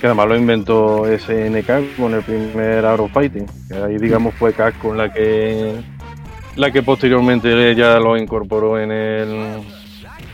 que 0.00 0.06
además 0.06 0.28
lo 0.28 0.36
inventó 0.36 1.04
SNK 1.06 1.96
con 1.96 2.14
el 2.14 2.22
primer 2.22 2.84
Arrow 2.84 3.08
Fighting, 3.08 3.46
que 3.68 3.74
ahí 3.74 3.98
digamos 3.98 4.34
fue 4.34 4.52
CAC 4.52 4.78
con 4.78 4.96
la 4.96 5.12
que 5.12 5.74
la 6.56 6.70
que 6.70 6.82
posteriormente 6.82 7.74
ya 7.74 7.98
lo 7.98 8.16
incorporó 8.16 8.78
en 8.78 8.90
el 8.90 9.28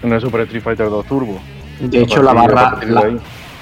en 0.03 0.13
el 0.13 0.21
Super 0.21 0.43
Street 0.43 0.63
Fighter 0.63 0.89
2 0.89 1.07
Turbo. 1.07 1.39
De 1.81 2.03
hecho 2.03 2.23
la 2.23 2.33
barra 2.33 2.79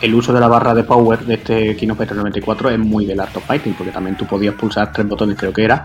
el 0.00 0.14
uso 0.14 0.32
de 0.32 0.40
la 0.40 0.48
barra 0.48 0.74
de 0.74 0.84
power 0.84 1.20
de 1.20 1.34
este 1.34 1.76
Kino 1.76 1.94
Fighter 1.94 2.16
94 2.16 2.70
es 2.70 2.78
muy 2.78 3.06
del 3.06 3.20
Art 3.20 3.36
of 3.36 3.46
Fighting, 3.46 3.74
porque 3.74 3.92
también 3.92 4.16
tú 4.16 4.26
podías 4.26 4.54
pulsar 4.54 4.92
tres 4.92 5.08
botones 5.08 5.36
creo 5.38 5.52
que 5.52 5.64
era 5.64 5.84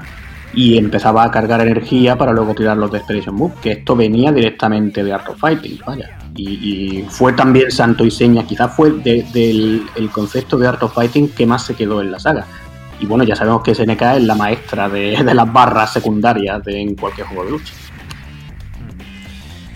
y 0.53 0.77
empezaba 0.77 1.23
a 1.23 1.31
cargar 1.31 1.61
energía 1.61 2.17
para 2.17 2.31
luego 2.31 2.55
tirar 2.55 2.77
los 2.77 2.91
de 2.91 2.97
Expedition 2.99 3.35
Move, 3.35 3.53
que 3.61 3.71
esto 3.71 3.95
venía 3.95 4.31
directamente 4.31 5.03
de 5.03 5.13
Art 5.13 5.29
of 5.29 5.39
Fighting, 5.39 5.79
vaya 5.85 6.19
y, 6.39 7.05
fue 7.09 7.33
también 7.33 7.71
santo 7.71 8.05
y 8.05 8.11
seña, 8.11 8.45
quizás 8.45 8.73
fue 8.73 8.91
del 8.91 9.85
el 9.95 10.09
concepto 10.11 10.57
de 10.57 10.67
Art 10.67 10.81
of 10.83 10.93
Fighting 10.93 11.29
que 11.29 11.45
más 11.45 11.65
se 11.65 11.75
quedó 11.75 12.01
en 12.01 12.11
la 12.11 12.19
saga. 12.19 12.45
Y 12.99 13.05
bueno, 13.05 13.23
ya 13.23 13.35
sabemos 13.35 13.63
que 13.63 13.73
SNK 13.73 14.01
es 14.17 14.23
la 14.23 14.35
maestra 14.35 14.89
de, 14.89 15.17
las 15.23 15.51
barras 15.51 15.93
secundarias 15.93 16.63
de, 16.63 16.81
en 16.81 16.95
cualquier 16.95 17.27
juego 17.27 17.45
de 17.45 17.51
lucha. 17.51 17.73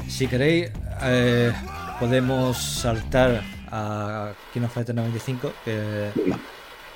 Si 0.07 0.27
queréis, 0.27 0.69
eh, 1.01 1.51
podemos 1.99 2.57
saltar 2.57 3.41
a 3.71 4.31
King 4.53 4.61
of 4.61 4.73
Fighters 4.73 4.95
95, 4.95 5.53
que, 5.63 6.11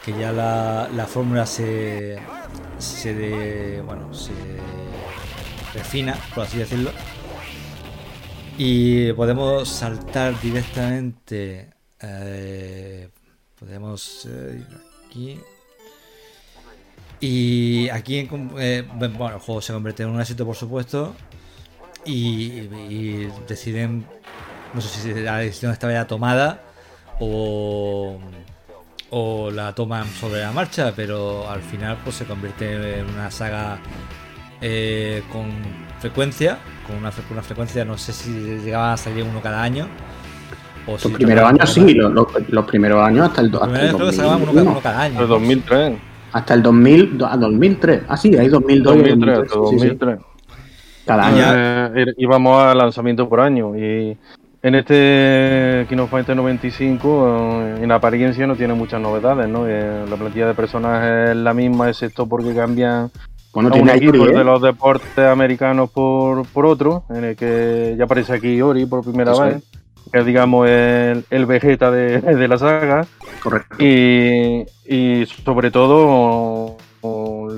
que 0.07 0.17
ya 0.17 0.31
la, 0.31 0.89
la 0.95 1.05
fórmula 1.05 1.45
se, 1.45 2.17
se, 2.77 3.13
de, 3.13 3.81
bueno, 3.81 4.13
se 4.13 4.31
refina, 5.73 6.17
por 6.33 6.45
así 6.45 6.59
decirlo. 6.59 6.91
Y 8.57 9.11
podemos 9.13 9.67
saltar 9.67 10.39
directamente. 10.39 11.71
Eh, 11.99 13.09
podemos 13.59 14.25
ir 14.25 14.65
aquí. 15.05 15.41
Y 17.19 17.89
aquí, 17.89 18.29
eh, 18.59 18.87
bueno, 18.95 19.27
el 19.27 19.39
juego 19.39 19.61
se 19.61 19.73
convierte 19.73 20.03
en 20.03 20.09
un 20.09 20.21
éxito, 20.21 20.45
por 20.45 20.55
supuesto. 20.55 21.15
Y, 22.05 22.61
deciden, 23.45 24.05
no 24.73 24.79
sé 24.79 25.01
si 25.01 25.13
la 25.13 25.39
decisión 25.39 25.73
estaba 25.73 25.91
ya 25.91 26.07
tomada 26.07 26.63
o, 27.19 28.17
o 29.09 29.51
la 29.51 29.73
toman 29.73 30.05
sobre 30.05 30.41
la 30.41 30.51
marcha, 30.51 30.93
pero 30.95 31.49
al 31.49 31.61
final 31.61 31.97
pues 32.03 32.17
se 32.17 32.25
convierte 32.25 32.99
en 32.99 33.05
una 33.09 33.31
saga 33.31 33.79
eh, 34.61 35.23
con 35.31 35.45
frecuencia, 35.99 36.57
con 36.85 36.97
una, 36.97 37.11
una, 37.31 37.41
frecuencia, 37.41 37.85
no 37.85 37.97
sé 37.97 38.13
si 38.13 38.31
llegaba 38.31 38.93
a 38.93 38.97
salir 38.97 39.23
uno 39.23 39.41
cada 39.41 39.61
año. 39.61 39.87
O 40.87 40.91
los 40.91 41.11
primeros 41.11 41.49
años 41.49 41.73
sí, 41.73 41.93
los, 41.93 42.65
primeros 42.65 43.05
años 43.05 43.27
hasta 43.27 43.41
el, 43.41 43.51
hasta 43.53 43.89
el 43.89 43.97
2001. 43.97 44.79
cada 44.81 45.01
año. 45.01 45.21
El 45.21 45.27
2003. 45.27 45.97
Hasta 46.31 46.53
el 46.53 46.63
2000, 46.63 47.23
a 47.29 47.37
2003. 47.37 48.01
Ah, 48.07 48.17
sí, 48.17 48.35
hay 48.35 48.47
2002 48.47 48.97
2003, 48.97 49.49
2003. 49.49 50.19
Cada 51.05 51.27
año. 51.27 51.93
Eh, 51.95 52.13
íbamos 52.17 52.61
a 52.61 52.73
lanzamiento 52.73 53.27
por 53.27 53.41
año 53.41 53.75
y 53.75 54.17
en 54.61 54.75
este 54.75 55.85
Kino 55.89 56.07
Fighter 56.07 56.35
95 56.35 57.61
eh, 57.61 57.83
en 57.83 57.91
apariencia 57.91 58.47
no 58.47 58.55
tiene 58.55 58.73
muchas 58.73 59.01
novedades, 59.01 59.47
¿no? 59.47 59.67
Eh, 59.67 60.05
la 60.09 60.15
plantilla 60.15 60.47
de 60.47 60.53
personajes 60.53 61.31
es 61.31 61.35
la 61.35 61.53
misma, 61.53 61.89
excepto 61.89 62.27
porque 62.27 62.53
cambian 62.53 63.11
bueno, 63.53 63.71
tiene 63.71 63.91
un 63.91 63.97
equipo 63.97 64.25
de 64.25 64.41
¿eh? 64.41 64.43
los 64.43 64.61
deportes 64.61 65.17
americanos 65.17 65.89
por, 65.89 66.45
por 66.47 66.65
otro, 66.65 67.05
en 67.09 67.23
el 67.23 67.35
que 67.35 67.95
ya 67.97 68.03
aparece 68.03 68.33
aquí 68.33 68.61
Ori 68.61 68.85
por 68.85 69.03
primera 69.03 69.31
vez, 69.31 69.63
que 70.11 70.19
es 70.19 70.25
digamos 70.25 70.69
el, 70.69 71.25
el 71.29 71.45
Vegeta 71.47 71.89
de, 71.89 72.21
de, 72.21 72.47
la 72.47 72.57
saga. 72.59 73.07
Correcto. 73.41 73.77
Y, 73.79 74.63
y, 74.85 75.25
sobre 75.25 75.71
todo 75.71 76.56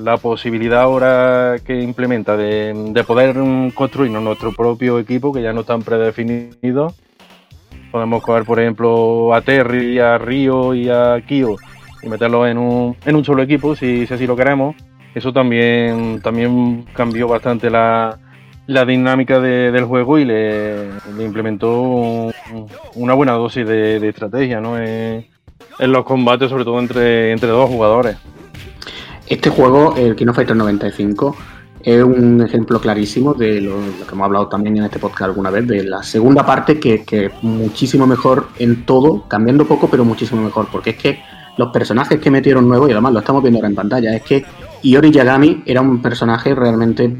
la 0.02 0.16
posibilidad 0.16 0.82
ahora 0.82 1.56
que 1.64 1.80
implementa 1.80 2.36
de, 2.36 2.72
de 2.92 3.04
poder 3.04 3.36
construirnos 3.74 4.22
nuestro 4.22 4.52
propio 4.52 4.98
equipo, 4.98 5.32
que 5.32 5.42
ya 5.42 5.52
no 5.52 5.60
están 5.60 5.82
predefinidos. 5.82 6.94
Podemos 7.92 8.22
coger, 8.22 8.44
por 8.44 8.60
ejemplo, 8.60 9.34
a 9.34 9.40
Terry, 9.42 9.98
a 9.98 10.18
Río 10.18 10.74
y 10.74 10.88
a 10.88 11.20
Kyo 11.26 11.56
y 12.02 12.08
meterlos 12.08 12.48
en 12.48 12.58
un, 12.58 12.96
en 13.04 13.16
un 13.16 13.24
solo 13.24 13.42
equipo, 13.42 13.76
si, 13.76 14.06
así 14.10 14.26
lo 14.26 14.36
queremos 14.36 14.74
eso 15.14 15.32
también, 15.32 16.20
también 16.22 16.84
cambió 16.94 17.26
bastante 17.26 17.70
la, 17.70 18.18
dinámica 18.86 19.40
del 19.40 19.84
juego 19.84 20.18
y 20.18 20.24
le, 20.24 20.88
implementó 21.18 22.30
una 22.94 23.14
buena 23.14 23.32
dosis 23.32 23.66
de, 23.66 24.08
estrategia 24.08 24.60
¿no? 24.60 24.78
en, 24.78 25.26
los 25.80 26.04
combates, 26.04 26.50
sobre 26.50 26.64
todo 26.64 26.78
entre, 26.78 27.32
entre 27.32 27.48
dos 27.48 27.68
jugadores. 27.68 28.16
Este 29.30 29.48
juego, 29.48 29.94
el 29.96 30.16
Kino 30.16 30.34
Fighter 30.34 30.56
95, 30.56 31.36
es 31.84 32.02
un 32.02 32.42
ejemplo 32.42 32.80
clarísimo 32.80 33.32
de 33.32 33.60
lo, 33.60 33.76
que 33.76 34.12
hemos 34.12 34.24
hablado 34.24 34.48
también 34.48 34.78
en 34.78 34.82
este 34.82 34.98
podcast 34.98 35.22
alguna 35.22 35.50
vez, 35.50 35.68
de 35.68 35.84
la 35.84 36.02
segunda 36.02 36.44
parte 36.44 36.80
que, 36.80 37.04
que 37.04 37.30
muchísimo 37.42 38.08
mejor 38.08 38.48
en 38.58 38.84
todo, 38.84 39.28
cambiando 39.28 39.64
poco, 39.66 39.88
pero 39.88 40.04
muchísimo 40.04 40.42
mejor, 40.42 40.66
porque 40.72 40.90
es 40.90 40.96
que 40.96 41.22
los 41.58 41.70
personajes 41.70 42.18
que 42.18 42.28
metieron 42.28 42.68
nuevos, 42.68 42.88
y 42.88 42.92
además 42.92 43.12
lo 43.12 43.20
estamos 43.20 43.40
viendo 43.40 43.58
ahora 43.58 43.68
en 43.68 43.76
pantalla, 43.76 44.16
es 44.16 44.22
que 44.22 44.44
Y 44.82 44.96
Ori 44.96 45.12
Yagami 45.12 45.62
era 45.64 45.80
un 45.80 46.02
personaje 46.02 46.52
realmente 46.52 47.16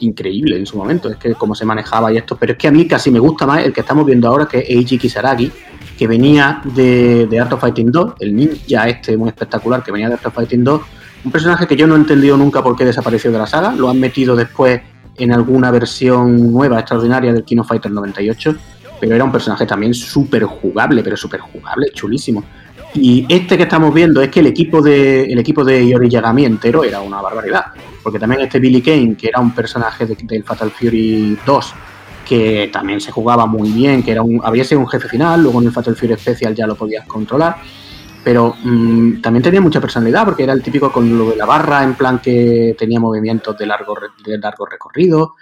increíble 0.00 0.56
en 0.56 0.64
su 0.64 0.78
momento, 0.78 1.10
es 1.10 1.18
que 1.18 1.34
cómo 1.34 1.54
se 1.54 1.66
manejaba 1.66 2.10
y 2.10 2.16
esto, 2.16 2.38
pero 2.40 2.52
es 2.52 2.58
que 2.58 2.68
a 2.68 2.70
mí 2.70 2.88
casi 2.88 3.10
me 3.10 3.18
gusta 3.18 3.46
más 3.46 3.66
el 3.66 3.74
que 3.74 3.82
estamos 3.82 4.06
viendo 4.06 4.28
ahora, 4.28 4.46
que 4.46 4.60
es 4.60 4.70
Eiji 4.70 4.96
Kisaragi, 4.96 5.52
que 5.98 6.06
venía 6.06 6.62
de, 6.64 7.26
de 7.26 7.38
Art 7.38 7.52
of 7.52 7.60
Fighting 7.60 7.92
2, 7.92 8.14
el 8.20 8.34
ninja 8.34 8.88
este 8.88 9.14
muy 9.18 9.28
espectacular 9.28 9.82
que 9.82 9.92
venía 9.92 10.08
de 10.08 10.14
Art 10.14 10.24
of 10.24 10.34
Fighting 10.34 10.64
2, 10.64 10.80
un 11.24 11.30
personaje 11.30 11.66
que 11.66 11.76
yo 11.76 11.86
no 11.86 11.94
he 11.94 11.98
entendido 11.98 12.36
nunca 12.36 12.62
por 12.62 12.76
qué 12.76 12.84
desapareció 12.84 13.30
de 13.30 13.38
la 13.38 13.46
saga, 13.46 13.72
lo 13.72 13.88
han 13.90 13.98
metido 14.00 14.34
después 14.36 14.80
en 15.16 15.32
alguna 15.32 15.70
versión 15.70 16.52
nueva, 16.52 16.78
extraordinaria 16.80 17.32
del 17.32 17.44
Kino 17.44 17.62
Fighter 17.64 17.90
98, 17.92 18.54
pero 19.00 19.14
era 19.14 19.24
un 19.24 19.32
personaje 19.32 19.66
también 19.66 19.92
súper 19.94 20.44
jugable, 20.44 21.02
pero 21.02 21.16
súper 21.16 21.40
jugable, 21.40 21.88
chulísimo. 21.92 22.42
Y 22.94 23.24
este 23.28 23.56
que 23.56 23.64
estamos 23.64 23.94
viendo 23.94 24.20
es 24.20 24.30
que 24.30 24.40
el 24.40 24.46
equipo 24.48 24.82
de 24.82 25.24
el 25.24 25.38
equipo 25.38 25.62
de 25.64 25.86
Yori 25.88 26.08
Yagami 26.08 26.44
entero 26.44 26.82
era 26.84 27.00
una 27.00 27.20
barbaridad. 27.20 27.66
Porque 28.02 28.18
también 28.18 28.40
este 28.40 28.58
Billy 28.58 28.80
Kane, 28.82 29.14
que 29.14 29.28
era 29.28 29.40
un 29.40 29.54
personaje 29.54 30.06
de- 30.06 30.16
del 30.22 30.42
Fatal 30.42 30.70
Fury 30.70 31.38
2, 31.46 31.74
que 32.26 32.68
también 32.72 33.00
se 33.00 33.12
jugaba 33.12 33.44
muy 33.46 33.70
bien, 33.70 34.02
que 34.02 34.10
era 34.12 34.22
un, 34.22 34.40
había 34.42 34.64
sido 34.64 34.80
un 34.80 34.88
jefe 34.88 35.06
final, 35.08 35.42
luego 35.42 35.60
en 35.60 35.66
el 35.68 35.72
Fatal 35.72 35.94
Fury 35.94 36.16
Special 36.16 36.54
ya 36.54 36.66
lo 36.66 36.74
podías 36.74 37.06
controlar. 37.06 37.56
Pero 38.22 38.54
mm, 38.62 39.20
también 39.20 39.42
tenía 39.42 39.60
mucha 39.60 39.80
personalidad, 39.80 40.24
porque 40.24 40.42
era 40.42 40.52
el 40.52 40.62
típico 40.62 40.92
con 40.92 41.16
lo 41.16 41.30
de 41.30 41.36
la 41.36 41.46
barra, 41.46 41.82
en 41.82 41.94
plan 41.94 42.18
que 42.18 42.74
tenía 42.78 43.00
movimientos 43.00 43.56
de 43.56 43.66
largo, 43.66 43.96
de 44.24 44.38
largo 44.38 44.66
recorrido. 44.66 45.34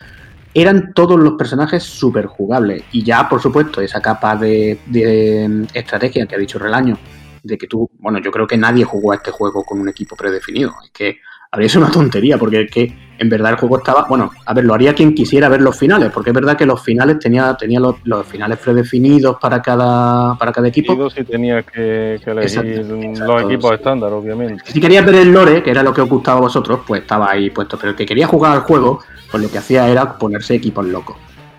Eran 0.55 0.93
todos 0.95 1.19
los 1.19 1.35
personajes 1.35 1.83
súper 1.83 2.27
jugables. 2.27 2.85
Y 2.93 3.03
ya, 3.03 3.29
por 3.29 3.41
supuesto, 3.41 3.81
esa 3.81 4.01
capa 4.01 4.37
de, 4.37 4.81
de, 4.87 5.47
mm, 5.49 5.67
estrategia 5.75 6.27
que 6.27 6.35
ha 6.35 6.39
dicho 6.39 6.59
Relaño, 6.59 6.99
de 7.43 7.59
que 7.59 7.67
tú, 7.67 7.91
bueno, 7.99 8.19
yo 8.21 8.31
creo 8.31 8.47
que 8.47 8.57
nadie 8.57 8.85
jugó 8.85 9.13
a 9.13 9.17
este 9.17 9.31
juego 9.31 9.65
con 9.65 9.81
un 9.81 9.89
equipo 9.89 10.17
predefinido. 10.17 10.75
Es 10.85 10.91
que 10.91 11.19
habría 11.51 11.69
sido 11.69 11.85
una 11.85 11.91
tontería, 11.93 12.39
porque 12.39 12.63
es 12.63 12.71
que 12.71 13.09
en 13.19 13.29
verdad 13.29 13.53
el 13.53 13.59
juego 13.59 13.79
estaba, 13.79 14.07
bueno, 14.09 14.31
a 14.47 14.55
ver, 14.55 14.65
lo 14.65 14.75
haría 14.75 14.95
quien 14.95 15.15
quisiera 15.15 15.49
ver 15.49 15.61
los 15.61 15.77
finales, 15.77 16.11
porque 16.13 16.31
es 16.31 16.35
verdad 16.35 16.57
que 16.57 16.67
los 16.67 16.81
finales 16.83 17.19
tenía, 17.19 17.55
tenía 17.55 17.81
los, 17.81 17.97
los 18.05 18.25
finales 18.27 18.59
predefinidos 18.59 19.39
para 19.41 19.61
cada, 19.61 20.37
para 20.39 20.53
cada 20.53 20.69
equipo. 20.69 21.07
Y 21.07 21.11
si 21.11 21.25
tenías 21.25 21.65
que, 21.65 22.21
que 22.23 22.31
elegir 22.31 22.59
Exacto, 22.59 23.25
los 23.27 23.43
equipos 23.43 23.73
estándar, 23.73 24.13
obviamente. 24.13 24.63
Si 24.67 24.81
querías 24.81 25.05
ver 25.05 25.17
el 25.17 25.33
lore, 25.33 25.63
que 25.63 25.71
era 25.71 25.83
lo 25.83 25.93
que 25.93 26.03
os 26.03 26.09
gustaba 26.09 26.39
a 26.39 26.43
vosotros, 26.43 26.81
pues 26.87 27.03
estaba 27.03 27.31
ahí 27.31 27.51
puesto. 27.51 27.77
Pero 27.77 27.91
el 27.91 27.97
que 27.97 28.07
quería 28.07 28.29
jugar 28.29 28.53
al 28.53 28.61
juego, 28.61 29.01
pues 29.31 29.43
lo 29.43 29.51
que 29.51 29.59
hacía 29.59 29.89
era 29.89 30.17
ponerse 30.17 30.55
equipos 30.55 30.87
locos. 30.87 31.17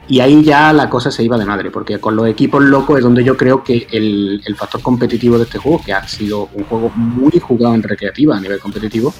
Y 0.08 0.22
ahí 0.22 0.44
ya 0.44 0.72
la 0.72 0.90
cosa 0.90 1.12
se 1.12 1.24
iba 1.24 1.38
de 1.38 1.46
madre, 1.46 1.70
porque 1.70 2.00
con 2.00 2.16
los 2.16 2.28
equipos 2.28 2.64
locos 2.64 2.98
es 2.98 3.04
donde 3.04 3.24
yo 3.24 3.36
creo 3.36 3.64
que 3.64 3.86
el, 3.92 4.42
el 4.44 4.56
factor 4.56 4.82
competitivo 4.82 5.38
de 5.38 5.44
este 5.44 5.60
juego, 5.60 5.82
que 5.86 5.94
ha 5.94 6.08
sido 6.08 6.50
un 6.54 6.64
juego 6.64 6.90
muy 6.96 7.38
jugado 7.40 7.76
en 7.76 7.84
recreativa 7.84 8.36
a 8.36 8.40
nivel 8.40 8.60
competitivo, 8.60 9.14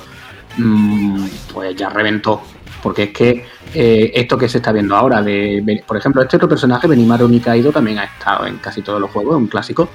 pues 1.54 1.76
ya 1.76 1.90
reventó. 1.90 2.42
Porque 2.82 3.04
es 3.04 3.10
que 3.10 3.46
eh, 3.74 4.12
esto 4.16 4.38
que 4.38 4.48
se 4.48 4.60
está 4.60 4.72
viendo 4.72 4.96
ahora, 4.96 5.22
de, 5.22 5.84
por 5.86 5.98
ejemplo, 5.98 6.22
este 6.22 6.38
otro 6.38 6.48
personaje, 6.48 6.88
Benimaru 6.88 7.28
Nikaido, 7.28 7.72
también 7.72 8.00
ha 8.00 8.06
estado 8.06 8.46
en 8.48 8.58
casi 8.58 8.82
todos 8.82 9.02
los 9.02 9.12
juegos, 9.12 9.36
es 9.36 9.42
un 9.42 9.48
clásico. 9.48 9.90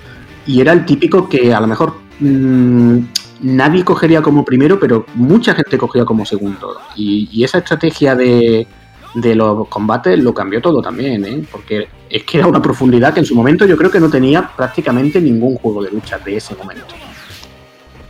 Y 0.47 0.61
era 0.61 0.73
el 0.73 0.85
típico 0.85 1.29
que 1.29 1.55
a 1.55 1.61
lo 1.61 1.67
mejor 1.67 1.95
mm, 2.21 2.99
nadie 3.41 3.85
cogería 3.85 4.21
como 4.21 4.45
primero, 4.45 4.79
pero 4.79 5.07
mucha 5.15 5.55
gente 5.55 5.79
cogía 5.79 6.05
como 6.05 6.27
segundo. 6.27 6.79
Y, 6.95 7.29
y 7.33 7.45
esa 7.45 7.59
estrategia 7.59 8.15
de, 8.15 8.67
de 9.15 9.35
los 9.35 9.69
combates 9.69 10.19
lo 10.19 10.35
cambió 10.35 10.61
todo 10.61 10.83
también, 10.83 11.25
¿eh? 11.25 11.45
porque 11.51 11.89
es 12.11 12.25
que 12.25 12.39
era 12.39 12.47
una 12.47 12.61
profundidad 12.61 13.15
que 13.15 13.21
en 13.21 13.27
su 13.27 13.35
momento 13.35 13.65
yo 13.65 13.77
creo 13.77 13.91
que 13.91 14.01
no 14.01 14.11
tenía 14.11 14.51
prácticamente 14.57 15.21
ningún 15.21 15.57
juego 15.57 15.83
de 15.83 15.91
lucha 15.91 16.19
de 16.19 16.37
ese 16.37 16.55
momento. 16.57 16.95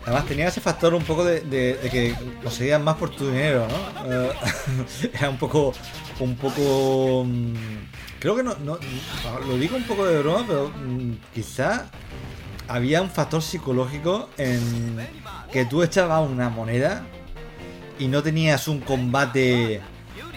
Además 0.04 0.26
tenía 0.26 0.48
ese 0.48 0.60
factor 0.60 0.94
un 0.94 1.02
poco 1.02 1.24
de, 1.24 1.40
de- 1.40 1.74
de 1.74 1.90
que 1.90 2.14
conseguías 2.42 2.80
más 2.80 2.96
por 2.96 3.10
tu 3.10 3.26
dinero, 3.28 3.66
¿no? 3.68 4.12
Eh, 4.12 4.30
era 5.14 5.30
un 5.30 5.38
poco, 5.38 5.72
un 6.20 6.36
poco, 6.36 7.24
mm, 7.26 7.54
creo 8.18 8.36
que 8.36 8.42
no, 8.42 8.54
no, 8.62 8.78
lo 9.46 9.56
digo 9.56 9.76
un 9.76 9.84
poco 9.84 10.04
de 10.06 10.18
broma, 10.18 10.44
pero 10.46 10.68
mm, 10.70 11.12
quizá 11.34 11.86
había 12.68 13.00
un 13.02 13.10
factor 13.10 13.40
psicológico 13.42 14.28
en 14.36 14.96
que 15.52 15.64
tú 15.64 15.82
echabas 15.82 16.28
una 16.28 16.48
moneda 16.50 17.02
y 17.98 18.08
no 18.08 18.22
tenías 18.22 18.68
un 18.68 18.80
combate 18.80 19.80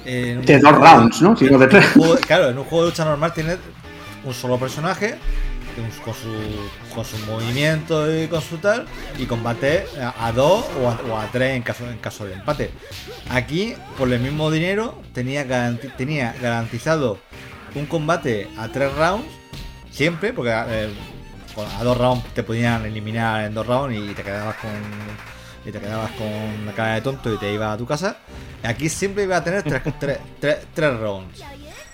en 0.05 0.37
un 0.39 0.45
De 0.45 0.59
dos 0.59 0.71
rounds, 0.77 1.21
¿no? 1.21 1.35
Sino 1.35 1.57
de 1.57 1.65
en 1.65 1.69
tres. 1.71 1.87
juego- 1.93 2.15
claro, 2.17 2.49
en 2.49 2.57
un 2.57 2.63
juego 2.63 2.85
de 2.85 2.91
lucha 2.91 3.03
normal 3.03 3.33
tienes 3.33 3.57
un 4.23 4.33
solo 4.33 4.57
personaje 4.57 5.15
con 6.03 6.13
su, 6.13 6.31
con 6.95 7.05
su 7.05 7.17
movimiento 7.25 8.11
y 8.15 8.27
con 8.27 8.41
su 8.41 8.57
tal 8.57 8.85
y 9.17 9.25
combate 9.25 9.85
a, 10.01 10.27
a 10.27 10.31
dos 10.31 10.65
o 10.81 10.89
a, 10.89 11.23
o 11.25 11.29
tres 11.31 11.55
en 11.55 11.61
caso, 11.63 11.89
en 11.89 11.97
caso 11.97 12.25
de 12.25 12.33
empate. 12.33 12.71
Aquí, 13.29 13.75
por 13.97 14.11
el 14.11 14.19
mismo 14.19 14.49
dinero, 14.51 15.01
tenía, 15.13 15.45
garanti- 15.45 15.93
tenía 15.95 16.33
garantizado 16.41 17.19
un 17.75 17.85
combate 17.85 18.47
a 18.57 18.67
tres 18.69 18.93
rounds 18.95 19.27
siempre, 19.91 20.33
porque 20.33 20.51
eh, 20.51 20.89
a 21.79 21.83
dos 21.83 21.97
rounds 21.97 22.25
te 22.33 22.43
podían 22.43 22.85
eliminar 22.85 23.45
en 23.45 23.53
dos 23.53 23.65
rounds 23.67 23.97
y 23.97 24.13
te 24.13 24.23
quedabas 24.23 24.55
con 24.57 24.71
y 25.65 25.71
te 25.71 25.79
quedabas 25.81 26.11
con 26.11 26.65
la 26.65 26.71
cara 26.71 26.93
de 26.95 27.01
tonto 27.01 27.33
y 27.33 27.37
te 27.37 27.51
ibas 27.51 27.73
a 27.73 27.77
tu 27.77 27.85
casa. 27.85 28.17
Aquí 28.63 28.87
siempre 28.89 29.23
iba 29.23 29.35
a 29.37 29.43
tener 29.43 29.63
tres, 29.63 29.81
tres, 29.99 30.17
tres, 30.39 30.57
tres 30.73 30.97
rounds. 30.97 31.41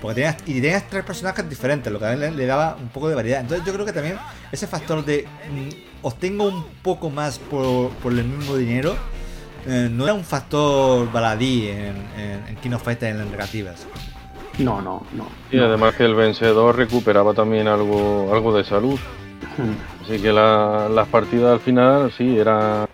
Porque 0.04 0.16
tenías, 0.16 0.36
y 0.46 0.62
tenías 0.62 0.84
tres 0.90 1.04
personajes 1.04 1.50
diferentes, 1.50 1.92
lo 1.92 1.98
que 1.98 2.06
también 2.06 2.32
le, 2.32 2.38
le 2.38 2.46
daba 2.46 2.76
un 2.80 2.90
poco 2.90 3.08
de 3.10 3.16
variedad. 3.16 3.40
Entonces 3.40 3.66
yo 3.66 3.74
creo 3.74 3.86
que 3.86 3.94
también 3.94 4.18
ese 4.52 4.68
factor 4.68 5.04
de 5.04 5.26
mm, 5.50 6.06
obtengo 6.06 6.44
un 6.50 6.66
poco 6.84 7.10
más 7.10 7.40
por, 7.40 7.90
por 7.92 8.12
el 8.12 8.26
mismo 8.26 8.56
dinero 8.58 8.96
eh, 9.66 9.88
no 9.90 10.04
era 10.04 10.14
un 10.14 10.26
factor 10.26 11.10
baladí 11.12 11.70
en, 11.70 11.96
en, 12.20 12.48
en 12.50 12.56
King 12.62 12.72
of 12.74 12.84
Fighters 12.84 13.14
en 13.14 13.20
las 13.20 13.28
negativas. 13.28 13.88
No, 14.60 14.82
no, 14.82 15.04
no. 15.14 15.26
Y 15.52 15.58
además 15.58 15.96
que 15.96 16.04
el 16.04 16.14
vencedor 16.16 16.76
recuperaba 16.76 17.34
también 17.34 17.68
algo, 17.70 18.30
algo 18.34 18.56
de 18.56 18.66
salud. 18.66 19.00
Así 20.04 20.22
que 20.22 20.34
la- 20.34 20.90
las 20.90 21.08
partidas 21.08 21.54
al 21.54 21.60
final 21.62 22.12
sí 22.12 22.38
eran, 22.38 22.88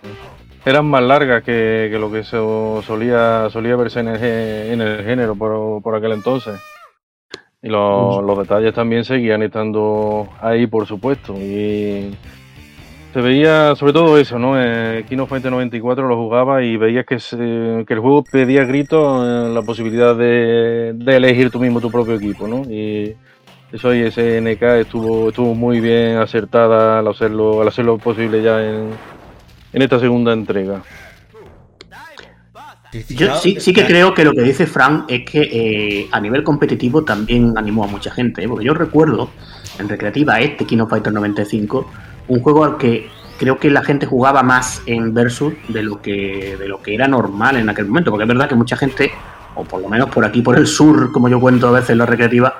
eran 0.64 0.86
más 0.86 1.02
largas 1.02 1.42
que, 1.42 1.88
que 1.90 1.98
lo 1.98 2.10
que 2.12 2.22
se 2.22 2.36
solía, 2.86 3.48
solía 3.50 3.74
verse 3.74 3.98
en 3.98 4.08
el, 4.08 4.22
en 4.24 4.80
el 4.80 5.04
género 5.04 5.34
por, 5.34 5.82
por 5.82 5.96
aquel 5.96 6.12
entonces. 6.12 6.54
Y 7.62 7.68
los, 7.68 8.22
los 8.24 8.38
detalles 8.38 8.72
también 8.74 9.04
seguían 9.04 9.42
estando 9.42 10.28
ahí, 10.40 10.66
por 10.66 10.86
supuesto. 10.86 11.34
Y 11.34 12.10
se 13.12 13.20
veía 13.20 13.74
sobre 13.76 13.92
todo 13.92 14.16
eso, 14.18 14.38
¿no? 14.38 14.54
Eh, 14.56 15.04
Kino 15.08 15.26
Fighter 15.26 15.50
94 15.50 16.08
lo 16.08 16.16
jugaba 16.16 16.62
y 16.62 16.76
veías 16.76 17.04
que, 17.04 17.18
se- 17.18 17.84
que 17.86 17.92
el 17.94 18.00
juego 18.00 18.22
pedía 18.24 18.64
gritos 18.64 19.24
eh, 19.26 19.52
la 19.52 19.62
posibilidad 19.62 20.14
de, 20.16 20.92
de 20.94 21.16
elegir 21.16 21.50
tú 21.50 21.58
mismo 21.60 21.80
tu 21.80 21.90
propio 21.90 22.14
equipo, 22.14 22.46
¿no? 22.48 22.62
Y 22.70 23.14
eso 23.72 23.94
y 23.94 24.02
SNK 24.10 24.62
estuvo, 24.80 25.28
estuvo 25.28 25.54
muy 25.54 25.80
bien 25.80 26.16
acertada 26.16 27.00
al 27.00 27.08
hacerlo, 27.08 27.60
al 27.60 27.68
hacerlo 27.68 27.98
posible 27.98 28.42
ya 28.42 28.64
en, 28.64 28.90
en 29.72 29.82
esta 29.82 29.98
segunda 30.00 30.32
entrega. 30.32 30.82
Yo 33.08 33.36
sí, 33.36 33.56
sí 33.60 33.72
que 33.72 33.86
creo 33.86 34.14
que 34.14 34.24
lo 34.24 34.32
que 34.32 34.42
dice 34.42 34.66
Frank 34.66 35.04
es 35.08 35.24
que 35.24 35.42
eh, 35.42 36.08
a 36.10 36.20
nivel 36.20 36.42
competitivo 36.42 37.04
también 37.04 37.56
animó 37.56 37.84
a 37.84 37.86
mucha 37.86 38.10
gente, 38.10 38.42
¿eh? 38.42 38.48
porque 38.48 38.64
yo 38.64 38.74
recuerdo 38.74 39.30
en 39.78 39.88
recreativa 39.88 40.40
este 40.40 40.64
Kino 40.64 40.88
Fighter 40.88 41.12
95, 41.12 41.88
un 42.28 42.40
juego 42.40 42.64
al 42.64 42.76
que 42.78 43.08
creo 43.38 43.58
que 43.58 43.70
la 43.70 43.84
gente 43.84 44.06
jugaba 44.06 44.42
más 44.42 44.82
en 44.86 45.14
versus 45.14 45.54
de 45.68 45.82
lo 45.84 46.02
que 46.02 46.56
de 46.58 46.68
lo 46.68 46.82
que 46.82 46.94
era 46.94 47.06
normal 47.06 47.56
en 47.56 47.68
aquel 47.68 47.86
momento, 47.86 48.10
porque 48.10 48.24
es 48.24 48.28
verdad 48.28 48.48
que 48.48 48.56
mucha 48.56 48.76
gente, 48.76 49.12
o 49.54 49.64
por 49.64 49.80
lo 49.80 49.88
menos 49.88 50.10
por 50.10 50.24
aquí 50.24 50.42
por 50.42 50.58
el 50.58 50.66
sur, 50.66 51.12
como 51.12 51.28
yo 51.28 51.38
cuento 51.38 51.68
a 51.68 51.72
veces 51.72 51.90
en 51.90 51.98
la 51.98 52.06
recreativa, 52.06 52.54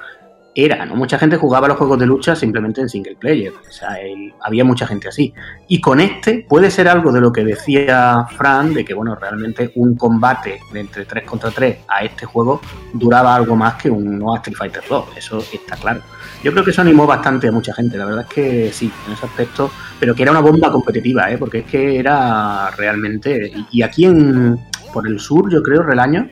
era, 0.55 0.85
¿no? 0.85 0.97
Mucha 0.97 1.19
gente 1.19 1.37
jugaba 1.37 1.69
los 1.69 1.77
juegos 1.77 1.99
de 1.99 2.07
lucha 2.07 2.35
simplemente 2.35 2.81
en 2.81 2.89
single 2.89 3.17
player. 3.17 3.53
O 3.53 3.73
sea, 3.73 3.95
el- 4.01 4.35
había 4.43 4.65
mucha 4.65 4.87
gente 4.87 5.09
así. 5.09 5.33
Y 5.69 5.81
con 5.81 6.01
este 6.01 6.45
puede 6.49 6.71
ser 6.71 6.89
algo 6.89 7.13
de 7.13 7.21
lo 7.21 7.33
que 7.33 7.45
decía 7.45 8.27
Fran, 8.37 8.75
de 8.75 8.85
que, 8.85 8.93
bueno, 8.95 9.15
realmente 9.15 9.71
un 9.77 9.95
combate 9.97 10.59
de 10.73 10.81
entre 10.81 11.05
3 11.05 11.25
contra 11.25 11.51
3 11.51 11.79
a 11.89 12.03
este 12.05 12.27
juego 12.27 12.61
duraba 12.93 13.35
algo 13.37 13.55
más 13.55 13.75
que 13.75 13.91
un 13.91 14.19
no 14.19 14.35
Street 14.37 14.57
Fighter 14.57 14.83
2. 14.89 15.17
Eso 15.17 15.39
está 15.53 15.77
claro. 15.77 16.01
Yo 16.43 16.51
creo 16.53 16.65
que 16.65 16.71
eso 16.73 16.81
animó 16.83 17.07
bastante 17.07 17.49
a 17.49 17.53
mucha 17.53 17.73
gente. 17.73 17.97
La 17.97 18.07
verdad 18.07 18.27
es 18.29 18.35
que 18.35 18.73
sí, 18.73 18.91
en 19.07 19.13
ese 19.13 19.27
aspecto. 19.27 19.71
Pero 20.01 20.15
que 20.15 20.23
era 20.23 20.33
una 20.33 20.41
bomba 20.41 20.73
competitiva, 20.73 21.31
¿eh? 21.31 21.39
Porque 21.39 21.59
es 21.59 21.65
que 21.67 21.99
era 21.99 22.71
realmente. 22.77 23.53
Y 23.71 23.83
aquí 23.83 24.07
en, 24.07 24.59
por 24.93 25.07
el 25.07 25.21
sur, 25.21 25.51
yo 25.53 25.63
creo, 25.63 25.83
Relaño, 25.83 26.29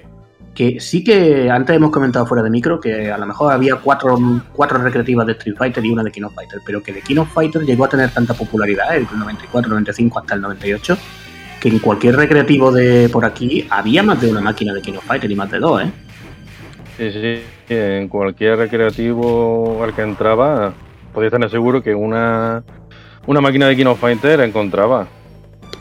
que 0.59 0.81
sí 0.81 1.05
que 1.05 1.49
antes 1.49 1.77
hemos 1.77 1.93
comentado 1.93 2.27
fuera 2.27 2.43
de 2.43 2.51
micro 2.51 2.81
que 2.81 3.13
a 3.13 3.17
lo 3.17 3.27
mejor 3.27 3.53
había 3.53 3.77
cuatro, 3.77 4.19
cuatro 4.53 4.79
recreativas 4.79 5.25
de 5.25 5.35
Street 5.35 5.55
Fighter 5.57 5.87
y 5.87 5.91
una 5.93 6.03
de 6.03 6.11
King 6.11 6.25
of 6.25 6.35
Fighter, 6.35 6.61
pero 6.67 6.83
que 6.83 6.93
de 6.93 7.01
King 7.01 7.19
of 7.19 7.33
Fighter 7.33 7.63
llegó 7.63 7.85
a 7.85 7.89
tener 7.89 8.11
tanta 8.11 8.35
popularidad, 8.35 8.97
el 8.97 9.07
94, 9.17 9.71
95 9.71 10.19
hasta 10.19 10.35
el 10.35 10.41
98, 10.41 10.99
que 11.61 11.69
en 11.69 11.79
cualquier 11.79 12.17
recreativo 12.17 12.73
de 12.73 13.09
por 13.09 13.25
aquí 13.25 13.69
había 13.71 14.03
más 14.03 14.21
de 14.21 14.33
una 14.33 14.41
máquina 14.41 14.75
de 14.75 14.83
King 14.83 14.95
of 14.95 15.05
Fighter 15.05 15.31
y 15.31 15.37
más 15.37 15.49
de 15.49 15.61
dos, 15.61 15.81
¿eh? 15.81 15.93
Sí, 16.97 17.13
sí. 17.13 17.41
En 17.73 18.09
cualquier 18.09 18.57
recreativo 18.57 19.85
al 19.85 19.95
que 19.95 20.03
entraba, 20.03 20.73
podías 21.15 21.31
tener 21.31 21.51
seguro 21.51 21.85
que 21.85 21.95
una, 21.95 22.65
una 23.29 23.41
máquina 23.41 23.69
de 23.69 23.77
Kino 23.77 23.95
Fighter 23.95 24.41
encontraba. 24.41 25.07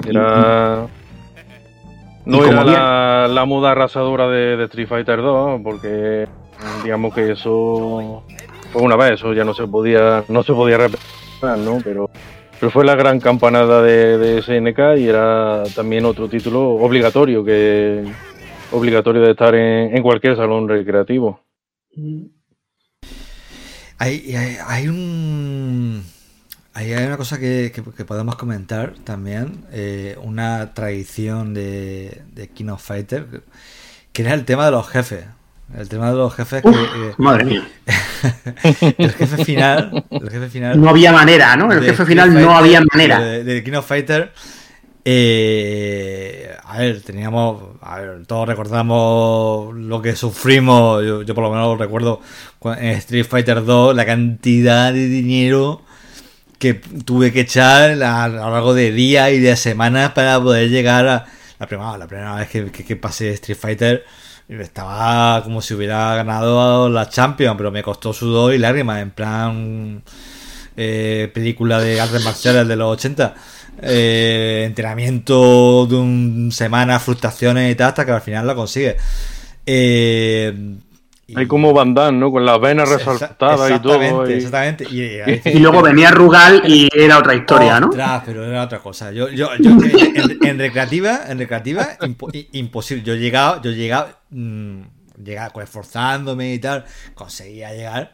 Era. 0.08 0.86
No 2.28 2.44
era 2.44 2.64
la, 2.64 3.28
la, 3.30 3.46
moda 3.46 3.72
arrasadora 3.72 4.28
de, 4.28 4.62
Street 4.66 4.88
Fighter 4.88 5.22
2, 5.22 5.62
porque 5.64 6.28
digamos 6.84 7.14
que 7.14 7.32
eso 7.32 8.24
fue 8.72 8.82
una 8.82 8.98
vez, 8.98 9.14
eso 9.14 9.34
ya 9.34 9.46
no 9.46 9.54
se 9.54 9.66
podía, 9.66 10.26
no 10.28 10.44
se 10.44 10.54
podía 10.54 10.78
repetir, 10.78 11.06
¿no? 11.60 11.80
Pero, 11.82 12.10
pero 12.60 12.70
fue 12.70 12.84
la 12.84 12.96
gran 12.96 13.22
campanada 13.22 13.82
de, 13.82 14.42
SNK 14.42 15.00
y 15.00 15.08
era 15.08 15.64
también 15.74 16.04
otro 16.04 16.28
título 16.28 16.72
obligatorio 16.72 17.46
que 17.46 18.04
obligatorio 18.72 19.22
de 19.22 19.32
estar 19.32 19.56
en, 19.56 20.02
cualquier 20.02 20.36
salón 20.36 20.68
recreativo. 20.68 21.40
Hay, 24.00 24.36
hay, 24.68 24.88
un 24.90 26.04
hay 26.78 26.94
una 26.94 27.18
cosa 27.18 27.40
que, 27.40 27.72
podemos 28.06 28.36
comentar 28.36 28.94
también, 29.04 29.66
eh, 29.72 30.16
una 30.22 30.76
tradición 30.76 31.56
de, 31.56 32.22
de 32.34 32.50
King 32.50 32.68
of 32.68 32.84
Fighter, 32.84 33.42
que 34.14 34.22
era 34.22 34.36
el 34.36 34.46
tema 34.46 34.66
de 34.66 34.72
los 34.72 34.88
jefes. 34.88 35.26
El 35.76 35.90
tema 35.90 36.12
de 36.12 36.18
los 36.18 36.34
jefes 36.36 36.62
que. 36.62 36.70
Eh, 36.70 37.14
madre 37.18 37.46
mía. 37.46 37.68
el 38.64 39.12
jefe 39.12 39.44
final. 39.44 40.06
El 40.10 40.30
jefe 40.30 40.50
final. 40.50 40.80
No 40.80 40.90
había 40.90 41.12
manera, 41.12 41.56
¿no? 41.56 41.72
El 41.74 41.84
jefe 41.84 42.06
final 42.06 42.34
no 42.34 42.56
había 42.56 42.80
manera. 42.94 43.20
De, 43.20 43.64
King 43.64 43.74
of 43.74 43.88
Fighter. 43.88 44.32
Eh, 45.04 46.56
a 46.64 46.78
ver, 46.78 47.02
teníamos. 47.02 47.76
A 47.82 48.00
ver, 48.00 48.26
todos 48.28 48.48
recordamos 48.48 49.76
lo 49.76 50.02
que 50.02 50.16
sufrimos. 50.16 51.04
Yo, 51.04 51.24
yo 51.24 51.36
por 51.36 51.44
lo 51.44 51.50
menos 51.50 51.78
recuerdo 51.78 52.22
en 52.64 52.90
Street 52.90 53.26
Fighter 53.26 53.66
2 53.66 53.96
la 53.96 54.06
cantidad 54.06 54.94
de 54.94 55.08
dinero 55.08 55.82
que 56.60 56.74
tuve 56.76 57.32
que 57.32 57.42
echar 57.42 58.02
a, 58.04 58.28
lo 58.28 58.50
largo 58.50 58.74
de 58.74 58.92
días 58.92 59.32
y 59.32 59.40
de 59.40 59.56
semanas 59.56 60.12
para 60.12 60.40
poder 60.40 60.70
llegar 60.70 61.08
a 61.08 61.26
la 61.60 61.68
primera, 61.68 61.98
la 61.98 62.08
primera 62.08 62.36
vez 62.36 62.50
que, 62.50 62.72
que, 62.72 62.96
pasé 62.96 63.32
Street 63.34 63.58
Fighter. 63.58 64.06
Estaba 64.50 65.44
como 65.44 65.62
si 65.62 65.74
hubiera 65.74 66.16
ganado 66.16 66.90
la 66.90 67.10
Champions, 67.10 67.56
pero 67.58 67.72
me 67.72 67.84
costó 67.84 68.14
sudor 68.14 68.54
y 68.54 68.58
lágrimas, 68.58 69.02
en 69.02 69.12
plan 69.12 70.04
eh, 70.78 71.30
película 71.34 71.80
de 71.82 72.00
artes 72.00 72.24
marciales 72.24 72.68
de 72.68 72.76
los 72.76 72.94
80. 72.94 73.36
Eh, 73.82 74.64
entrenamiento 74.66 75.86
de 75.86 75.96
un 75.96 76.52
semana, 76.52 77.00
frustraciones 77.00 77.72
y 77.72 77.76
tal, 77.76 77.90
hasta 77.90 78.06
que 78.06 78.12
al 78.12 78.22
final 78.22 78.48
lo 78.48 78.56
consigue. 78.56 78.96
Eh, 79.66 80.54
hay 81.36 81.46
como 81.46 81.74
Van 81.74 81.94
¿no? 81.94 82.32
Con 82.32 82.46
las 82.46 82.60
venas 82.60 82.90
resaltadas 82.90 83.72
y 83.72 83.80
todo. 83.80 84.26
Exactamente. 84.26 84.86
Y, 84.90 85.60
luego 85.60 85.82
venía 85.82 86.12
Rugal 86.12 86.64
y 86.66 86.90
era 86.94 87.18
otra 87.18 87.36
historia, 87.36 87.80
¿no? 87.80 87.90
pero 88.26 88.46
era 88.46 88.64
otra 88.64 88.80
cosa. 88.80 89.12
Yo, 89.12 89.30
yo, 89.30 89.50
yo 89.60 89.72
en, 89.72 90.58
recreativa, 90.58 91.22
en 91.28 91.40
recreativa, 91.40 91.98
imposible. 92.54 93.04
Yo 93.04 93.16
llegaba, 93.16 93.62
yo 93.62 93.72
llegaba, 93.72 94.20
mmm, 94.30 94.82
llegaba 95.24 95.50
pues, 95.52 95.66
esforzándome 95.66 96.54
y 96.54 96.60
tal, 96.60 96.86
conseguía 97.14 97.74
llegar, 97.74 98.14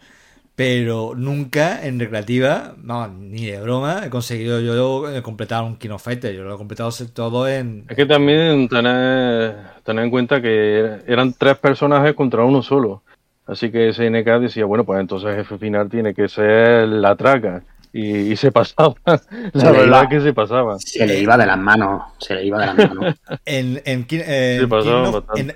pero 0.55 1.13
nunca 1.15 1.83
en 1.85 1.99
recreativa, 1.99 2.75
no, 2.81 3.07
ni 3.07 3.45
de 3.45 3.59
broma, 3.59 4.03
he 4.05 4.09
conseguido 4.09 4.59
yo 4.59 5.05
completar 5.23 5.63
un 5.63 5.77
Kino 5.77 5.97
Fighter. 5.97 6.35
Yo 6.35 6.43
lo 6.43 6.53
he 6.53 6.57
completado 6.57 6.91
todo 7.13 7.47
en. 7.47 7.85
Es 7.89 7.95
que 7.95 8.05
también 8.05 8.69
tener, 8.69 9.55
tener 9.83 10.03
en 10.03 10.11
cuenta 10.11 10.41
que 10.41 10.99
eran 11.07 11.33
tres 11.33 11.57
personajes 11.57 12.13
contra 12.13 12.43
uno 12.43 12.61
solo. 12.61 13.01
Así 13.45 13.71
que 13.71 13.91
SNK 13.91 14.39
decía, 14.39 14.65
bueno, 14.65 14.85
pues 14.85 14.99
entonces 14.99 15.31
el 15.31 15.37
jefe 15.37 15.57
final 15.57 15.89
tiene 15.89 16.13
que 16.13 16.29
ser 16.29 16.87
la 16.87 17.15
traca. 17.15 17.63
Y, 17.91 18.35
se 18.37 18.51
pasaba. 18.51 18.95
La 19.53 19.71
verdad 19.71 20.09
que 20.09 20.19
se 20.21 20.33
pasaba. 20.33 20.79
Se 20.79 21.05
le 21.05 21.19
iba 21.19 21.37
de 21.37 21.45
las 21.45 21.57
manos. 21.57 22.01
Se 22.19 22.35
le 22.35 22.45
iba 22.45 22.59
de 22.59 22.65
las 22.65 22.75
manos. 22.75 23.15
en, 23.45 23.81
en, 23.85 24.07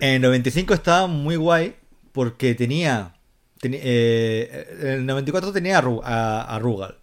en, 0.02 0.22
95 0.22 0.74
estaba 0.74 1.08
muy 1.08 1.36
guay 1.36 1.76
porque 2.12 2.54
tenía. 2.56 3.14
Eh, 3.64 4.78
en 4.82 4.88
el 4.88 5.06
94 5.06 5.52
tenía 5.52 5.80
a, 5.80 6.60
Rugal. 6.62 6.98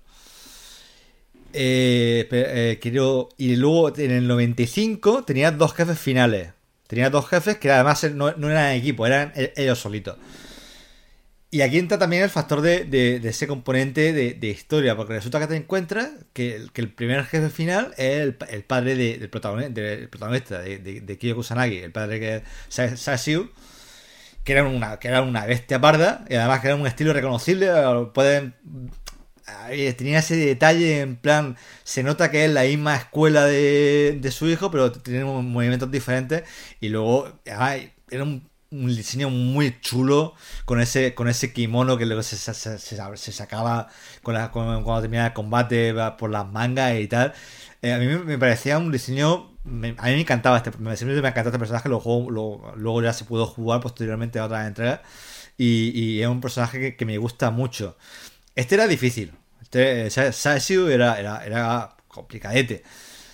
Eh, 1.53 2.29
eh, 2.31 3.27
y 3.39 3.57
luego 3.57 3.97
en 3.97 4.11
el 4.11 4.27
95 4.27 5.25
tenía 5.25 5.53
dos 5.53 5.75
jefes 5.75 5.99
finales. 5.99 6.51
Tenía 6.87 7.11
dos 7.11 7.29
jefes 7.29 7.57
que 7.59 7.71
además 7.71 8.05
no, 8.13 8.29
eran 8.29 8.73
equipo, 8.73 9.07
eran 9.07 9.33
e-, 9.35 9.53
ellos 9.57 9.79
solitos. 9.79 10.17
Y 11.51 11.63
aquí 11.63 11.79
entra 11.79 11.99
también 11.99 12.25
el 12.25 12.31
factor 12.31 12.61
de, 12.63 13.21
ese 13.23 13.47
componente 13.47 14.13
de, 14.13 14.49
historia, 14.49 14.97
porque 14.97 15.13
resulta 15.13 15.39
que 15.39 15.47
te 15.47 15.55
encuentras 15.55 16.11
que, 16.33 16.57
el 16.75 16.93
primer 16.93 17.25
jefe 17.27 17.49
final 17.49 17.95
es 17.97 18.35
el, 18.49 18.65
padre 18.65 18.97
del, 18.97 19.31
protagonista, 19.31 20.59
de, 20.59 21.17
Kiyo 21.17 21.37
Kusanagi, 21.37 21.79
el 21.79 21.93
padre 21.93 22.19
que 22.19 22.37
es 22.37 23.01
Sasiu, 23.01 23.51
que 24.45 24.53
era, 24.53 24.65
una, 24.65 24.99
que 24.99 25.09
era 25.09 25.23
una 25.23 25.47
bestia 25.47 25.81
parda, 25.81 26.25
y 26.29 26.35
además 26.35 26.61
que 26.61 26.69
era 26.69 26.77
un 26.77 26.87
estilo 26.87 27.13
reconocible, 27.13 27.71
pueden... 28.13 28.55
Tenía 29.97 30.21
ese 30.21 30.37
detalle 30.37 31.01
en 31.01 31.17
plan, 31.17 31.57
se 31.83 32.03
nota 32.03 32.31
que 32.31 32.47
es 32.47 32.51
la 32.51 32.63
misma 32.63 32.97
escuela 32.97 33.45
de, 33.45 34.31
su 34.31 34.49
hijo, 34.49 34.71
pero 34.71 34.91
tiene 34.93 35.25
movimientos 35.25 35.91
diferentes, 35.91 36.45
y 36.81 36.89
luego 36.89 37.29
era 37.45 38.23
un 38.23 38.49
un 38.75 38.95
diseño 38.95 39.31
muy 39.31 39.81
chulo 39.81 40.35
con 40.65 40.81
ese 40.81 41.15
con 41.15 41.29
ese 41.29 41.53
kimono 41.53 41.97
que 41.97 42.07
luego 42.07 42.23
se, 42.23 42.37
se, 42.37 43.33
sacaba 43.33 43.89
con 44.23 44.35
cuando 44.49 45.01
terminaba 45.01 45.29
el 45.29 45.33
combate 45.33 45.95
por 46.19 46.31
las 46.31 46.47
mangas 46.47 46.99
y 46.99 47.07
tal. 47.07 47.33
Eh, 47.83 47.93
a 47.93 47.99
mí 47.99 48.07
me, 48.07 48.39
parecía 48.39 48.79
un 48.79 48.91
diseño. 48.91 49.51
a 49.65 49.69
mí 49.69 49.95
me 49.99 50.21
encantaba 50.21 50.57
este. 50.57 50.71
Me, 50.79 50.97
siempre 50.97 51.21
me 51.21 51.29
este 51.29 51.59
personaje. 51.59 51.89
Luego, 51.89 52.31
luego 52.77 53.03
ya 53.03 53.13
se 53.13 53.25
pudo 53.25 53.47
jugar 53.47 53.81
posteriormente 53.81 54.39
a 54.39 54.47
otras 54.47 54.67
entregas. 54.67 55.01
Y, 55.59 55.91
y 55.95 56.23
es 56.23 56.29
un 56.29 56.41
personaje 56.41 56.97
que, 56.97 57.05
me 57.05 57.19
gusta 57.19 57.51
mucho. 57.51 57.97
Este 58.55 58.75
era 58.77 58.87
difícil. 58.87 59.33
Este, 59.63 60.07
era, 60.07 61.21
era, 61.21 61.45
era 61.45 61.97
complicadete. 62.09 62.83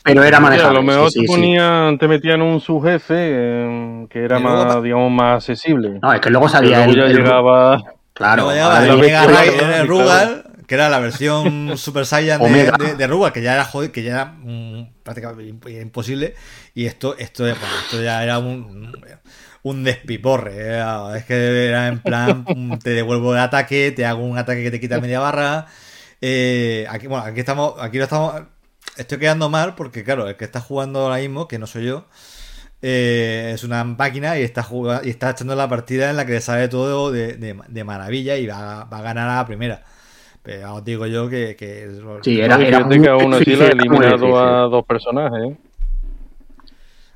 Pero 0.03 0.24
era 0.24 0.40
manejable. 0.40 0.78
a 0.78 0.80
lo 0.80 0.82
mejor 0.82 1.11
te, 1.11 1.22
ponían, 1.24 1.98
te 1.98 2.09
metían 2.09 2.40
un 2.42 2.61
subjefe 2.61 3.14
eh, 3.16 4.07
que 4.09 4.24
era 4.24 4.38
más, 4.38 4.82
digamos, 4.82 5.11
más 5.11 5.36
accesible. 5.36 5.98
No, 6.03 6.12
es 6.12 6.20
que 6.20 6.30
luego 6.30 6.48
salía 6.48 6.84
el, 6.84 6.96
ya 6.96 7.07
llegaba. 7.07 7.82
Claro, 8.14 8.51
llegaba 8.51 8.84
el, 8.84 9.86
Rugal, 9.86 10.44
que 10.66 10.74
era 10.74 10.88
la 10.88 10.98
versión 10.98 11.72
Super 11.76 12.07
Saiyan 12.07 12.40
de, 12.40 12.94
de, 12.96 13.07
Rugal, 13.07 13.32
que 13.32 13.42
ya 13.42 13.55
era 13.55 13.64
joder, 13.64 13.92
que 13.92 14.03
ya 14.03 14.12
era 14.12 14.24
mm, 14.26 15.03
prácticamente 15.03 15.80
imposible. 15.80 16.34
Y 16.74 16.86
esto, 16.86 17.16
esto, 17.18 17.46
esto 17.46 18.03
ya 18.03 18.22
era 18.22 18.38
un, 18.38 18.92
un 19.62 19.84
despiporre. 19.84 20.80
Es 21.16 21.24
que 21.24 21.68
era 21.68 21.88
en 21.88 22.01
plan, 22.01 22.44
te 22.82 22.90
devuelvo 22.90 23.34
el 23.34 23.40
ataque, 23.40 23.92
te 23.92 24.07
hago 24.07 24.24
un 24.24 24.38
ataque 24.38 24.62
que 24.62 24.70
te 24.70 24.80
quita 24.80 25.01
media 25.01 25.20
barra. 25.20 25.66
Eh, 26.22 26.86
aquí, 26.90 27.07
bueno, 27.07 27.24
aquí 27.24 27.40
estamos, 27.40 27.74
aquí 27.78 27.98
lo 27.98 28.05
estamos 28.05 28.34
estoy 28.97 29.18
quedando 29.18 29.49
mal 29.49 29.74
porque, 29.74 30.05
claro, 30.05 30.28
el 30.28 30.36
que 30.36 30.45
está 30.45 30.61
jugando 30.61 31.01
ahora 31.01 31.16
mismo, 31.16 31.49
que 31.49 31.59
no 31.59 31.66
soy 31.66 31.86
yo, 31.86 32.07
eh, 32.82 33.53
es 33.55 33.64
una 33.64 33.84
máquina 33.84 34.38
y 34.38 34.43
está 34.43 34.62
jugando, 34.62 35.07
y 35.07 35.11
está 35.11 35.30
echando 35.30 35.55
la 35.55 35.68
partida 35.68 36.11
en 36.11 36.16
la 36.16 36.24
que 36.24 36.32
le 36.32 36.41
sale 36.41 36.68
todo 36.68 37.11
de, 37.11 37.84
maravilla 37.84 38.36
y 38.36 38.47
va, 38.47 38.82
a 38.82 39.03
ganar 39.03 39.28
a 39.28 39.36
la 39.36 39.47
primera. 39.47 39.82
Pero 40.43 40.74
os 40.74 40.84
digo 40.84 41.07
yo 41.07 41.28
que. 41.28 41.55
que 41.57 41.91
sí, 42.22 42.41
era, 42.41 42.57
era 42.57 42.88
que 42.88 43.09
aún 43.09 43.34
así 43.34 43.57
le 43.57 43.64
ha 43.64 43.68
eliminado 43.68 44.38
a 44.38 44.68
dos 44.68 44.86
personajes. 44.86 45.51
¿eh? 45.51 45.57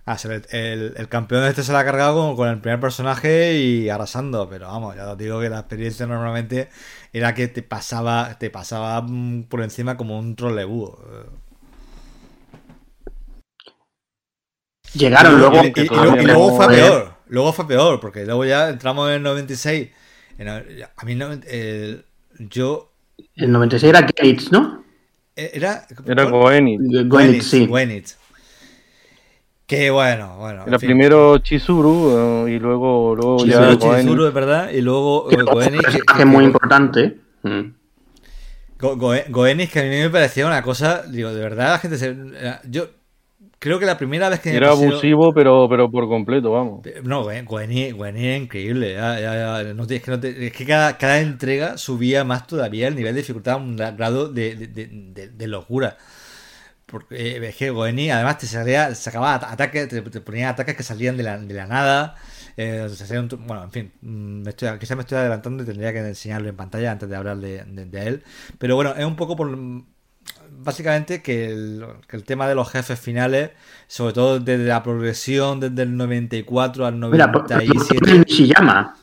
Ah, 0.07 0.19
el, 0.51 0.93
el, 0.99 1.09
campeón 1.09 1.45
este 1.45 1.63
se 1.63 1.73
la 1.73 1.79
ha 1.79 1.85
cargado 1.87 2.37
con, 2.37 2.47
el 2.51 2.61
primer 2.61 2.79
personaje 2.79 3.55
y 3.55 3.89
arrasando, 3.89 4.47
pero 4.51 4.67
vamos, 4.67 4.95
ya 4.95 5.11
os 5.13 5.17
digo 5.17 5.41
que 5.41 5.49
la 5.49 5.61
experiencia 5.61 6.07
normalmente 6.07 6.69
era 7.15 7.33
que 7.35 7.49
te 7.49 7.63
pasaba, 7.63 8.39
te 8.39 8.51
pasaba 8.51 9.01
mm, 9.01 9.45
por 9.45 9.63
encima 9.63 9.97
como 9.97 10.19
un 10.19 10.37
trolebúo. 10.37 10.99
Llegaron 14.95 15.39
luego. 15.39 15.63
Y, 15.65 16.25
luego 16.25 16.57
fue 16.57 16.69
peor. 16.69 17.15
Luego 17.29 17.53
fue 17.53 17.67
peor, 17.67 18.01
porque 18.01 18.25
luego 18.25 18.45
ya 18.45 18.69
entramos 18.69 19.09
en 19.09 19.17
el 19.17 19.23
96. 19.23 19.91
a 20.39 21.05
mí, 21.05 21.15
no, 21.15 21.33
el, 21.33 22.05
yo. 22.39 22.93
El 23.35 23.53
96 23.53 23.91
era 23.91 24.01
Gates, 24.03 24.53
¿no? 24.53 24.85
E, 25.35 25.51
era. 25.55 25.87
Era 26.07 26.25
Goenit. 26.25 26.81
Goenit, 27.07 27.43
sí. 27.43 27.67
Goenit. 27.67 28.09
Que 29.67 29.91
bueno, 29.91 30.37
bueno. 30.37 30.65
Era 30.67 30.79
primero 30.79 31.39
Chizuru 31.39 32.47
eh, 32.47 32.53
y 32.53 32.59
luego, 32.59 33.17
luego 33.17 33.39
Chizuru, 33.39 33.79
ya 33.79 33.79
Chizuru, 33.79 34.27
es 34.27 34.35
verdad, 34.35 34.71
y 34.71 34.83
luego 34.83 35.31
eh, 35.31 35.43
Goenit. 35.43 35.81
Que, 35.87 36.23
es 36.23 36.27
muy 36.27 36.45
importante. 36.45 37.17
Mm. 37.43 37.73
Goenit, 38.79 39.71
que 39.71 39.81
a 39.81 39.83
mí 39.85 39.89
me 39.89 40.11
parecía 40.11 40.47
una 40.47 40.63
cosa, 40.63 41.05
digo, 41.05 41.33
de 41.33 41.41
verdad, 41.41 41.71
la 41.71 41.79
gente 41.79 41.97
se. 41.97 42.15
Yo 42.69 42.89
creo 43.65 43.79
que 43.79 43.87
la 43.87 43.97
primera 43.99 44.29
vez 44.29 44.41
que 44.41 44.55
Era 44.57 44.71
abusivo, 44.73 45.33
pero, 45.35 45.67
pero 45.69 45.91
por 45.91 46.07
completo, 46.09 46.51
vamos. 46.53 46.83
No, 47.03 47.23
Gwenny, 47.93 48.27
es 48.27 48.43
increíble. 48.43 48.97
es, 50.47 50.53
que, 50.53 50.67
cada, 50.67 50.99
cada, 50.99 51.19
entrega 51.21 51.79
subía 51.79 52.25
más 52.25 52.47
todavía 52.47 52.89
el 52.89 52.95
nivel 52.95 53.15
de 53.15 53.23
dificultad 53.23 53.55
a 53.55 53.57
un 53.57 53.77
grado 53.77 54.29
de, 54.29 54.55
de, 54.57 55.29
locura. 55.47 55.97
porque 56.87 57.37
eh, 57.39 57.49
es 57.49 57.57
que 57.57 57.71
además 58.11 58.39
te 58.39 58.47
salía, 58.47 58.95
sacaba 58.95 59.35
ataques, 59.37 59.89
te, 59.89 60.03
te 60.03 60.21
ponía 60.21 60.51
ataques 60.51 60.77
que 60.77 60.83
salían 60.83 61.17
de 61.17 61.23
la, 61.25 61.39
la 61.55 61.67
nada. 61.67 62.17
Eh, 62.57 62.87
un 63.21 63.29
bueno, 63.47 63.65
en 63.65 63.73
fin, 63.73 63.93
mm, 64.03 64.43
me 64.43 64.51
estoy, 64.51 64.79
quizás 64.79 64.97
me 64.97 65.03
estoy 65.03 65.19
adelantando 65.19 65.63
y 65.63 65.67
tendría 65.67 65.93
que 65.93 66.01
enseñarlo 66.01 66.49
en 66.49 66.57
pantalla 66.57 66.93
antes 66.93 67.09
de 67.09 67.17
hablar 67.17 67.39
de, 67.39 67.65
de- 67.65 67.87
de 67.87 68.09
él. 68.09 68.25
Pero 68.59 68.77
bueno, 68.77 68.95
es 68.97 69.05
un 69.05 69.17
poco 69.17 69.37
por. 69.37 69.57
Básicamente 70.57 71.21
que 71.23 71.47
el, 71.47 71.85
que 72.09 72.17
el 72.17 72.25
tema 72.25 72.49
de 72.49 72.55
los 72.55 72.71
jefes 72.71 72.99
finales, 72.99 73.51
sobre 73.87 74.15
todo 74.15 74.41
desde 74.41 74.65
la 74.67 74.83
progresión 74.83 75.61
desde 75.61 75.83
el 75.83 75.97
94 75.97 76.87
al 76.87 76.95
Mira, 76.97 77.31
por- 77.31 77.43
por- 77.43 77.49
por- 77.49 77.57
97. 77.59 78.19
Nishiyama. 78.21 78.95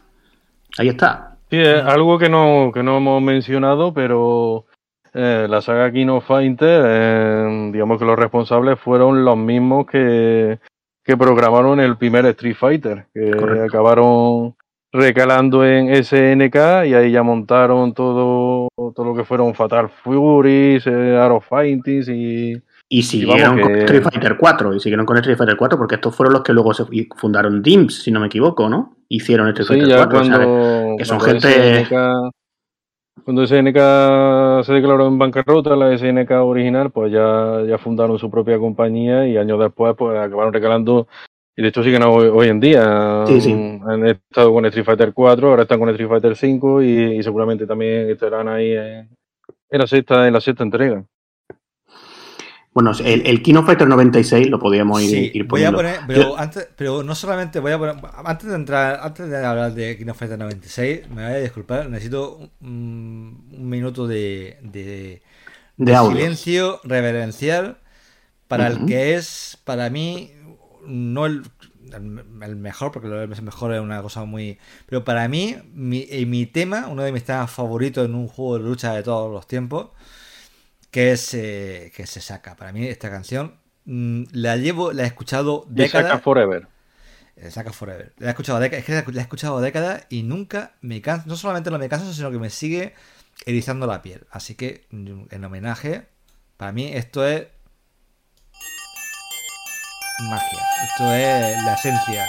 Ahí 0.77 0.87
está. 0.89 1.37
Sí, 1.51 1.57
es 1.59 1.83
algo 1.83 2.17
que 2.17 2.29
no, 2.29 2.71
que 2.73 2.81
no 2.81 2.97
hemos 2.97 3.21
mencionado, 3.21 3.93
pero 3.93 4.65
eh, 5.13 5.45
la 5.49 5.61
saga 5.61 5.91
King 5.91 6.07
of 6.07 6.25
Fighter, 6.25 6.83
eh, 6.87 7.69
digamos 7.73 7.99
que 7.99 8.05
los 8.05 8.17
responsables 8.17 8.79
fueron 8.79 9.23
los 9.25 9.37
mismos 9.37 9.85
que, 9.85 10.59
que 11.03 11.17
programaron 11.17 11.79
el 11.81 11.97
primer 11.97 12.25
Street 12.27 12.55
Fighter, 12.55 13.05
que 13.13 13.31
Correcto. 13.31 13.63
acabaron 13.65 14.55
recalando 14.93 15.65
en 15.65 15.93
SNK 16.03 16.55
y 16.87 16.93
ahí 16.93 17.11
ya 17.11 17.21
montaron 17.23 17.93
todo, 17.93 18.60
todo 18.75 19.05
lo 19.05 19.15
que 19.15 19.23
fueron 19.23 19.53
Fatal 19.53 19.89
Furies, 19.89 20.85
eh, 20.87 21.17
Art 21.17 21.33
of 21.35 21.45
Fightings 21.47 22.07
y... 22.09 22.53
Y 22.93 23.03
siguieron 23.03 23.59
con 23.61 23.71
que- 23.73 23.79
Street 23.81 24.03
Fighter 24.03 24.35
4. 24.37 24.75
Y 24.75 24.79
siguieron 24.81 25.05
con 25.05 25.15
Street 25.17 25.37
Fighter 25.37 25.55
4 25.55 25.77
porque 25.77 25.95
estos 25.95 26.13
fueron 26.15 26.33
los 26.33 26.43
que 26.43 26.51
luego 26.51 26.73
se 26.73 26.83
fundaron 27.15 27.61
DIMS, 27.61 28.03
si 28.03 28.11
no 28.11 28.19
me 28.19 28.27
equivoco, 28.27 28.67
¿no? 28.67 28.95
Hicieron 29.07 29.47
Street 29.49 29.67
Sí, 29.67 29.73
Fighter 29.73 29.89
ya 29.89 30.07
4. 30.09 30.19
o 30.19 30.23
sea, 30.23 30.37
cuando, 30.37 30.95
que 30.97 31.05
son 31.05 31.19
cuando 31.19 31.39
gente- 31.39 31.85
SNK, 31.85 32.31
cuando 33.23 33.45
SNK 33.47 34.63
se 34.65 34.73
declaró 34.73 35.07
en 35.07 35.19
bancarrota, 35.19 35.75
la 35.75 35.95
SNK 35.97 36.31
original, 36.43 36.91
pues 36.91 37.11
ya, 37.13 37.61
ya 37.67 37.77
fundaron 37.77 38.17
su 38.19 38.29
propia 38.29 38.57
compañía 38.57 39.25
y 39.27 39.37
años 39.37 39.59
después 39.59 39.95
pues 39.97 40.17
acabaron 40.17 40.51
recalando, 40.53 41.07
y 41.61 41.63
de 41.63 41.69
hecho 41.69 41.83
siguen 41.83 42.01
hoy, 42.03 42.27
hoy 42.27 42.47
en 42.47 42.59
día. 42.59 43.23
Sí, 43.27 43.39
sí. 43.39 43.51
Han 43.51 44.07
estado 44.07 44.51
con 44.51 44.65
Street 44.65 44.83
Fighter 44.85 45.13
4, 45.13 45.47
ahora 45.49 45.61
están 45.61 45.79
con 45.79 45.89
Street 45.89 46.09
Fighter 46.09 46.35
5 46.35 46.81
y, 46.81 47.17
y 47.19 47.23
seguramente 47.23 47.67
también 47.67 48.09
estarán 48.09 48.47
ahí 48.47 48.71
en, 48.71 49.09
en 49.69 49.79
la 49.79 49.85
sexta, 49.87 50.27
en 50.27 50.33
la 50.33 50.41
sexta 50.41 50.63
entrega. 50.63 51.05
Bueno, 52.73 52.91
el, 53.03 53.27
el 53.27 53.43
King 53.43 53.55
of 53.55 53.65
Fighter 53.65 53.87
96 53.87 54.49
lo 54.49 54.57
podíamos 54.57 55.01
ir, 55.03 55.09
Sí, 55.09 55.31
ir 55.33 55.43
voy 55.45 55.63
a 55.65 55.71
poniendo. 55.71 55.77
poner, 55.77 55.99
pero 56.07 56.37
antes, 56.37 56.69
pero 56.75 57.03
no 57.03 57.15
solamente 57.15 57.59
voy 57.59 57.73
a 57.73 57.77
poner, 57.77 57.95
antes 58.25 58.47
de 58.47 58.55
entrar, 58.55 58.99
antes 59.03 59.29
de 59.29 59.45
hablar 59.45 59.73
de 59.73 59.97
King 59.97 60.07
of 60.07 60.17
Fighters 60.17 60.39
96, 60.39 61.09
me 61.09 61.23
voy 61.25 61.33
a 61.33 61.37
disculpar, 61.37 61.89
necesito 61.89 62.39
un, 62.61 63.45
un 63.51 63.69
minuto 63.69 64.07
de, 64.07 64.57
de, 64.63 65.21
silencio 65.77 66.79
reverencial 66.85 67.77
para 68.47 68.67
el 68.67 68.85
que 68.85 69.15
es, 69.15 69.57
para 69.65 69.89
mí, 69.89 70.31
no 70.85 71.25
el, 71.25 71.43
el- 71.93 72.55
mejor, 72.55 72.91
porque 72.91 73.07
lo 73.07 73.21
el 73.21 73.41
mejor 73.41 73.73
es 73.73 73.81
una 73.81 74.01
cosa 74.01 74.25
muy... 74.25 74.57
Pero 74.85 75.03
para 75.03 75.27
mí, 75.27 75.55
mi, 75.73 76.07
eh, 76.09 76.25
mi 76.25 76.45
tema, 76.45 76.87
uno 76.87 77.03
de 77.03 77.11
mis 77.11 77.23
temas 77.23 77.51
favoritos 77.51 78.05
en 78.05 78.15
un 78.15 78.27
juego 78.27 78.57
de 78.57 78.63
lucha 78.63 78.93
de 78.93 79.03
todos 79.03 79.31
los 79.31 79.47
tiempos, 79.47 79.89
que 80.91 81.11
es 81.13 81.33
eh, 81.33 81.91
que 81.95 82.05
se 82.07 82.21
saca. 82.21 82.55
Para 82.55 82.71
mí 82.71 82.85
esta 82.85 83.09
canción 83.09 83.55
mm, 83.85 84.23
la 84.33 84.57
llevo, 84.57 84.91
la 84.93 85.03
he 85.03 85.07
escuchado 85.07 85.65
décadas. 85.69 86.21
Forever. 86.21 86.67
Eh, 87.37 87.49
Saka 87.51 87.71
Forever. 87.71 88.13
La 88.17 88.27
he 88.27 88.29
escuchado 88.31 88.59
décadas, 88.59 88.81
es 88.81 88.85
que 88.85 88.91
la 88.93 89.03
la 89.13 89.21
he 89.21 89.23
escuchado 89.23 89.61
décadas 89.61 90.05
y 90.09 90.23
nunca 90.23 90.73
me 90.81 91.01
canso, 91.01 91.27
no 91.27 91.35
solamente 91.35 91.71
no 91.71 91.79
me 91.79 91.89
canso, 91.89 92.13
sino 92.13 92.31
que 92.31 92.39
me 92.39 92.49
sigue 92.49 92.93
erizando 93.45 93.87
la 93.87 94.01
piel. 94.01 94.25
Así 94.31 94.55
que 94.55 94.85
mm, 94.91 95.23
en 95.31 95.43
homenaje, 95.45 96.07
para 96.57 96.71
mí 96.71 96.91
esto 96.93 97.25
es 97.25 97.47
magia. 100.19 100.59
Esto 100.83 101.13
es 101.13 101.63
la 101.63 101.73
esencia. 101.73 102.27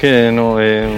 Que 0.00 0.32
no, 0.32 0.58
eh, 0.58 0.88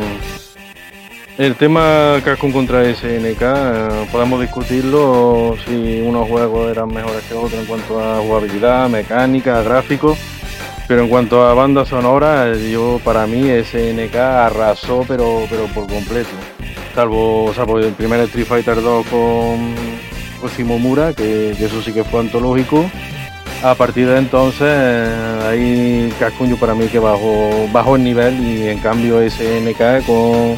el 1.37 1.57
tema 1.57 2.21
Capcom 2.25 2.53
contra 2.53 2.85
SNK, 2.85 3.43
eh, 3.43 4.07
podemos 4.13 4.41
discutirlo 4.41 5.57
si 5.67 6.01
unos 6.01 6.29
juegos 6.29 6.71
eran 6.71 6.89
mejores 6.89 7.25
que 7.25 7.35
otros 7.35 7.55
en 7.55 7.67
cuanto 7.67 8.01
a 8.01 8.21
jugabilidad, 8.21 8.89
mecánica, 8.89 9.61
gráficos, 9.63 10.19
pero 10.87 11.03
en 11.03 11.09
cuanto 11.09 11.45
a 11.45 11.53
banda 11.53 11.85
sonora, 11.85 12.55
yo 12.55 13.01
para 13.03 13.27
mí 13.27 13.51
SNK 13.51 14.15
arrasó 14.15 15.05
pero, 15.09 15.47
pero 15.51 15.65
por 15.67 15.89
completo. 15.89 16.31
Salvo, 16.95 17.53
salvo 17.57 17.81
el 17.81 17.95
primer 17.95 18.21
Street 18.21 18.47
Fighter 18.47 18.81
2 18.81 19.07
con, 19.07 19.75
con 20.41 20.51
Shimomura, 20.57 21.13
que, 21.13 21.57
que 21.59 21.65
eso 21.65 21.83
sí 21.83 21.93
que 21.93 22.05
fue 22.05 22.21
antológico. 22.21 22.89
A 23.63 23.77
partir 23.77 24.09
de 24.09 24.19
entonces, 24.19 24.69
ahí 25.45 26.13
Capcom 26.19 26.49
yo 26.49 26.57
para 26.57 26.75
mí 26.75 26.89
que 26.89 26.99
bajó, 26.99 27.69
bajó 27.73 27.95
el 27.95 28.03
nivel 28.03 28.41
y 28.41 28.69
en 28.69 28.79
cambio 28.79 29.21
SNK 29.21 30.05
con, 30.05 30.57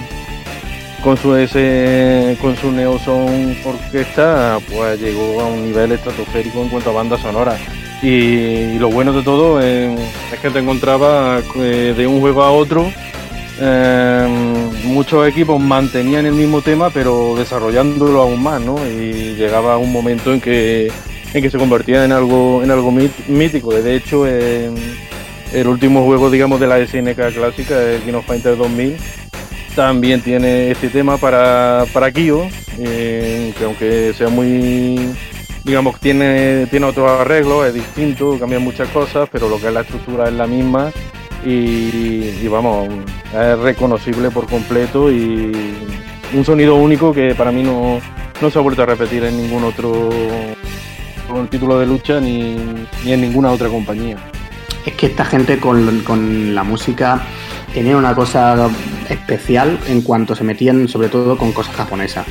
con 1.03 1.17
su 1.19 1.37
S, 1.37 2.39
con 2.41 2.57
su 2.57 2.73
Neo 2.73 2.99
Sound 2.99 3.59
Orquesta, 3.63 4.59
pues 4.73 4.99
llegó 4.99 5.43
a 5.43 5.47
un 5.49 5.65
nivel 5.65 5.93
estratosférico 5.93 6.63
en 6.63 6.71
cuanto 6.71 6.91
a 6.91 6.93
banda 6.95 7.19
sonora. 7.19 7.59
Y, 8.03 8.79
lo 8.79 8.89
bueno 8.89 9.13
de 9.13 9.23
todo 9.23 9.61
es 9.61 10.01
que 10.41 10.49
te 10.49 10.61
encontraba 10.61 11.41
eh, 11.57 11.93
de 11.95 12.07
un 12.07 12.21
juego 12.21 12.43
a 12.43 12.53
otro. 12.53 12.91
eh, 13.61 14.71
muchos 14.85 15.29
equipos 15.29 15.61
mantenían 15.61 16.27
el 16.27 16.33
mismo 16.35 16.61
tema 16.63 16.91
pero 16.91 17.35
desarrollándolo 17.37 18.23
aún 18.23 18.43
más, 18.43 18.63
¿no? 18.63 18.77
Y 18.87 19.35
llegaba 19.37 19.77
un 19.77 19.93
momento 19.93 20.33
en 20.33 20.41
que 20.41 20.91
en 21.35 21.43
que 21.43 21.51
se 21.51 21.59
convertía 21.59 22.05
en 22.05 22.13
algo 22.13 22.63
en 22.63 22.71
algo 22.71 22.91
mítico. 22.93 23.75
De 23.75 23.97
hecho, 23.97 24.27
en 24.27 24.75
el 25.53 25.67
último 25.69 26.05
juego, 26.05 26.31
digamos, 26.31 26.61
de 26.61 26.67
la 26.67 26.85
SNK 26.85 27.35
clásica, 27.35 27.81
el 27.83 28.03
King 28.03 28.15
of 28.15 28.27
Fighters 28.27 28.57
2000, 28.57 28.97
también 29.75 30.21
tiene 30.21 30.71
este 30.71 30.89
tema 30.89 31.19
para, 31.19 31.85
para 31.93 32.13
Kyo, 32.13 32.47
eh, 32.79 33.53
que 33.59 33.65
aunque 33.65 34.15
sea 34.17 34.29
muy, 34.29 35.13
digamos, 35.65 35.99
tiene, 36.01 36.67
tiene 36.71 36.87
otros 36.87 37.11
arreglos, 37.21 37.67
es 37.67 37.75
distinto, 37.75 38.39
cambian 38.39 38.63
muchas 38.63 38.89
cosas, 38.89 39.29
pero 39.31 39.49
lo 39.49 39.61
que 39.61 39.67
es 39.67 39.73
la 39.73 39.81
estructura 39.81 40.29
es 40.29 40.35
la 40.35 40.47
misma 40.47 40.93
y, 41.45 42.31
y 42.41 42.49
vamos, 42.49 42.89
es 43.33 43.59
reconocible 43.59 44.31
por 44.31 44.47
completo 44.47 45.11
y 45.11 45.53
un 46.33 46.45
sonido 46.45 46.77
único 46.77 47.13
que 47.13 47.35
para 47.35 47.51
mí 47.53 47.63
no, 47.63 48.01
no 48.41 48.51
se 48.51 48.59
ha 48.59 48.63
vuelto 48.63 48.83
a 48.83 48.87
repetir 48.87 49.25
en 49.25 49.37
ningún 49.37 49.65
otro 49.65 50.11
con 51.35 51.43
el 51.43 51.49
título 51.49 51.81
de 51.81 51.87
lucha 51.87 52.21
ni, 52.21 52.55
ni 53.05 53.13
en 53.13 53.21
ninguna 53.21 53.51
otra 53.51 53.69
compañía. 53.69 54.17
Es 54.87 54.95
que 54.95 55.07
esta 55.07 55.25
gente 55.25 55.59
con, 55.59 55.99
con 56.05 56.55
la 56.55 56.63
música 56.63 57.23
tenía 57.73 57.97
una 57.97 58.15
cosa 58.15 58.71
especial 59.09 59.81
en 59.89 60.03
cuanto 60.03 60.37
se 60.37 60.45
metían 60.45 60.87
sobre 60.87 61.09
todo 61.09 61.37
con 61.37 61.51
cosas 61.51 61.75
japonesas. 61.75 62.25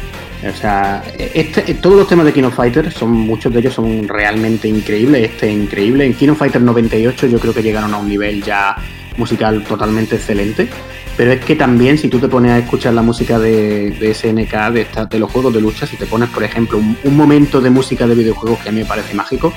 O 0.49 0.55
sea, 0.55 1.03
este, 1.17 1.73
todos 1.75 1.97
los 1.97 2.07
temas 2.07 2.25
de 2.25 2.31
Kino 2.31 2.49
Fighter, 2.49 2.93
son, 2.93 3.11
muchos 3.11 3.51
de 3.51 3.59
ellos 3.59 3.73
son 3.73 4.07
realmente 4.07 4.69
increíbles. 4.69 5.31
Este 5.31 5.49
es 5.49 5.53
increíble. 5.53 6.05
En 6.05 6.13
Kino 6.13 6.33
Fighter 6.33 6.61
98 6.61 7.27
yo 7.27 7.39
creo 7.39 7.53
que 7.53 7.61
llegaron 7.61 7.93
a 7.93 7.97
un 7.97 8.07
nivel 8.07 8.41
ya 8.41 8.77
musical 9.17 9.65
totalmente 9.65 10.15
excelente. 10.15 10.69
Pero 11.15 11.31
es 11.31 11.45
que 11.45 11.55
también 11.55 11.97
si 11.99 12.07
tú 12.09 12.19
te 12.19 12.27
pones 12.27 12.51
a 12.51 12.57
escuchar 12.57 12.93
la 12.93 13.03
música 13.03 13.37
de, 13.37 13.91
de 13.91 14.13
SNK, 14.13 14.71
de, 14.71 14.81
esta- 14.81 15.07
los 15.17 15.31
juegos 15.31 15.53
de 15.53 15.61
lucha, 15.61 15.85
si 15.85 15.95
te 15.95 16.07
pones, 16.07 16.29
por 16.29 16.43
ejemplo, 16.43 16.79
un, 16.79 17.15
momento 17.15 17.61
de 17.61 17.69
música 17.69 18.07
de 18.07 18.15
videojuegos 18.15 18.59
que 18.59 18.69
a 18.69 18.71
mí 18.71 18.79
me 18.79 18.85
parece 18.85 19.13
mágico, 19.13 19.53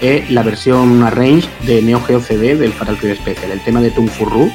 es 0.00 0.30
la 0.30 0.42
versión 0.44 1.02
arrange 1.02 1.48
de 1.66 1.82
Neo 1.82 2.00
Geo 2.00 2.20
CD 2.20 2.56
del 2.56 2.72
Fatal 2.72 2.96
Fury 2.96 3.16
Special, 3.16 3.50
el 3.50 3.60
tema 3.60 3.80
de 3.80 3.90
Tung 3.90 4.08
Furru. 4.08 4.50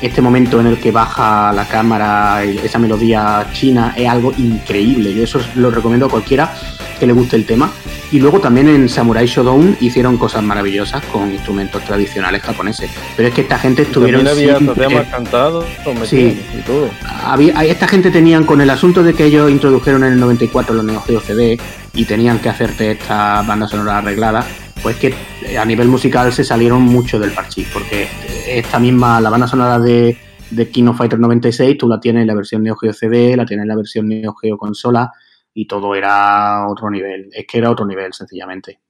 Este 0.00 0.22
momento 0.22 0.60
en 0.60 0.68
el 0.68 0.78
que 0.78 0.92
baja 0.92 1.52
la 1.52 1.66
cámara, 1.66 2.42
esa 2.44 2.78
melodía 2.78 3.46
china, 3.52 3.92
es 3.96 4.08
algo 4.08 4.32
increíble. 4.38 5.12
Yo 5.12 5.24
eso 5.24 5.40
lo 5.56 5.70
recomiendo 5.70 6.06
a 6.06 6.08
cualquiera 6.08 6.54
que 6.98 7.06
le 7.06 7.12
guste 7.12 7.36
el 7.36 7.46
tema. 7.46 7.70
Y 8.10 8.20
luego 8.20 8.40
también 8.40 8.68
en 8.68 8.88
Samurai 8.88 9.26
Shodown 9.26 9.76
hicieron 9.80 10.16
cosas 10.16 10.42
maravillosas 10.42 11.04
con 11.06 11.30
instrumentos 11.30 11.84
tradicionales 11.84 12.42
japoneses. 12.42 12.90
Pero 13.16 13.28
es 13.28 13.34
que 13.34 13.42
esta 13.42 13.58
gente 13.58 13.82
estuvieron. 13.82 14.26
Había 14.26 14.58
temas 14.58 15.06
cantados, 15.08 15.66
sí. 16.04 16.40
y 16.56 16.62
todo. 16.62 16.88
Había, 17.24 17.62
esta 17.64 17.86
gente 17.86 18.10
tenían 18.10 18.44
con 18.44 18.60
el 18.60 18.70
asunto 18.70 19.02
de 19.02 19.14
que 19.14 19.24
ellos 19.24 19.50
introdujeron 19.50 20.04
en 20.04 20.14
el 20.14 20.20
94 20.20 20.74
los 20.74 20.84
Neo 20.84 21.00
Geo 21.02 21.20
CD 21.20 21.58
y 21.94 22.04
tenían 22.04 22.38
que 22.38 22.48
hacerte 22.48 22.92
esta 22.92 23.42
banda 23.42 23.68
sonora 23.68 23.98
arreglada, 23.98 24.46
pues 24.82 24.96
que 24.96 25.14
a 25.58 25.64
nivel 25.64 25.88
musical 25.88 26.32
se 26.32 26.44
salieron 26.44 26.82
mucho 26.82 27.18
del 27.18 27.32
parchís, 27.32 27.66
porque 27.72 28.08
esta 28.46 28.78
misma, 28.78 29.20
la 29.20 29.30
banda 29.30 29.46
sonora 29.46 29.78
de, 29.78 30.16
de 30.50 30.68
King 30.70 30.86
of 30.86 30.96
Fighter 30.96 31.18
96, 31.18 31.76
tú 31.76 31.88
la 31.88 32.00
tienes 32.00 32.22
en 32.22 32.28
la 32.28 32.34
versión 32.34 32.62
Neo 32.62 32.76
Geo 32.76 32.92
CD, 32.92 33.36
la 33.36 33.44
tienes 33.44 33.64
en 33.64 33.68
la 33.68 33.76
versión 33.76 34.08
Neo 34.08 34.34
Geo 34.34 34.56
consola 34.56 35.12
y 35.54 35.66
todo 35.66 35.94
era 35.94 36.66
otro 36.68 36.90
nivel. 36.90 37.30
Es 37.32 37.46
que 37.46 37.58
era 37.58 37.70
otro 37.70 37.86
nivel, 37.86 38.12
sencillamente. 38.12 38.80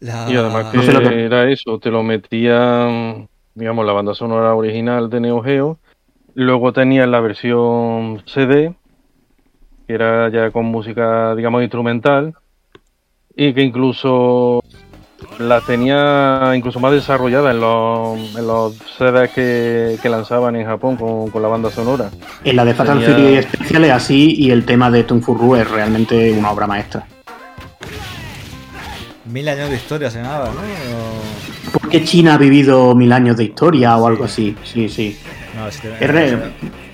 Y 0.00 0.06
además 0.34 0.72
que, 0.72 1.26
era 1.26 1.50
eso, 1.50 1.78
te 1.78 1.90
lo 1.90 2.02
metía, 2.02 2.88
digamos, 3.54 3.84
la 3.84 3.92
banda 3.92 4.14
sonora 4.14 4.54
original 4.54 5.10
de 5.10 5.20
Neo 5.20 5.42
Geo, 5.42 5.78
luego 6.34 6.72
tenías 6.72 7.06
la 7.06 7.20
versión 7.20 8.22
CD, 8.26 8.74
que 9.86 9.92
era 9.92 10.30
ya 10.30 10.50
con 10.52 10.64
música, 10.64 11.34
digamos, 11.34 11.62
instrumental, 11.62 12.34
y 13.36 13.52
que 13.52 13.60
incluso 13.60 14.59
la 15.40 15.60
tenía 15.62 16.52
incluso 16.54 16.78
más 16.80 16.92
desarrollada 16.92 17.50
en 17.50 17.60
los, 17.60 18.36
en 18.36 18.46
los 18.46 18.74
CDs 18.98 19.30
que, 19.30 20.08
lanzaban 20.08 20.54
en 20.56 20.66
Japón 20.66 20.96
con, 20.96 21.42
la 21.42 21.48
banda 21.48 21.70
sonora. 21.70 22.10
En 22.44 22.56
la 22.56 22.64
de 22.64 22.74
Fatal 22.74 23.02
Fury 23.02 23.36
Especial 23.38 23.84
es 23.84 23.92
así 23.92 24.34
y 24.36 24.50
el 24.50 24.64
tema 24.64 24.90
de 24.90 25.04
Tunfurru 25.04 25.56
es 25.56 25.68
realmente 25.68 26.32
una 26.32 26.50
obra 26.50 26.66
maestra. 26.66 27.06
Mil 29.24 29.48
años 29.48 29.70
de 29.70 29.76
historia 29.76 30.10
se 30.10 30.20
nada, 30.20 30.50
¿no? 30.52 31.70
¿Por 31.72 31.88
qué 31.88 32.04
China 32.04 32.34
ha 32.34 32.38
vivido 32.38 32.94
mil 32.94 33.12
años 33.12 33.36
de 33.36 33.44
historia 33.44 33.96
o 33.96 34.06
algo 34.06 34.24
así? 34.24 34.56
Sí, 34.64 34.88
sí. 34.88 35.18
No, 35.56 35.68
ese 35.68 35.80
tema, 35.80 35.96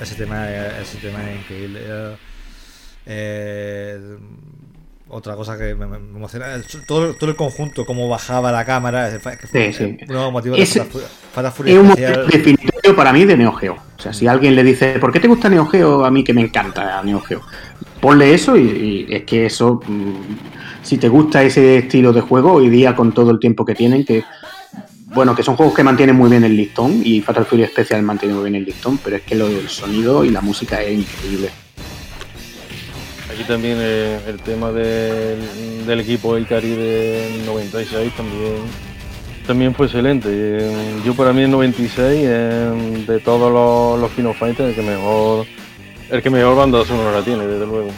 ese, 0.01 0.15
tema, 0.15 0.49
ese 0.81 0.99
tema 0.99 1.19
es 1.31 1.41
increíble. 1.41 1.81
Eh, 3.07 4.19
otra 5.09 5.37
cosa 5.37 5.57
que 5.57 5.75
me, 5.75 5.85
emociona, 5.85 6.47
todo, 6.87 7.15
todo, 7.15 7.31
el 7.31 7.37
conjunto, 7.37 7.87
cómo 7.87 8.09
bajaba 8.09 8.51
la 8.51 8.65
cámara, 8.65 9.11
sí, 9.11 9.73
sí. 9.73 9.99
uno 10.09 10.31
motivo 10.31 10.57
es, 10.57 10.77
un 10.77 11.95
definitorio 11.95 12.97
para 12.97 13.13
mí 13.13 13.25
de 13.25 13.37
Neo 13.37 13.53
Geo. 13.53 13.75
O 13.75 14.03
sea, 14.03 14.13
si 14.13 14.27
alguien 14.27 14.57
le 14.57 14.65
dice, 14.65 14.99
¿por 14.99 15.13
qué 15.13 15.21
te 15.21 15.29
gusta 15.29 15.49
Neo 15.49 15.67
Geo? 15.67 16.05
A 16.05 16.11
mí 16.11 16.25
que 16.25 16.35
me 16.35 16.41
encanta 16.41 17.03
Neo 17.05 17.21
Geo. 17.21 17.43
Ponle 18.01 18.35
eso 18.35 18.57
y, 18.57 19.07
es 19.09 19.23
que 19.23 19.47
eso, 19.47 19.81
mm, 19.87 20.13
si 20.83 20.99
te 20.99 21.09
gusta 21.09 21.43
ese 21.43 21.79
estilo 21.79 22.13
de 22.13 22.21
juego, 22.21 22.55
hoy 22.55 22.69
día 22.69 22.97
con 22.97 23.13
todo 23.13 23.31
el 23.31 23.39
tiempo 23.39 23.65
que 23.65 23.75
tienen, 23.75 24.05
que 24.05 24.25
bueno, 25.15 25.35
que 25.35 25.43
son 25.43 25.57
juegos 25.57 25.75
que 25.75 25.85
mantienen 25.85 26.17
muy 26.17 26.29
bien 26.29 26.45
el 26.45 26.57
listón 26.57 27.01
y 27.03 27.21
Fatal 27.23 27.47
Fury 27.47 27.65
Special 27.67 28.03
mantiene 28.03 28.35
muy 28.35 28.51
bien 28.51 28.57
el 28.57 28.65
listón, 28.65 28.99
pero 28.99 29.17
es 29.17 29.23
que 29.23 29.35
lo, 29.35 29.47
el 29.47 29.69
sonido 29.69 30.25
y 30.25 30.31
la 30.31 30.41
música 30.41 30.83
es 30.83 30.99
increíble. 30.99 31.51
Aquí 33.37 33.45
también 33.45 33.77
eh, 33.79 34.19
el 34.29 34.39
tema 34.39 34.73
del, 34.73 36.01
equipo 36.01 36.39
El 36.39 36.47
Cari 36.47 36.71
del 36.71 37.45
96 37.45 38.11
también, 38.17 38.55
también 39.47 39.75
fue 39.75 39.85
excelente. 39.85 40.31
Eh, 40.33 41.03
yo 41.05 41.13
para 41.13 41.35
mí 41.35 41.43
el 41.43 41.51
96, 41.51 42.01
eh, 42.03 43.05
de 43.07 43.21
todos 43.21 43.53
los, 43.53 44.01
los 44.01 44.11
Kino 44.13 44.33
Fighters, 44.33 44.71
el 44.71 44.75
que 44.75 44.81
mejor 44.81 45.47
el 46.09 46.23
que 46.23 46.31
mejor 46.31 46.57
banda 46.57 46.83
sonora 46.87 47.21
tiene, 47.21 47.47
desde 47.47 47.67
luego. 47.67 47.91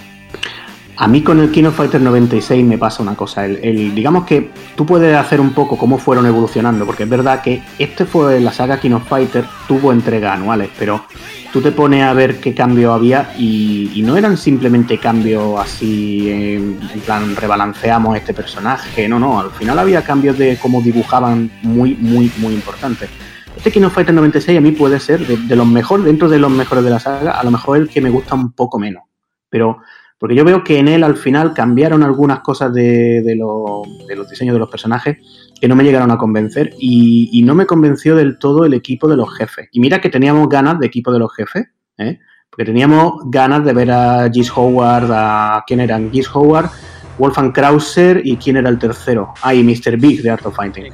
A 1.00 1.06
mí 1.06 1.22
con 1.22 1.38
el 1.38 1.52
Kino 1.52 1.70
Fighter 1.70 2.00
96 2.00 2.64
me 2.64 2.76
pasa 2.76 3.04
una 3.04 3.14
cosa. 3.14 3.46
El, 3.46 3.94
digamos 3.94 4.24
que 4.24 4.50
tú 4.74 4.84
puedes 4.84 5.16
hacer 5.16 5.40
un 5.40 5.52
poco 5.52 5.78
cómo 5.78 5.96
fueron 5.96 6.26
evolucionando, 6.26 6.84
porque 6.84 7.04
es 7.04 7.08
verdad 7.08 7.40
que 7.40 7.62
este 7.78 8.04
fue 8.04 8.40
la 8.40 8.52
saga 8.52 8.80
Kino 8.80 8.98
Fighter, 8.98 9.44
tuvo 9.68 9.92
entregas 9.92 10.34
anuales, 10.34 10.70
pero 10.76 11.04
tú 11.52 11.60
te 11.60 11.70
pones 11.70 12.02
a 12.02 12.12
ver 12.14 12.40
qué 12.40 12.52
cambio 12.52 12.92
había 12.92 13.32
y, 13.38 14.02
no 14.04 14.16
eran 14.16 14.36
simplemente 14.36 14.98
cambios 14.98 15.60
así, 15.60 16.32
en, 16.32 16.80
plan 17.06 17.36
rebalanceamos 17.36 18.16
este 18.16 18.34
personaje, 18.34 19.08
no, 19.08 19.20
no, 19.20 19.38
al 19.38 19.52
final 19.52 19.78
había 19.78 20.02
cambios 20.02 20.36
de 20.36 20.58
cómo 20.60 20.82
dibujaban 20.82 21.48
muy, 21.62 21.94
muy, 21.94 22.32
muy 22.38 22.54
importantes. 22.54 23.08
Este 23.56 23.70
Kino 23.70 23.88
Fighter 23.88 24.14
96 24.14 24.58
a 24.58 24.60
mí 24.60 24.72
puede 24.72 24.98
ser 24.98 25.24
de, 25.24 25.54
los 25.54 25.66
mejores, 25.66 26.06
dentro 26.06 26.28
de 26.28 26.40
los 26.40 26.50
mejores 26.50 26.82
de 26.82 26.90
la 26.90 26.98
saga, 26.98 27.38
a 27.38 27.44
lo 27.44 27.52
mejor 27.52 27.76
el 27.76 27.88
que 27.88 28.00
me 28.00 28.10
gusta 28.10 28.34
un 28.34 28.50
poco 28.50 28.80
menos, 28.80 29.04
pero 29.48 29.78
porque 30.18 30.34
yo 30.34 30.44
veo 30.44 30.64
que 30.64 30.78
en 30.78 30.88
él 30.88 31.04
al 31.04 31.16
final 31.16 31.54
cambiaron 31.54 32.02
algunas 32.02 32.40
cosas 32.40 32.72
de, 32.74 33.22
de, 33.22 33.36
los 33.36 34.28
diseños 34.28 34.54
de 34.54 34.58
los 34.58 34.68
personajes 34.68 35.18
que 35.60 35.68
no 35.68 35.76
me 35.76 35.84
llegaron 35.84 36.10
a 36.10 36.18
convencer 36.18 36.74
y, 36.78 37.42
no 37.44 37.54
me 37.54 37.66
convenció 37.66 38.16
del 38.16 38.38
todo 38.38 38.64
el 38.64 38.74
equipo 38.74 39.08
de 39.08 39.16
los 39.16 39.32
jefes. 39.36 39.68
Y 39.72 39.80
mira 39.80 40.00
que 40.00 40.08
teníamos 40.08 40.48
ganas 40.48 40.78
de 40.78 40.86
equipo 40.86 41.12
de 41.12 41.20
los 41.20 41.32
jefes, 41.34 41.68
¿eh? 41.98 42.18
porque 42.50 42.64
teníamos 42.64 43.14
ganas 43.26 43.64
de 43.64 43.72
ver 43.72 43.90
a 43.90 44.28
Gis 44.30 44.50
Howard, 44.54 45.10
a 45.12 45.64
quién 45.66 45.80
eran 45.80 46.10
Gis 46.10 46.28
Howard, 46.34 46.70
Wolfgang 47.18 47.52
Krauser 47.52 48.20
y 48.24 48.36
quién 48.36 48.56
era 48.56 48.68
el 48.68 48.78
tercero. 48.78 49.32
Ah, 49.42 49.54
y 49.54 49.62
Mr. 49.62 49.96
Big 49.98 50.22
de 50.22 50.30
Art 50.30 50.44
of 50.46 50.56
Fighting. 50.56 50.92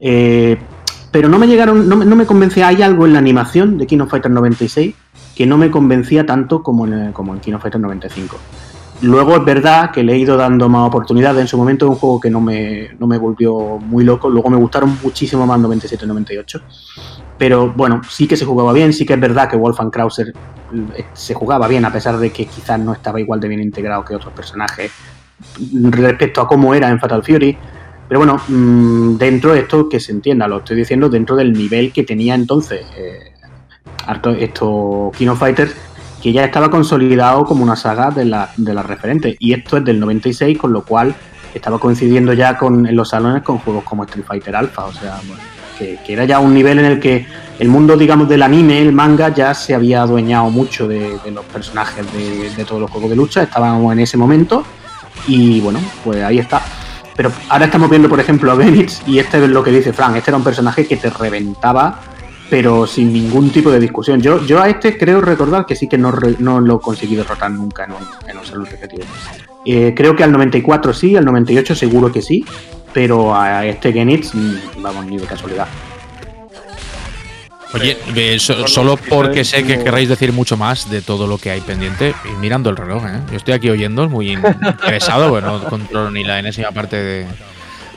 Eh, 0.00 0.58
pero 1.10 1.28
no 1.28 1.38
me 1.38 1.46
llegaron, 1.46 1.88
no, 1.88 1.96
me 1.96 2.26
convencía. 2.26 2.68
Hay 2.68 2.82
algo 2.82 3.06
en 3.06 3.12
la 3.12 3.18
animación 3.18 3.78
de 3.78 3.86
King 3.86 4.00
of 4.00 4.10
Fighters 4.10 4.34
96 4.34 4.94
que 5.38 5.46
no 5.46 5.56
me 5.56 5.70
convencía 5.70 6.26
tanto 6.26 6.64
como 6.64 6.84
en, 6.84 7.12
como 7.12 7.32
en 7.32 7.38
King 7.38 7.52
of 7.52 7.62
Fighters 7.62 7.80
95. 7.80 8.36
Luego 9.02 9.36
es 9.36 9.44
verdad 9.44 9.92
que 9.92 10.02
le 10.02 10.14
he 10.14 10.18
ido 10.18 10.36
dando 10.36 10.68
más 10.68 10.88
oportunidades. 10.88 11.40
En 11.40 11.46
su 11.46 11.56
momento 11.56 11.86
es 11.86 11.90
un 11.90 11.94
juego 11.94 12.18
que 12.18 12.28
no 12.28 12.40
me, 12.40 12.88
no 12.98 13.06
me 13.06 13.18
volvió 13.18 13.78
muy 13.78 14.02
loco. 14.02 14.28
Luego 14.28 14.50
me 14.50 14.56
gustaron 14.56 14.98
muchísimo 15.00 15.46
más 15.46 15.60
97 15.60 16.04
y 16.04 16.08
98. 16.08 16.60
Pero 17.38 17.72
bueno, 17.72 18.00
sí 18.10 18.26
que 18.26 18.36
se 18.36 18.44
jugaba 18.44 18.72
bien. 18.72 18.92
Sí 18.92 19.06
que 19.06 19.14
es 19.14 19.20
verdad 19.20 19.48
que 19.48 19.56
Wolfgang 19.56 19.92
Krauser 19.92 20.34
eh, 20.96 21.04
se 21.12 21.34
jugaba 21.34 21.68
bien, 21.68 21.84
a 21.84 21.92
pesar 21.92 22.18
de 22.18 22.32
que 22.32 22.46
quizás 22.46 22.80
no 22.80 22.92
estaba 22.92 23.20
igual 23.20 23.38
de 23.38 23.46
bien 23.46 23.62
integrado 23.62 24.04
que 24.04 24.16
otros 24.16 24.32
personajes 24.32 24.90
respecto 25.72 26.40
a 26.40 26.48
cómo 26.48 26.74
era 26.74 26.88
en 26.88 26.98
Fatal 26.98 27.22
Fury. 27.22 27.56
Pero 28.08 28.18
bueno, 28.18 28.40
mm, 28.48 29.18
dentro 29.18 29.52
de 29.52 29.60
esto 29.60 29.88
que 29.88 30.00
se 30.00 30.10
entienda, 30.10 30.48
lo 30.48 30.58
estoy 30.58 30.78
diciendo 30.78 31.08
dentro 31.08 31.36
del 31.36 31.52
nivel 31.52 31.92
que 31.92 32.02
tenía 32.02 32.34
entonces 32.34 32.84
eh, 32.96 33.34
esto 34.38 35.12
Kino 35.16 35.36
Fighters 35.36 35.74
que 36.22 36.32
ya 36.32 36.44
estaba 36.44 36.70
consolidado 36.70 37.44
como 37.44 37.62
una 37.62 37.76
saga 37.76 38.10
de 38.10 38.24
las 38.24 38.50
de 38.56 38.74
la 38.74 38.82
referentes. 38.82 39.36
Y 39.38 39.52
esto 39.52 39.76
es 39.76 39.84
del 39.84 40.00
96, 40.00 40.58
con 40.58 40.72
lo 40.72 40.82
cual 40.82 41.14
estaba 41.54 41.78
coincidiendo 41.78 42.32
ya 42.32 42.56
con, 42.56 42.86
en 42.86 42.96
los 42.96 43.10
salones 43.10 43.42
con 43.42 43.58
juegos 43.58 43.84
como 43.84 44.04
Street 44.04 44.26
Fighter 44.26 44.56
Alpha. 44.56 44.84
O 44.84 44.92
sea, 44.92 45.20
que, 45.78 45.98
era 46.06 46.24
ya 46.24 46.40
un 46.40 46.54
nivel 46.54 46.80
en 46.80 46.84
el 46.84 47.00
que 47.00 47.26
el 47.58 47.68
mundo, 47.68 47.96
digamos, 47.96 48.28
del 48.28 48.42
anime, 48.42 48.80
el 48.80 48.92
manga, 48.92 49.32
ya 49.32 49.54
se 49.54 49.74
había 49.74 50.02
adueñado 50.02 50.50
mucho 50.50 50.88
de, 50.88 51.18
los 51.32 51.44
personajes 51.46 52.04
de, 52.56 52.64
todos 52.64 52.80
los 52.80 52.90
juegos 52.90 53.10
de 53.10 53.16
lucha. 53.16 53.42
Estábamos 53.44 53.92
en 53.92 54.00
ese 54.00 54.16
momento. 54.16 54.64
Y 55.26 55.60
bueno, 55.60 55.78
pues 56.04 56.22
ahí 56.24 56.38
está. 56.38 56.62
Pero 57.16 57.32
ahora 57.48 57.66
estamos 57.66 57.90
viendo, 57.90 58.08
por 58.08 58.20
ejemplo, 58.20 58.52
a 58.52 58.54
Benitz, 58.54 59.02
y 59.04 59.18
este 59.18 59.42
es 59.42 59.50
lo 59.50 59.62
que 59.62 59.72
dice 59.72 59.92
Frank. 59.92 60.16
Este 60.16 60.30
era 60.30 60.38
un 60.38 60.44
personaje 60.44 60.86
que 60.86 60.96
te 60.96 61.10
reventaba 61.10 62.00
pero 62.50 62.86
sin 62.86 63.12
ningún 63.12 63.50
tipo 63.50 63.70
de 63.70 63.80
discusión. 63.80 64.20
Yo, 64.20 64.44
yo 64.46 64.60
a 64.60 64.68
este 64.68 64.96
creo 64.96 65.20
recordar 65.20 65.66
que 65.66 65.76
sí 65.76 65.88
que 65.88 65.98
no, 65.98 66.12
no 66.38 66.60
lo 66.60 66.80
conseguí 66.80 67.14
derrotar 67.14 67.50
nunca 67.50 67.84
en 67.84 67.92
un, 67.92 68.06
en 68.28 68.38
un 68.38 68.44
salud 68.44 68.68
eh, 69.64 69.92
creo 69.94 70.16
que 70.16 70.24
al 70.24 70.32
94 70.32 70.94
sí, 70.94 71.16
al 71.16 71.24
98 71.24 71.74
seguro 71.74 72.10
que 72.10 72.22
sí, 72.22 72.44
pero 72.92 73.34
a 73.34 73.66
este 73.66 73.92
Genitz, 73.92 74.34
mm, 74.34 74.82
vamos, 74.82 75.04
ni 75.06 75.18
de 75.18 75.26
casualidad. 75.26 75.68
Oye, 77.74 78.38
solo 78.38 78.96
porque 78.96 79.44
sé 79.44 79.62
que 79.62 79.82
querréis 79.84 80.08
decir 80.08 80.32
mucho 80.32 80.56
más 80.56 80.88
de 80.88 81.02
todo 81.02 81.26
lo 81.26 81.36
que 81.36 81.50
hay 81.50 81.60
pendiente, 81.60 82.14
y 82.24 82.36
mirando 82.40 82.70
el 82.70 82.76
reloj, 82.76 83.04
¿eh? 83.04 83.20
Yo 83.30 83.36
estoy 83.36 83.52
aquí 83.52 83.68
oyendo, 83.68 84.08
muy 84.08 84.32
interesado, 84.62 85.28
bueno, 85.28 85.58
no 85.58 85.68
controlo 85.68 86.10
ni 86.10 86.24
la 86.24 86.38
enésima 86.38 86.70
parte 86.70 86.96
de, 86.96 87.26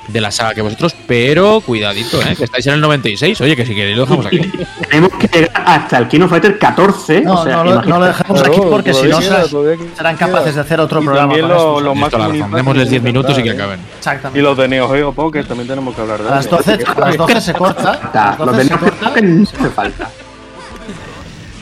de 0.07 0.21
la 0.21 0.31
saga 0.31 0.53
que 0.53 0.61
vosotros, 0.61 0.95
pero 1.07 1.61
cuidadito, 1.61 2.21
¿eh? 2.21 2.35
que 2.35 2.45
estáis 2.45 2.65
en 2.67 2.73
el 2.73 2.81
96. 2.81 3.39
Oye, 3.41 3.55
que 3.55 3.65
si 3.65 3.75
queréis 3.75 3.97
lo 3.97 4.03
dejamos 4.03 4.25
aquí. 4.25 4.51
Tenemos 4.89 5.11
que 5.13 5.27
llegar 5.27 5.63
hasta 5.65 5.97
el 5.97 6.07
Kino 6.07 6.27
Fighter 6.27 6.57
14. 6.57 7.21
No, 7.21 7.45
no, 7.45 7.63
lo, 7.63 8.05
dejamos 8.05 8.41
aquí 8.41 8.59
porque 8.69 8.93
si 8.93 9.07
no 9.07 9.21
serán 9.21 10.17
capaces 10.17 10.55
de 10.55 10.61
hacer 10.61 10.79
otro 10.79 11.01
programa. 11.01 11.33
También 11.33 11.47
los 11.47 11.81
lo 11.81 11.95
más 11.95 12.11
Démosles 12.51 12.89
10 12.89 13.03
minutos 13.03 13.37
y 13.37 13.43
que 13.43 13.51
acaben. 13.51 13.79
Exactamente. 13.97 14.39
Y 14.39 14.41
los 14.41 14.57
de 14.57 14.67
Neo 14.67 14.89
Geo 14.89 15.13
Pocket 15.13 15.43
también 15.43 15.67
tenemos 15.67 15.95
que 15.95 16.01
hablar 16.01 16.21
de 16.21 16.29
A 16.29 16.35
las 16.35 16.49
12, 16.49 16.79
a 16.85 16.99
las 16.99 17.17
12 17.17 17.41
se 17.41 17.53
corta. 17.53 18.35
Los 18.39 18.57
de 18.57 18.65
Neo 18.65 18.77
Geo 18.77 18.93
Pocket 18.93 19.21
no 19.21 19.43
hace 19.43 19.69
falta. 19.69 20.09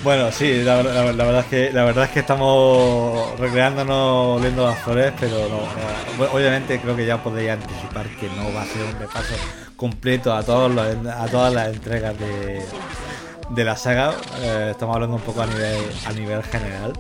Bueno, 0.01 0.31
sí, 0.31 0.63
la, 0.63 0.81
verdad 0.81 2.03
es 2.05 2.09
que 2.09 2.19
estamos 2.19 3.37
recreándonos 3.37 4.41
viendo 4.41 4.65
las 4.65 4.79
flores, 4.79 5.11
pero 5.19 5.49
no, 5.49 6.27
obviamente 6.31 6.79
creo 6.79 6.95
que 6.95 7.05
ya 7.05 7.21
podría 7.21 7.53
anticipar 7.53 8.07
que 8.15 8.29
no 8.29 8.53
va 8.53 8.61
a 8.61 8.65
ser 8.65 8.83
un 8.83 8.97
repaso 8.97 9.33
completo 9.75 10.33
a 10.33 10.43
todos 10.43 10.71
a 10.77 11.27
todas 11.27 11.53
las 11.53 11.73
entregas 11.73 12.15
de, 12.17 13.65
la 13.65 13.75
saga. 13.75 14.13
Eh, 14.41 14.69
estamos 14.71 14.95
hablando 14.95 15.17
un 15.17 15.21
poco 15.21 15.41
a 15.41 15.47
nivel 15.47 15.81
a 16.05 16.11
nivel 16.13 16.43
general. 16.43 16.93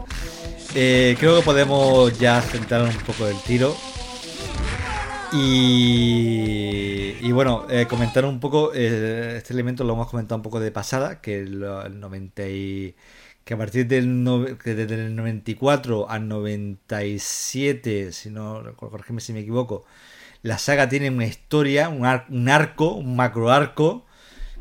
eh, 0.75 1.15
creo 1.17 1.37
que 1.37 1.41
podemos 1.43 2.19
ya 2.19 2.41
centrar 2.41 2.81
un 2.81 2.97
poco 2.97 3.27
el 3.27 3.37
tiro. 3.43 3.77
Y, 5.31 7.17
y 7.19 7.31
bueno, 7.31 7.67
eh, 7.69 7.85
comentar 7.87 8.25
un 8.25 8.39
poco, 8.39 8.71
eh, 8.73 9.35
este 9.37 9.53
elemento 9.53 9.83
lo 9.83 9.93
hemos 9.93 10.09
comentado 10.09 10.37
un 10.37 10.41
poco 10.43 10.59
de 10.59 10.71
pasada, 10.71 11.21
que 11.21 11.39
el, 11.41 11.63
el 11.63 11.99
90 11.99 12.47
y, 12.49 12.95
que 13.43 13.53
a 13.53 13.57
partir 13.57 13.87
del 13.87 14.23
no- 14.23 14.57
que 14.57 14.73
desde 14.75 14.95
el 14.95 15.15
94 15.15 16.09
al 16.09 16.27
97, 16.27 18.11
si 18.11 18.29
no, 18.31 18.63
corrígeme 18.75 19.21
si 19.21 19.33
me 19.33 19.41
equivoco, 19.41 19.85
la 20.43 20.57
saga 20.59 20.89
tiene 20.89 21.09
una 21.11 21.25
historia, 21.27 21.89
un, 21.89 22.05
ar- 22.05 22.27
un 22.29 22.49
arco, 22.49 22.93
un 22.95 23.15
macro 23.17 23.51
arco, 23.51 24.05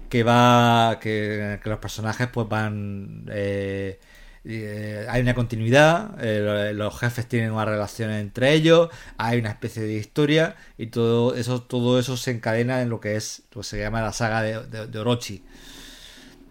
que 0.09 0.23
va, 0.25 0.99
que, 1.01 1.61
que 1.63 1.71
los 1.71 1.79
personajes 1.79 2.29
pues 2.29 2.49
van... 2.49 3.27
eh, 3.31 3.99
eh, 4.45 5.07
hay 5.09 5.23
una 5.23 5.35
continuidad, 5.35 6.13
eh, 6.21 6.73
los 6.75 6.99
jefes 6.99 7.27
tienen 7.27 7.53
una 7.53 7.65
relación 7.65 8.11
entre 8.11 8.53
ellos, 8.53 8.89
hay 9.17 9.39
una 9.39 9.51
especie 9.51 9.83
de 9.83 9.95
historia 9.95 10.55
y 10.77 10.87
todo 10.89 11.35
eso, 11.35 11.63
todo 11.63 11.99
eso 11.99 12.17
se 12.17 12.31
encadena 12.31 12.83
en 12.83 12.89
lo 12.91 13.01
que 13.01 13.17
es, 13.17 13.43
lo 13.55 13.61
que 13.63 13.67
se 13.67 13.79
llama 13.81 14.01
la 14.03 14.13
saga 14.13 14.43
de, 14.43 14.67
de- 14.67 14.87
de 14.87 14.99
Orochi. 14.99 15.37
Sí, 15.37 15.45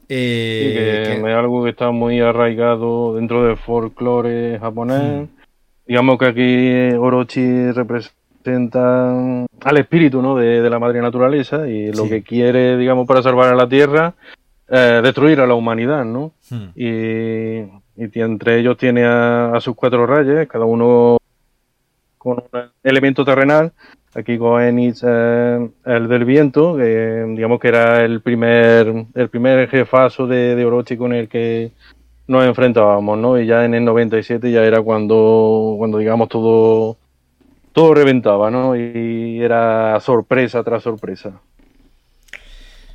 Eh, 0.09 1.03
que 1.05 1.21
que- 1.21 1.29
es 1.29 1.35
algo 1.35 1.63
que 1.63 1.71
está 1.71 1.91
muy 1.91 2.19
arraigado 2.21 3.15
dentro 3.15 3.45
del 3.45 3.57
folclore 3.57 4.57
japonés. 4.59 5.27
Digamos 5.85 6.17
que 6.17 6.25
aquí 6.25 6.95
Orochi 6.97 7.71
representa 7.71 9.11
al 9.61 9.77
espíritu 9.77 10.21
¿no? 10.21 10.35
de, 10.35 10.61
de 10.61 10.69
la 10.69 10.79
madre 10.79 11.01
naturaleza 11.01 11.67
y 11.67 11.91
lo 11.91 12.03
Sí. 12.03 12.09
que 12.09 12.23
quiere, 12.23 12.77
digamos, 12.77 13.05
para 13.07 13.21
salvar 13.21 13.49
a 13.53 13.55
la 13.55 13.67
tierra, 13.67 14.13
eh, 14.69 15.01
destruir 15.03 15.39
a 15.39 15.47
la 15.47 15.55
humanidad, 15.55 16.05
¿no? 16.05 16.33
Hmm. 16.49 16.69
Y, 16.75 17.59
y 17.95 18.21
entre 18.21 18.59
ellos 18.59 18.77
tiene 18.77 19.05
a, 19.05 19.53
a 19.53 19.61
sus 19.61 19.75
cuatro 19.75 20.05
reyes, 20.05 20.47
cada 20.47 20.65
uno 20.65 21.17
con 22.17 22.43
un 22.51 22.61
elemento 22.83 23.23
terrenal. 23.23 23.71
Aquí 24.15 24.37
con 24.37 24.61
Enix, 24.61 25.03
eh, 25.07 25.69
el 25.85 26.07
del 26.07 26.25
viento, 26.25 26.75
que 26.75 27.23
digamos 27.35 27.59
que 27.59 27.67
era 27.67 28.03
el 28.03 28.21
primer, 28.21 29.05
el 29.13 29.29
primer 29.29 29.69
jefazo 29.69 30.25
de, 30.25 30.55
de 30.55 30.65
Orochi 30.65 30.97
con 30.97 31.13
el 31.13 31.29
que 31.29 31.71
nos 32.27 32.43
enfrentábamos, 32.45 33.17
¿no? 33.17 33.39
Y 33.39 33.45
ya 33.45 33.63
en 33.63 33.75
el 33.75 33.85
97 33.85 34.51
ya 34.51 34.63
era 34.63 34.81
cuando, 34.81 35.75
cuando 35.77 35.99
digamos, 35.99 36.29
todo, 36.29 36.97
todo 37.73 37.93
reventaba, 37.93 38.49
¿no? 38.49 38.75
Y 38.75 39.39
era 39.41 39.99
sorpresa 39.99 40.63
tras 40.63 40.83
sorpresa. 40.83 41.39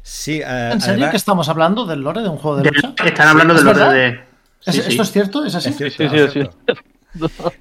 Sí, 0.03 0.41
eh, 0.41 0.71
¿En 0.73 0.81
serio 0.81 0.95
además- 0.95 1.11
que 1.11 1.17
estamos 1.17 1.49
hablando 1.49 1.87
del 1.87 2.01
lore 2.01 2.23
de 2.23 2.29
un 2.29 2.37
juego 2.37 2.57
de 2.59 2.65
De- 2.65 2.71
lucha? 2.71 2.95
están 3.05 3.29
hablando 3.29 3.55
¿Es 3.55 3.65
del 3.65 3.75
verdad? 3.75 3.93
de. 3.93 4.09
¿Es- 4.09 4.19
Sí, 4.61 4.73
sí. 4.83 4.89
¿Esto 4.91 5.03
es 5.03 5.13
cierto? 5.13 5.45
¿Es 5.45 5.55
así? 5.57 5.69
Es 5.71 5.77
cierto, 5.77 5.97
Sí, 5.97 6.09
sí, 6.09 6.17
es 6.17 6.33
sí, 6.33 6.33
cierto. 6.33 6.57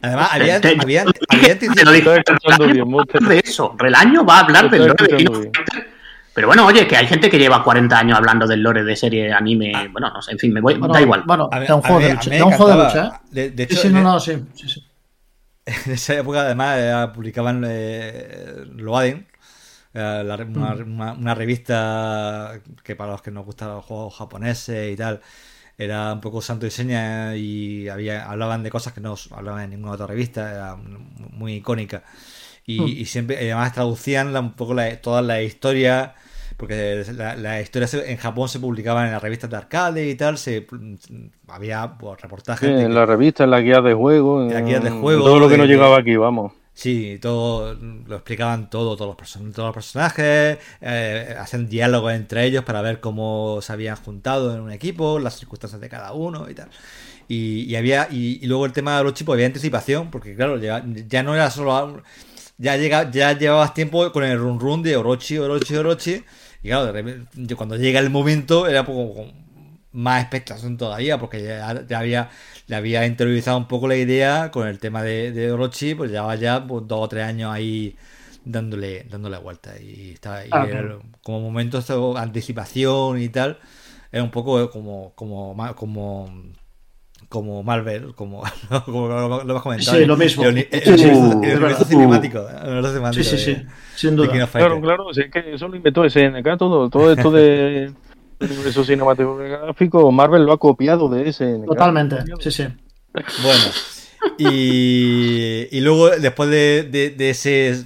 Además, 0.01 0.29
había, 0.31 0.55
había, 0.57 1.03
había 1.29 1.59
Te 1.59 1.85
lo 1.85 1.91
de 1.91 3.39
eso. 3.43 3.75
Relaño 3.77 4.23
va 4.25 4.37
a 4.37 4.39
hablar 4.41 4.69
del 4.69 4.87
estoy 4.87 5.07
lore 5.07 5.11
de 5.11 5.17
King 5.17 5.25
escuchando 5.25 5.49
of 5.49 5.55
Fighters. 5.55 5.87
Pero 6.33 6.47
bueno, 6.47 6.65
oye, 6.65 6.87
que 6.87 6.95
hay 6.95 7.07
gente 7.07 7.29
que 7.29 7.37
lleva 7.37 7.61
40 7.63 7.97
años 7.99 8.17
hablando 8.17 8.47
del 8.47 8.61
lore 8.61 8.83
de 8.85 8.95
serie, 8.95 9.33
anime, 9.33 9.89
bueno, 9.91 10.09
no 10.13 10.21
sé, 10.21 10.31
en 10.31 10.39
fin, 10.39 10.53
me 10.53 10.61
voy, 10.61 10.75
Bueno, 10.75 10.93
da 10.93 11.01
igual. 11.01 11.23
Bueno, 11.25 11.49
de 11.51 11.73
un 11.73 11.81
juego 11.81 11.99
de 11.99 12.13
lucha. 12.13 12.29
me 12.29 12.35
De 12.37 12.43
un 12.43 12.51
juego 12.53 12.71
de 12.77 12.83
lucha, 12.85 13.05
¿eh? 13.07 13.19
De, 13.31 13.49
de 13.51 13.67
Sí, 13.67 13.73
hecho, 13.73 13.81
sí, 13.81 13.89
no, 13.89 13.97
en- 13.97 14.03
no, 14.05 14.19
sí. 14.19 14.43
sí, 14.55 14.69
sí. 14.69 14.87
En 15.85 15.91
esa 15.93 16.13
época, 16.15 16.41
además, 16.41 16.77
eh, 16.79 17.07
publicaban 17.13 17.63
eh, 17.67 18.63
Loaden, 18.77 19.27
eh, 19.93 20.23
la 20.25 20.37
re- 20.37 20.45
una, 20.45 20.73
una- 20.75 21.13
una 21.13 21.35
revista 21.35 22.59
que 22.83 22.95
para 22.95 23.11
los 23.11 23.21
que 23.21 23.31
nos 23.31 23.45
gustan 23.45 23.69
los 23.69 23.85
juegos 23.85 24.15
japoneses 24.15 24.93
y 24.93 24.95
tal, 24.95 25.21
era 25.77 26.13
un 26.13 26.21
poco 26.21 26.41
santo 26.41 26.65
y 26.67 26.71
seña 26.71 27.35
y 27.35 27.89
había, 27.89 28.29
hablaban 28.29 28.63
de 28.63 28.69
cosas 28.69 28.93
que 28.93 29.01
no 29.01 29.15
hablaban 29.31 29.63
en 29.63 29.69
ninguna 29.71 29.93
otra 29.93 30.07
revista, 30.07 30.51
era 30.51 30.75
muy 31.31 31.55
icónica. 31.55 32.03
Y, 32.65 32.79
Mm. 32.79 32.87
y 32.87 33.05
siempre, 33.05 33.35
y 33.43 33.45
además 33.49 33.73
traducían 33.73 34.33
la- 34.33 34.39
un 34.41 34.53
poco 34.53 34.73
la- 34.75 35.01
todas 35.01 35.25
las 35.25 35.41
historias, 35.41 36.11
porque 36.57 37.03
la- 37.15 37.35
las 37.35 37.63
historias 37.63 37.89
se- 37.89 38.11
en 38.11 38.17
Japón 38.17 38.47
se 38.47 38.59
publicaban 38.59 39.07
en 39.07 39.13
las 39.13 39.21
revistas 39.23 39.49
de 39.49 39.57
arcade 39.57 40.07
y 40.07 40.13
tal, 40.15 40.37
se 40.37 40.67
había 41.47 41.97
pues, 41.97 42.21
reportajes 42.21 42.69
Sí, 42.69 42.75
en 42.75 42.87
que- 42.89 42.93
la 42.93 43.05
revista, 43.07 43.43
en 43.45 43.49
la 43.51 43.61
guía 43.61 43.81
de 43.81 43.93
juego, 43.95 44.43
En 44.43 44.53
la 44.53 44.61
guía 44.61 44.79
de 44.79 44.89
en 44.89 45.01
juego, 45.01 45.23
todo 45.25 45.39
lo 45.39 45.47
que 45.49 45.57
de- 45.57 45.63
de- 45.63 45.67
llegaba 45.67 45.97
aquí, 45.97 46.15
vamos. 46.15 46.53
Sí, 46.81 47.19
todo 47.21 47.75
lo 47.75 48.15
explicaban 48.15 48.67
todo, 48.71 48.97
todos 48.97 49.15
los, 49.15 49.53
todos 49.53 49.67
los 49.67 49.73
personajes, 49.75 50.57
eh, 50.81 51.35
hacen 51.39 51.69
diálogos 51.69 52.11
entre 52.13 52.43
ellos 52.45 52.63
para 52.63 52.81
ver 52.81 52.99
cómo 52.99 53.59
se 53.61 53.71
habían 53.71 53.95
juntado 53.97 54.51
en 54.55 54.61
un 54.61 54.71
equipo, 54.71 55.19
las 55.19 55.37
circunstancias 55.37 55.79
de 55.79 55.89
cada 55.89 56.13
uno 56.13 56.49
y 56.49 56.55
tal. 56.55 56.69
Y, 57.27 57.65
y 57.65 57.75
había 57.75 58.07
y, 58.09 58.39
y 58.41 58.47
luego 58.47 58.65
el 58.65 58.71
tema 58.73 58.97
de 58.97 59.03
los 59.03 59.13
chicos 59.13 59.33
había 59.33 59.45
anticipación, 59.45 60.09
porque 60.09 60.35
claro, 60.35 60.57
ya, 60.57 60.83
ya 61.07 61.21
no 61.21 61.35
era 61.35 61.51
solo 61.51 62.01
ya 62.57 62.77
llega, 62.77 63.11
ya 63.11 63.37
llevabas 63.37 63.75
tiempo 63.75 64.11
con 64.11 64.23
el 64.23 64.39
run 64.39 64.59
run 64.59 64.81
de 64.81 64.97
Orochi, 64.97 65.37
Orochi, 65.37 65.75
Orochi, 65.75 66.23
y 66.63 66.69
claro, 66.69 66.87
de 66.87 66.91
repente, 66.93 67.55
cuando 67.55 67.75
llega 67.75 67.99
el 67.99 68.09
momento 68.09 68.67
era 68.67 68.83
como 68.85 69.31
más 69.93 70.21
expectación 70.21 70.77
todavía, 70.77 71.17
porque 71.17 71.43
ya, 71.43 71.85
ya 71.87 71.99
había, 71.99 72.29
le 72.67 72.75
había 72.75 73.05
interiorizado 73.05 73.57
un 73.57 73.67
poco 73.67 73.87
la 73.87 73.95
idea 73.97 74.49
con 74.51 74.67
el 74.67 74.79
tema 74.79 75.03
de, 75.03 75.31
de 75.31 75.51
Orochi, 75.51 75.95
pues 75.95 76.11
llevaba 76.11 76.35
ya 76.35 76.65
pues, 76.65 76.87
dos 76.87 76.99
o 77.01 77.07
tres 77.09 77.25
años 77.25 77.51
ahí 77.53 77.95
dándole, 78.45 79.05
dándole 79.09 79.37
vuelta. 79.37 79.73
Y 79.79 80.11
estaba 80.13 80.45
y 80.45 80.49
Ah, 80.51 80.65
era 80.69 80.97
como 81.23 81.41
momentos 81.41 81.87
de 81.87 82.13
anticipación 82.17 83.21
y 83.21 83.29
tal. 83.29 83.59
Era 84.11 84.23
un 84.23 84.31
poco 84.31 84.69
como, 84.71 85.11
como, 85.15 85.53
ma- 85.53 85.73
como, 85.73 86.29
como 87.29 87.63
Marvel, 87.63 88.13
como, 88.15 88.43
como 88.85 89.07
lo, 89.07 89.43
lo 89.43 89.49
hemos 89.51 89.61
comentado. 89.63 89.97
Sí, 89.97 90.05
lo 90.05 90.17
mismo. 90.17 90.43
El, 90.43 90.57
universo- 90.57 91.39
verdad. 91.41 91.87
cinemático. 91.87 92.47
Sí, 93.13 93.23
sí, 93.23 93.35
de- 93.35 93.37
sí. 93.37 93.65
Sin 93.95 94.15
duda. 94.15 94.47
Claro, 94.51 94.81
claro, 94.81 95.13
si 95.13 95.21
es 95.21 95.31
que 95.31 95.53
eso 95.53 95.67
lo 95.67 95.75
inventó 95.75 96.03
SNK, 96.09 96.57
todo, 96.57 96.89
todo 96.89 97.11
esto 97.13 97.31
de 97.31 97.93
del 98.41 98.51
universo 98.51 98.83
cinematográfico, 98.83 100.11
Marvel 100.11 100.43
lo 100.45 100.51
ha 100.53 100.57
copiado 100.59 101.07
de 101.09 101.31
SNK. 101.31 101.65
Totalmente. 101.65 102.17
Sí, 102.39 102.51
sí. 102.51 102.63
Bueno, 103.43 103.63
y, 104.37 105.67
y 105.71 105.81
luego 105.81 106.09
después 106.09 106.49
de, 106.49 106.83
de- 106.83 107.09
de 107.11 107.29
ese 107.29 107.83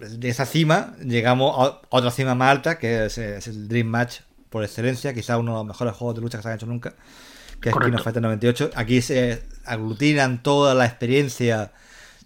de 0.00 0.28
esa 0.28 0.46
cima, 0.46 0.94
llegamos 1.04 1.54
a 1.58 1.80
otra 1.90 2.10
cima 2.10 2.34
más 2.34 2.50
alta, 2.50 2.78
que 2.78 3.06
es, 3.06 3.18
es 3.18 3.46
el 3.48 3.68
Dream 3.68 3.86
Match 3.86 4.20
por 4.48 4.64
excelencia, 4.64 5.12
quizá 5.14 5.36
uno 5.38 5.52
de 5.52 5.58
los 5.58 5.66
mejores 5.66 5.94
juegos 5.94 6.14
de 6.16 6.20
lucha 6.22 6.38
que 6.38 6.42
se 6.42 6.48
han 6.48 6.54
hecho 6.56 6.66
nunca, 6.66 6.94
que 7.60 7.68
es 7.68 7.74
King 7.76 7.92
of 7.94 8.02
Fighters 8.02 8.22
98. 8.22 8.70
Aquí 8.74 9.02
se 9.02 9.42
aglutinan 9.64 10.42
toda 10.42 10.74
la 10.74 10.86
experiencia, 10.86 11.70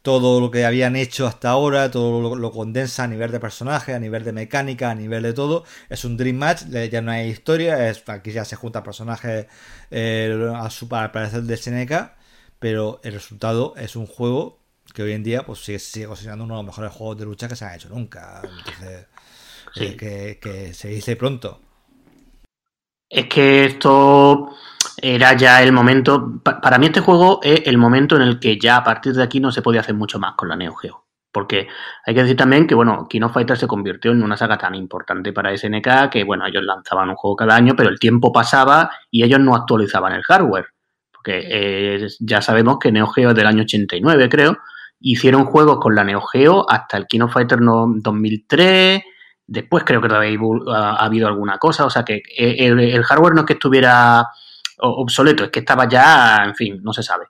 todo 0.05 0.40
lo 0.40 0.50
que 0.52 0.66
habían 0.66 0.96
hecho 0.96 1.26
hasta 1.26 1.50
ahora, 1.50 1.90
todo 1.90 2.20
lo, 2.22 2.36
lo 2.36 2.52
condensa 2.52 3.05
a 3.05 3.09
nivel 3.09 3.32
de 3.32 3.40
personaje, 3.40 3.94
a 3.94 3.98
nivel 4.00 4.24
de 4.24 4.32
mecánica, 4.32 4.90
a 4.90 4.94
nivel 4.94 5.24
de 5.24 5.32
todo. 5.34 5.64
Es 5.88 6.05
un 6.05 6.16
Dream 6.18 6.36
Match, 6.36 6.64
ya 6.92 7.02
no 7.02 7.11
hay 7.12 7.28
historia, 7.30 7.88
es, 7.90 8.05
aquí 8.09 8.32
ya 8.32 8.44
se 8.44 8.57
juntan 8.57 8.84
personajes 8.84 9.46
eh, 9.90 10.52
a 10.57 10.70
su 10.70 10.88
para 10.88 11.12
parecer 11.12 11.42
de 11.44 11.57
SNK, 11.57 11.92
pero 12.61 13.00
el 13.05 13.14
resultado 13.14 13.74
es 13.76 13.96
un 13.96 14.07
juego 14.07 14.61
que 14.94 15.02
hoy 15.02 15.12
en 15.12 15.24
día 15.24 15.44
pues 15.46 15.64
sigue, 15.64 15.78
sigue 15.80 16.07
considerando 16.07 16.44
uno 16.44 16.55
de 16.57 16.59
los 16.62 16.66
mejores 16.66 16.92
juegos 16.92 17.18
de 17.18 17.24
lucha 17.24 17.48
que 17.48 17.57
se 17.57 17.64
han 17.64 17.74
hecho 17.74 17.88
nunca. 17.88 18.42
Entonces, 18.59 19.07
Sí. 19.74 19.84
eh, 19.84 19.96
que, 19.96 20.38
que 20.40 20.74
se 20.74 20.88
dice 20.88 21.16
pronto. 21.16 21.61
Es 23.09 23.26
que 23.28 23.64
esto 23.66 24.50
era 25.12 25.34
ya 25.34 25.62
el 25.62 25.72
momento. 25.72 26.40
pa- 26.42 26.61
Para 26.61 26.78
mí, 26.78 26.86
este 26.86 27.00
juego 27.00 27.40
es 27.42 27.62
el 27.66 27.76
momento 27.78 28.16
en 28.16 28.22
el 28.22 28.40
que 28.40 28.59
ya 28.59 28.76
a 28.78 28.84
partir 28.84 29.12
de 29.14 29.22
aquí 29.22 29.40
no 29.40 29.52
se 29.52 29.62
podía 29.62 29.80
hacer 29.80 29.94
mucho 29.94 30.18
más 30.18 30.34
con 30.34 30.48
la 30.48 30.57
Neo 30.57 30.74
Geo. 30.74 31.05
Porque 31.32 31.66
hay 32.07 32.14
que 32.14 32.22
decir 32.22 32.36
también 32.36 32.66
que, 32.66 32.74
bueno, 32.76 33.07
King 33.09 33.22
of 33.22 33.32
Fighters 33.34 33.59
se 33.61 33.66
convirtió 33.66 34.12
en 34.12 34.22
una 34.22 34.36
saga 34.36 34.57
tan 34.57 34.74
importante 34.76 35.32
para 35.32 35.52
SNK 35.52 36.09
que, 36.11 36.22
bueno, 36.24 36.46
ellos 36.46 36.62
lanzaban 36.62 37.11
un 37.11 37.16
juego 37.16 37.34
cada 37.36 37.57
año, 37.57 37.74
pero 37.76 37.88
el 37.90 37.98
tiempo 37.98 38.32
pasaba 38.32 38.90
y 39.11 39.24
ellos 39.24 39.40
no 39.40 39.55
actualizaban 39.57 40.12
el 40.12 40.22
hardware. 40.22 40.66
Porque 41.12 41.42
eh, 41.44 42.07
ya 42.20 42.40
sabemos 42.40 42.78
que 42.78 42.92
Neo 42.92 43.09
Geo 43.09 43.30
es 43.30 43.34
del 43.36 43.46
año 43.48 43.62
89, 43.62 44.28
creo. 44.28 44.57
Hicieron 45.00 45.44
juegos 45.44 45.78
con 45.80 45.94
la 45.96 46.05
Neo 46.05 46.20
Geo 46.22 46.64
hasta 46.70 46.96
el 46.96 47.07
King 47.07 47.22
of 47.22 47.32
Fighters 47.32 47.61
no- 47.61 47.86
2003. 47.96 49.02
Después 49.46 49.84
creo 49.84 50.00
que 50.00 50.09
todavía 50.09 50.38
ha, 50.72 50.90
ha 50.92 51.05
habido 51.05 51.26
alguna 51.28 51.59
cosa. 51.59 51.84
O 51.84 51.90
sea 51.90 52.05
que 52.05 52.22
eh, 52.38 52.57
el, 52.61 52.78
el 52.78 53.02
hardware 53.02 53.34
no 53.34 53.40
es 53.40 53.46
que 53.46 53.52
estuviera 53.55 54.26
obsoleto, 54.78 55.44
es 55.44 55.50
que 55.50 55.60
estaba 55.60 55.88
ya, 55.88 56.42
en 56.44 56.54
fin, 56.54 56.80
no 56.82 56.92
se 56.92 57.02
sabe. 57.02 57.26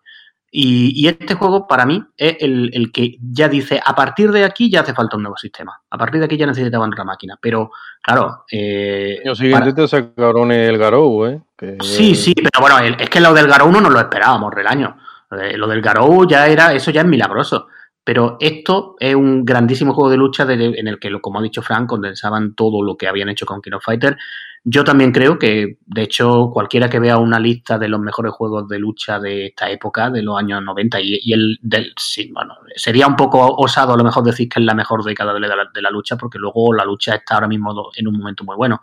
Y, 0.57 0.93
y 1.05 1.09
este 1.09 1.35
juego 1.35 1.67
para 1.67 1.85
mí 1.85 2.01
es 2.17 2.37
el, 2.39 2.71
el 2.73 2.93
que 2.93 3.17
ya 3.21 3.49
dice, 3.49 3.81
a 3.85 3.93
partir 3.97 4.31
de 4.31 4.45
aquí 4.45 4.71
ya 4.71 4.83
hace 4.83 4.95
falta 4.95 5.17
un 5.17 5.25
nuevo 5.25 5.37
sistema. 5.37 5.81
A 5.91 5.99
partir 5.99 6.21
de 6.21 6.27
aquí 6.27 6.37
ya 6.37 6.47
necesitaban 6.47 6.93
otra 6.93 7.03
máquina. 7.03 7.37
Pero, 7.41 7.73
claro... 8.01 8.45
Eh, 8.53 9.21
siguiente 9.35 9.51
para- 9.53 9.75
te 9.75 9.89
sacaron 9.89 10.53
el 10.53 10.79
Garou, 10.79 11.27
¿eh? 11.27 11.41
Que- 11.59 11.77
Sí, 11.81 12.15
sí, 12.15 12.35
pero 12.37 12.61
bueno, 12.61 12.79
el- 12.79 13.01
es 13.01 13.11
que 13.11 13.21
lo 13.21 13.35
del 13.35 13.49
Garou 13.49 13.73
no 13.73 13.81
nos 13.81 13.93
lo 13.93 13.99
esperábamos 13.99 14.55
del 14.55 14.67
año. 14.69 14.97
Eh, 15.33 15.57
Lo 15.57 15.67
del 15.67 15.83
Garou 15.83 16.25
ya 16.29 16.47
era, 16.47 16.73
eso 16.73 16.93
ya 16.93 17.01
es 17.01 17.07
milagroso. 17.09 17.67
Pero 18.05 18.37
esto 18.39 18.97
es 19.01 19.15
un 19.15 19.47
grandísimo 19.47 19.95
juego 19.95 20.11
de 20.11 20.19
lucha 20.19 20.45
en 20.45 20.87
el 20.87 20.99
que, 20.99 21.11
como 21.23 21.39
ha 21.39 21.43
dicho 21.43 21.63
Frank, 21.63 21.89
condensaban 21.89 22.55
todo 22.55 22.83
lo 22.83 22.97
que 22.97 23.09
habían 23.09 23.31
hecho 23.31 23.47
con 23.47 23.63
King 23.63 23.73
of 23.73 23.85
Fighter. 23.85 24.19
Yo 24.63 24.85
también 24.85 25.11
creo 25.11 25.39
que, 25.39 25.79
de 25.85 26.03
hecho, 26.03 26.51
cualquiera 26.53 26.89
que 26.89 26.99
vea 26.99 27.17
una 27.19 27.39
lista 27.39 27.79
de 27.79 27.89
los 27.89 28.01
mejores 28.01 28.33
juegos 28.33 28.69
de 28.69 28.79
lucha 28.79 29.19
de 29.19 29.47
esta 29.47 29.71
época, 29.71 30.11
de 30.11 30.23
los 30.23 30.39
años 30.39 30.63
90, 30.63 31.01
y, 31.01 31.33
el 31.33 31.59
del. 31.63 31.93
Sí, 31.97 32.31
bueno, 32.33 32.57
sería 32.77 33.07
un 33.07 33.17
poco 33.17 33.57
osado 33.57 33.95
a 33.95 33.97
lo 33.97 34.05
mejor 34.05 34.25
decir 34.25 34.49
que 34.49 34.61
es 34.61 34.67
la 34.67 34.75
mejor 34.75 35.03
década 35.03 35.33
de 35.35 35.41
la, 35.41 35.71
de 35.73 35.83
la 35.83 35.91
lucha, 35.91 36.17
porque 36.17 36.39
luego 36.39 36.75
la 36.75 36.85
lucha 36.85 37.15
está 37.15 37.35
ahora 37.35 37.49
mismo 37.49 37.91
en 37.95 38.09
un 38.09 38.19
momento 38.19 38.45
muy 38.45 38.57
bueno. 38.57 38.81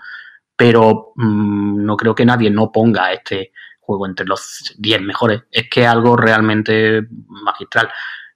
Pero 0.55 1.13
mmm, 1.15 1.83
no 1.83 1.97
creo 1.97 2.13
que 2.15 2.25
nadie 2.25 2.49
no 2.51 2.71
ponga 2.71 3.11
este 3.13 3.51
juego 3.79 4.05
entre 4.05 4.25
los 4.25 4.75
10 4.77 5.01
mejores. 5.01 5.43
Es 5.51 5.69
que 5.69 5.81
es 5.81 5.87
algo 5.87 6.15
realmente 6.15 7.07
magistral. 7.27 7.89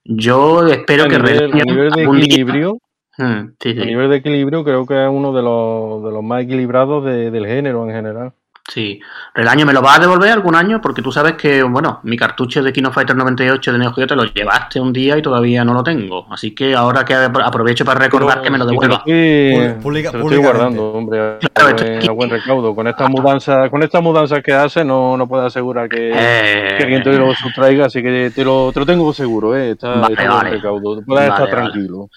Yo 0.05 0.67
espero 0.67 1.05
que 1.05 1.17
nivel, 1.17 1.53
a 1.53 1.63
nivel 1.65 1.89
de 1.89 2.03
equilibrio, 2.03 2.77
hmm, 3.17 3.47
sí, 3.59 3.73
sí. 3.73 3.81
a 3.81 3.85
nivel 3.85 4.09
de 4.09 4.17
equilibrio 4.17 4.63
creo 4.63 4.85
que 4.85 5.03
es 5.03 5.09
uno 5.09 5.33
de 5.33 5.41
los, 5.41 6.03
de 6.03 6.11
los 6.11 6.23
más 6.23 6.43
equilibrados 6.43 7.03
de, 7.03 7.31
del 7.31 7.47
género 7.47 7.83
en 7.85 7.95
general. 7.95 8.33
Sí. 8.67 8.99
¿El 9.35 9.47
año 9.47 9.65
me 9.65 9.73
lo 9.73 9.81
vas 9.81 9.97
a 9.97 10.01
devolver 10.01 10.31
algún 10.31 10.55
año? 10.55 10.81
Porque 10.81 11.03
tú 11.03 11.11
sabes 11.11 11.33
que, 11.33 11.61
bueno, 11.61 11.99
mi 12.03 12.17
cartucho 12.17 12.63
de 12.63 12.73
Kino 12.73 12.91
Fighter 12.91 13.15
98 13.15 13.71
de 13.71 13.77
Neo 13.77 13.93
Geo 13.93 14.07
te 14.07 14.15
lo 14.15 14.23
llevaste 14.25 14.79
un 14.79 14.91
día 14.91 15.17
y 15.17 15.21
todavía 15.21 15.63
no 15.63 15.73
lo 15.73 15.83
tengo. 15.83 16.25
Así 16.31 16.55
que 16.55 16.73
ahora 16.73 17.05
que 17.05 17.13
aprovecho 17.13 17.85
para 17.85 17.99
recordar 17.99 18.41
que 18.41 18.49
me 18.49 18.57
lo 18.57 18.65
devuelva. 18.65 19.03
Sí, 19.05 19.53
publica, 19.81 20.11
lo 20.11 20.21
estoy 20.21 20.37
guardando, 20.37 20.93
hombre, 20.93 21.19
a, 21.19 22.11
buen 22.11 22.29
recaudo. 22.29 22.73
Con 22.73 22.87
esta 22.87 23.07
mudanza, 23.07 23.69
con 23.69 23.83
esta 23.83 24.01
mudanza 24.01 24.41
que 24.41 24.53
hace, 24.53 24.83
no, 24.83 25.15
no 25.15 25.27
puedo 25.27 25.45
asegurar 25.45 25.87
que, 25.87 26.11
eh, 26.15 26.75
que 26.77 26.83
alguien 26.83 27.03
te 27.03 27.13
lo 27.13 27.35
sustraiga, 27.35 27.85
así 27.85 28.01
que 28.01 28.31
te 28.33 28.43
lo, 28.43 28.71
te 28.73 28.79
lo 28.79 28.85
tengo 28.85 29.13
seguro, 29.13 29.55
eh. 29.55 29.71
Está, 29.71 29.95
vale, 29.95 30.13
está 30.13 30.27
vale. 30.27 30.49
buen 30.49 30.53
recaudo. 30.53 31.01
Puedes 31.05 31.29
vale, 31.29 31.43
estar 31.43 31.49
tranquilo. 31.49 32.09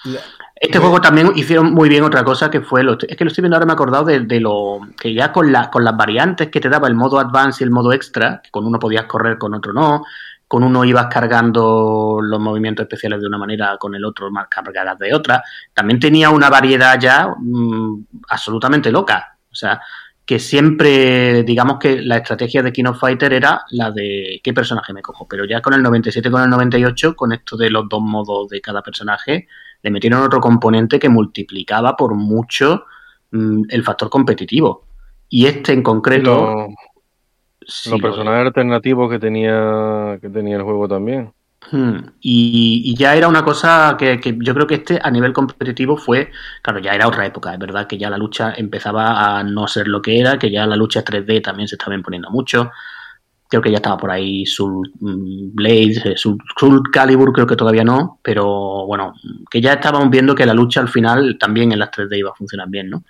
Este 0.61 0.79
juego 0.79 1.01
también 1.01 1.33
hicieron 1.37 1.73
muy 1.73 1.89
bien 1.89 2.03
otra 2.03 2.25
cosa 2.25 2.51
que 2.51 2.61
fue 2.61 2.83
lo, 2.83 2.99
es 2.99 3.17
que 3.17 3.25
lo 3.25 3.29
estoy 3.29 3.43
viendo 3.43 3.57
ahora 3.57 3.67
me 3.67 3.73
he 3.73 3.75
acordado 3.75 4.05
de, 4.07 4.41
lo 4.41 4.81
que 5.01 5.15
ya 5.15 5.31
con, 5.31 5.53
la, 5.53 5.71
con 5.71 5.85
las 5.85 5.97
variantes 5.97 6.49
que 6.49 6.61
te 6.61 6.69
daba 6.69 6.89
el 6.89 6.95
modo 6.95 7.21
advance 7.21 7.63
y 7.63 7.65
el 7.65 7.71
modo 7.71 7.93
extra, 7.93 8.41
que 8.43 8.51
con 8.51 8.67
uno 8.67 8.79
podías 8.79 9.05
correr, 9.05 9.39
con 9.39 9.55
otro 9.55 9.73
no, 9.73 10.03
con 10.49 10.65
uno 10.65 10.85
ibas 10.85 11.07
cargando 11.07 12.19
los 12.21 12.41
movimientos 12.41 12.85
especiales 12.85 13.21
de 13.21 13.29
una 13.29 13.39
manera, 13.39 13.77
con 13.79 13.95
el 13.95 14.05
otro 14.05 14.31
más 14.33 14.49
cargadas 14.49 14.99
de 14.99 15.15
otra. 15.15 15.45
También 15.73 16.01
tenía 16.01 16.31
una 16.31 16.51
variedad 16.51 16.99
ya 16.99 17.29
mmm, 17.39 18.01
absolutamente 18.29 18.91
loca. 18.91 19.37
O 19.53 19.55
sea, 19.55 19.81
que 20.25 20.39
siempre, 20.39 21.43
digamos 21.43 21.79
que 21.79 22.03
la 22.03 22.17
estrategia 22.17 22.63
de 22.63 22.73
King 22.73 22.87
of 22.87 22.99
Fighter 22.99 23.33
era 23.33 23.63
la 23.71 23.91
de 23.91 24.41
qué 24.43 24.53
personaje 24.53 24.93
me 24.93 25.03
cojo. 25.03 25.29
Pero 25.29 25.45
ya 25.45 25.61
con 25.61 25.75
el 25.75 25.83
97 25.83 26.31
con 26.31 26.43
el 26.43 26.51
98, 26.51 27.15
con 27.15 27.33
esto 27.33 27.57
de 27.57 27.71
los 27.71 27.89
dos 27.89 28.03
modos 28.03 28.49
de 28.49 28.61
cada 28.61 28.83
personaje, 28.83 29.49
le 29.83 29.91
metieron 29.91 30.23
otro 30.23 30.41
componente 30.41 30.99
que 30.99 31.09
multiplicaba 31.09 31.97
por 31.97 32.15
mucho 32.15 32.85
mmm, 33.31 33.63
el 33.69 33.85
factor 33.85 34.11
competitivo. 34.11 34.85
Y 35.29 35.47
este 35.47 35.73
en 35.73 35.83
concreto. 35.83 36.35
Lo, 36.35 36.69
sí, 37.67 37.91
los 37.91 38.01
personajes 38.01 38.47
alternativos 38.47 39.11
que 39.11 39.19
tenía, 39.19 40.19
que 40.21 40.29
tenía 40.29 40.57
el 40.57 40.63
juego 40.63 40.89
también. 40.89 41.33
Hmm. 41.71 41.99
Y, 42.21 42.83
y, 42.85 42.95
ya 42.95 43.17
era 43.17 43.29
una 43.29 43.45
cosa 43.45 43.97
que, 43.99 44.21
que, 44.21 44.39
yo 44.41 44.55
creo 44.55 44.67
que 44.67 44.77
este 44.77 45.01
a 45.03 45.11
nivel 45.11 45.33
competitivo 45.33 45.97
fue, 45.97 46.31
claro, 46.63 46.79
ya 46.79 46.93
era 46.95 47.09
otra 47.09 47.27
época, 47.27 47.53
es 47.53 47.59
verdad 47.59 47.87
que 47.87 47.99
ya 47.99 48.09
la 48.09 48.17
lucha 48.17 48.55
empezaba 48.57 49.39
a 49.39 49.43
no 49.43 49.67
ser 49.67 49.89
lo 49.89 50.01
que 50.01 50.21
era, 50.21 50.39
que 50.39 50.51
ya 50.53 50.67
la 50.67 50.77
lucha 50.77 51.05
3D 51.05 51.43
también 51.43 51.69
se 51.69 51.75
estaba 51.75 51.97
imponiendo 51.97 52.31
mucho, 52.31 52.71
creo 53.49 53.63
que 53.63 53.71
ya 53.71 53.79
estaba 53.79 53.97
por 53.97 54.11
ahí 54.11 54.45
Soul 54.47 54.93
mm, 55.01 55.55
Blade, 55.55 56.17
Soul, 56.17 56.39
Soul, 56.59 56.83
Calibur 56.93 57.33
creo 57.33 57.47
que 57.47 57.57
todavía 57.57 57.85
no, 57.85 58.21
pero 58.23 58.87
bueno, 58.87 59.15
que 59.51 59.61
ya 59.61 59.75
estábamos 59.75 60.11
viendo 60.11 60.35
que 60.35 60.47
la 60.47 60.55
lucha 60.55 60.81
al 60.81 60.89
final 60.89 61.37
también 61.39 61.73
en 61.73 61.79
las 61.79 61.91
3D 61.91 62.19
iba 62.19 62.31
a 62.31 62.35
funcionar 62.35 62.69
bien, 62.69 62.91
¿no? 62.91 63.05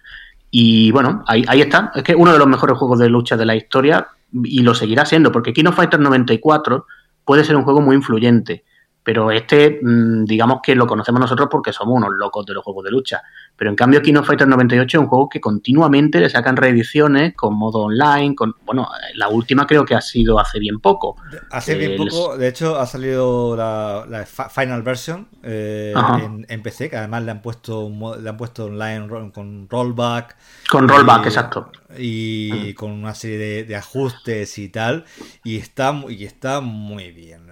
Y 0.51 0.91
bueno, 0.93 1.23
ahí, 1.27 1.45
ahí 1.49 1.61
está, 1.61 1.93
es 1.95 2.03
que 2.03 2.15
uno 2.15 2.33
de 2.33 2.39
los 2.39 2.49
mejores 2.49 2.79
juegos 2.79 2.99
de 2.99 3.09
lucha 3.09 3.37
de 3.37 3.45
la 3.45 3.57
historia 3.57 4.09
y 4.45 4.63
lo 4.63 4.75
seguirá 4.75 5.05
siendo, 5.05 5.33
porque 5.33 5.53
Kino 5.53 5.73
Fighter 5.73 6.01
94 6.01 6.87
puede 7.25 7.45
ser 7.45 7.57
un 7.57 7.65
juego 7.65 7.81
muy 7.81 7.97
influyente, 7.97 8.65
pero 9.03 9.31
este, 9.31 9.81
mm, 9.83 10.25
digamos 10.25 10.61
que 10.63 10.75
lo 10.75 10.87
conocemos 10.87 11.21
nosotros 11.21 11.49
porque 11.51 11.73
somos 11.73 11.97
unos 11.97 12.11
locos 12.17 12.47
de 12.47 12.55
los 12.55 12.65
juegos 12.65 12.85
de 12.85 12.91
lucha. 12.91 13.23
Pero 13.59 13.71
en 13.71 13.77
cambio, 13.77 14.01
King 14.03 14.15
of 14.15 14.27
Fighters 14.27 14.49
98 14.49 14.99
es 14.99 15.03
un 15.03 15.09
juego 15.09 15.29
que 15.29 15.41
continuamente 15.41 16.21
le 16.21 16.31
sacan 16.31 16.57
reediciones 16.57 17.35
con 17.35 17.55
modo 17.55 17.81
online. 17.81 18.37
con 18.37 18.55
Bueno, 18.65 18.89
la 19.15 19.29
última 19.29 19.67
creo 19.67 19.85
que 19.85 19.97
ha 19.97 20.01
sido 20.01 20.39
hace 20.39 20.61
bien 20.61 20.79
poco. 20.79 21.17
Hace 21.51 21.75
bien 21.75 21.97
poco, 21.97 22.39
de 22.39 22.47
hecho, 22.47 22.79
ha 22.79 22.87
salido 22.87 23.57
la, 23.57 24.07
la 24.09 24.25
final 24.25 24.83
version 24.83 25.27
eh, 25.43 25.93
en, 26.23 26.47
en, 26.49 26.63
PC, 26.63 26.89
que 26.89 26.99
además 26.99 27.25
le 27.25 27.33
han 27.33 27.43
puesto 27.43 27.91
le 28.21 28.31
han 28.31 28.37
puesto 28.37 28.67
online 28.67 29.09
con 29.33 29.69
rollback. 29.69 30.37
Con 30.71 30.89
rollback, 30.89 31.25
y, 31.25 31.29
exacto. 31.29 31.73
Y 31.99 32.75
con 32.75 32.93
una 32.93 33.17
serie 33.17 33.39
de, 33.39 33.65
de, 33.65 33.75
ajustes 33.75 34.57
y 34.59 34.69
tal. 34.69 35.05
Y 35.43 35.57
está, 35.57 36.01
y 36.09 36.25
está 36.25 36.61
muy 36.61 37.11
bien. 37.11 37.49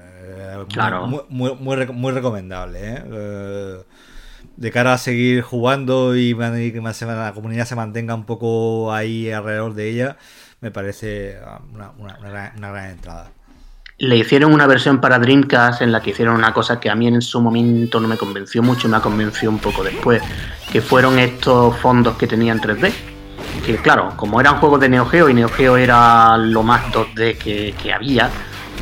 Claro. 0.73 1.09
Muy, 1.09 1.23
muy, 1.29 1.57
muy, 1.57 1.87
muy 1.89 2.13
recomendable. 2.13 2.79
¿eh? 2.81 3.83
De 4.57 4.71
cara 4.71 4.95
a 4.95 4.99
seguir 4.99 5.43
jugando 5.43 6.17
y 6.17 6.35
que 6.35 6.81
la 6.81 7.33
comunidad 7.35 7.67
se 7.67 7.77
mantenga 7.77 8.15
un 8.15 8.25
poco 8.25 8.93
ahí 8.93 9.31
alrededor 9.31 9.75
de 9.75 9.91
ella, 9.91 10.17
me 10.61 10.71
parece 10.71 11.39
gran, 11.73 11.93
una 12.57 12.71
gran 12.71 12.91
entrada. 12.91 13.31
Le 13.99 14.19
hicieron 14.19 14.53
una 14.53 14.67
versión 14.67 15.01
para 15.01 15.19
Dreamcast 15.19 15.81
en 15.81 15.91
la 15.91 16.03
que 16.03 16.11
hicieron 16.11 16.35
una 16.35 16.53
cosa 16.53 16.79
que 16.79 16.91
a 16.91 16.95
mí 16.95 17.07
en 17.07 17.23
su 17.23 17.41
momento 17.41 17.99
no 17.99 18.09
me 18.09 18.19
convenció 18.19 18.63
mucho, 18.63 18.89
me 18.89 19.01
convenció 19.01 19.49
un 19.49 19.59
poco 19.59 19.83
después, 19.83 20.23
que 20.71 20.83
fueron 20.83 21.19
estos 21.19 21.75
fondos 21.79 22.17
que 22.17 22.27
tenían 22.27 22.61
3D. 22.61 22.93
Que 23.65 23.77
claro, 23.77 24.13
como 24.17 24.39
eran 24.39 24.57
juegos 24.59 24.81
de 24.81 24.91
Neo 24.91 25.07
Geo 25.07 25.31
y 25.31 25.35
Neo 25.35 25.49
Geo 25.49 25.79
era 25.79 26.37
lo 26.37 26.63
más 26.63 26.93
2D 26.93 27.39
que, 27.39 27.75
que 27.83 27.93
había, 27.93 28.31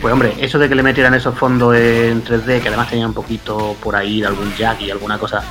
pues 0.01 0.13
hombre, 0.13 0.35
eso 0.39 0.59
de 0.59 0.69
que 0.69 0.75
le 0.75 0.83
metieran 0.83 1.15
esos 1.15 1.37
fondos 1.37 1.75
en 1.77 2.25
3D, 2.25 2.61
que 2.61 2.69
además 2.69 2.89
tenía 2.91 3.07
un 3.07 3.15
poquito 3.15 3.77
por 3.83 3.97
ahí 3.97 4.21
de 4.21 4.27
algún 4.27 4.55
jack 4.57 4.83
y 4.83 4.91
alguna 4.91 5.19
cosa. 5.19 5.43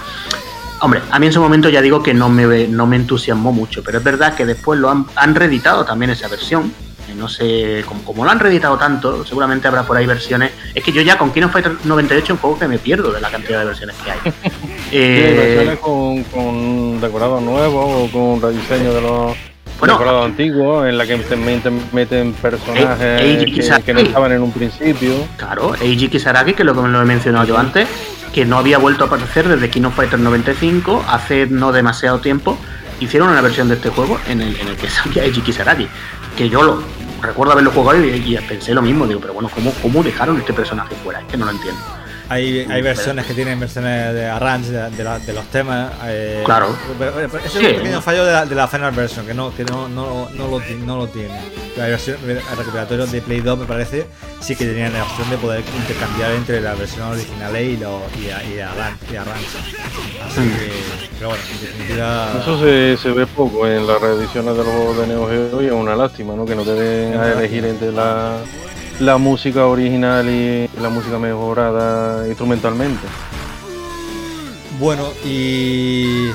Hombre, 0.82 1.02
a 1.12 1.20
mí 1.20 1.28
en 1.28 1.34
su 1.34 1.42
momento 1.42 1.70
ya 1.70 1.82
digo 1.82 2.04
que 2.04 2.14
no 2.14 2.30
me, 2.30 2.68
no 2.68 2.86
me 2.86 2.98
entusiasmó 2.98 3.52
mucho, 3.52 3.84
pero 3.84 4.00
es 4.00 4.04
verdad 4.04 4.36
que 4.36 4.46
después 4.46 4.80
lo 4.80 4.90
han, 4.90 5.06
han 5.16 5.34
reeditado 5.34 5.86
también 5.86 6.12
esa 6.12 6.28
versión. 6.28 6.74
No 7.18 7.30
sé, 7.30 7.84
como, 7.88 8.04
como, 8.04 8.26
lo 8.26 8.32
han 8.32 8.40
reeditado 8.40 8.76
tanto, 8.78 9.24
seguramente 9.24 9.68
habrá 9.68 9.84
por 9.84 9.96
ahí 9.96 10.06
versiones. 10.06 10.52
Es 10.74 10.84
que 10.84 10.92
yo 10.92 11.02
ya 11.02 11.18
con 11.18 11.32
King 11.32 11.44
of 11.44 11.52
Fighter 11.52 11.74
98 11.84 12.34
un 12.34 12.40
poco 12.40 12.60
que 12.60 12.68
me 12.68 12.80
pierdo 12.80 13.12
de 13.12 13.22
la 13.22 13.30
cantidad 13.30 13.60
de 13.60 13.66
versiones 13.66 13.96
que 14.04 14.12
hay. 14.12 14.20
eh, 14.92 15.36
versiones 15.38 15.80
con, 15.80 16.24
con 16.24 17.00
decorados 17.00 17.42
nuevos 17.42 18.10
o 18.10 18.12
con 18.12 18.42
rediseño 18.42 18.94
de 18.94 19.02
los 19.02 19.53
bueno, 19.88 20.24
antiguo 20.24 20.86
en 20.86 20.98
la 20.98 21.06
que 21.06 21.18
meten, 21.18 21.82
meten 21.92 22.34
personajes 22.34 23.44
que, 23.46 23.82
que, 23.86 23.94
no 23.94 24.00
estaban 24.00 24.32
en 24.32 24.42
un 24.42 24.52
principio. 24.52 25.14
Claro, 25.38 25.76
Eiji 25.76 26.08
Kisaragi, 26.08 26.54
que 26.54 26.64
lo, 26.64 26.74
lo 26.74 27.02
he 27.02 27.06
mencionado 27.06 27.46
yo 27.46 27.58
antes, 27.58 27.88
que 28.34 28.46
no 28.46 28.58
había 28.58 28.78
vuelto 28.78 29.04
a 29.04 29.08
aparecer 29.08 29.48
desde 29.48 29.70
King 29.70 29.84
of 29.84 29.96
Fighter 29.96 30.20
95, 30.20 31.06
hace 31.08 31.48
no 31.48 31.72
demasiado 31.72 32.20
tiempo, 32.20 32.58
hicieron 33.00 33.30
una 33.30 33.42
versión 33.42 33.68
de 33.68 33.76
este 33.76 33.90
juego 33.90 34.20
en 34.28 34.42
el, 34.42 34.56
en 34.60 34.70
el 34.70 34.78
que 34.78 34.90
salía 34.90 35.26
Eiji 35.26 35.42
Kisaragi, 35.42 35.88
que 36.38 36.50
yo 36.50 36.64
lo 36.64 36.84
recuerdo 37.22 37.54
haberlo 37.54 37.72
jugado 37.72 38.04
y, 38.04 38.10
y, 38.10 38.38
pensé 38.48 38.74
lo 38.74 38.82
mismo, 38.82 39.06
digo, 39.08 39.20
pero 39.20 39.34
bueno, 39.34 39.50
¿cómo, 39.54 39.74
¿cómo 39.82 40.04
dejaron 40.04 40.38
este 40.38 40.54
personaje 40.54 40.96
fuera? 41.04 41.20
Es 41.20 41.26
que 41.26 41.38
no 41.38 41.46
lo 41.46 41.52
entiendo. 41.52 42.03
Hay, 42.34 42.66
hay 42.68 42.82
versiones 42.82 43.28
que 43.28 43.36
tienen 43.36 43.60
versiones 43.60 44.12
de 44.14 44.26
arrange 44.26 44.72
de, 44.72 44.90
de, 44.90 45.04
la, 45.04 45.20
de 45.20 45.34
los 45.34 45.46
temas. 45.46 45.94
Eh, 46.06 46.42
claro. 46.44 46.76
Pero, 46.98 47.12
pero 47.14 47.38
ese 47.38 47.60
sí. 47.60 47.66
es 47.66 47.74
un 47.74 47.78
pequeño 47.78 48.02
fallo 48.02 48.26
de 48.26 48.32
la, 48.32 48.46
de 48.46 48.56
la 48.56 48.68
final 48.68 48.92
version, 48.92 49.26
que 49.26 49.36
no, 49.36 49.56
que 49.56 49.64
no, 49.64 49.88
no, 49.88 50.28
no, 50.32 50.48
lo, 50.48 50.60
no 50.60 50.98
lo 50.98 51.08
tiene. 51.08 51.40
La 51.78 51.86
versión 51.86 52.18
el 52.28 52.42
recuperatorio 52.58 53.06
de 53.06 53.22
Play 53.22 53.42
2, 53.42 53.60
me 53.60 53.66
parece, 53.66 54.08
sí 54.40 54.56
que 54.56 54.66
tenían 54.66 54.94
la 54.94 55.04
opción 55.04 55.30
de 55.30 55.38
poder 55.38 55.64
intercambiar 55.76 56.32
entre 56.32 56.60
la 56.60 56.74
versión 56.74 57.04
original 57.04 57.56
y, 57.56 57.78
lo, 57.78 58.02
y, 58.20 58.26
y, 58.26 58.60
arrange, 58.60 59.06
y 59.12 59.16
arrange. 59.16 59.58
Así 60.26 60.42
que, 60.42 60.72
pero 61.18 61.30
bueno, 61.30 61.44
en 61.52 61.62
definitiva. 61.62 62.34
Eso 62.42 62.60
se, 62.60 62.98
se 62.98 63.12
ve 63.12 63.28
poco 63.28 63.68
en 63.68 63.86
las 63.86 64.02
reediciones 64.02 64.58
de 64.58 64.64
los 64.64 64.74
juegos 64.74 64.98
de 64.98 65.08
Neo 65.08 65.28
Geo 65.28 65.62
y 65.62 65.68
es 65.68 65.72
una 65.72 65.96
lástima, 65.96 66.36
¿no? 66.36 66.46
Que 66.46 66.56
no 66.56 66.64
te 66.64 66.74
den 66.74 67.20
a 67.20 67.34
elegir 67.34 67.64
entre 67.66 67.92
la 67.92 68.38
la 69.06 69.18
música 69.18 69.66
original 69.66 70.30
y 70.30 70.70
la 70.82 70.90
música 70.90 71.20
mejorada 71.20 72.28
instrumentalmente. 72.28 73.06
Bueno, 74.80 75.10
y, 75.24 76.30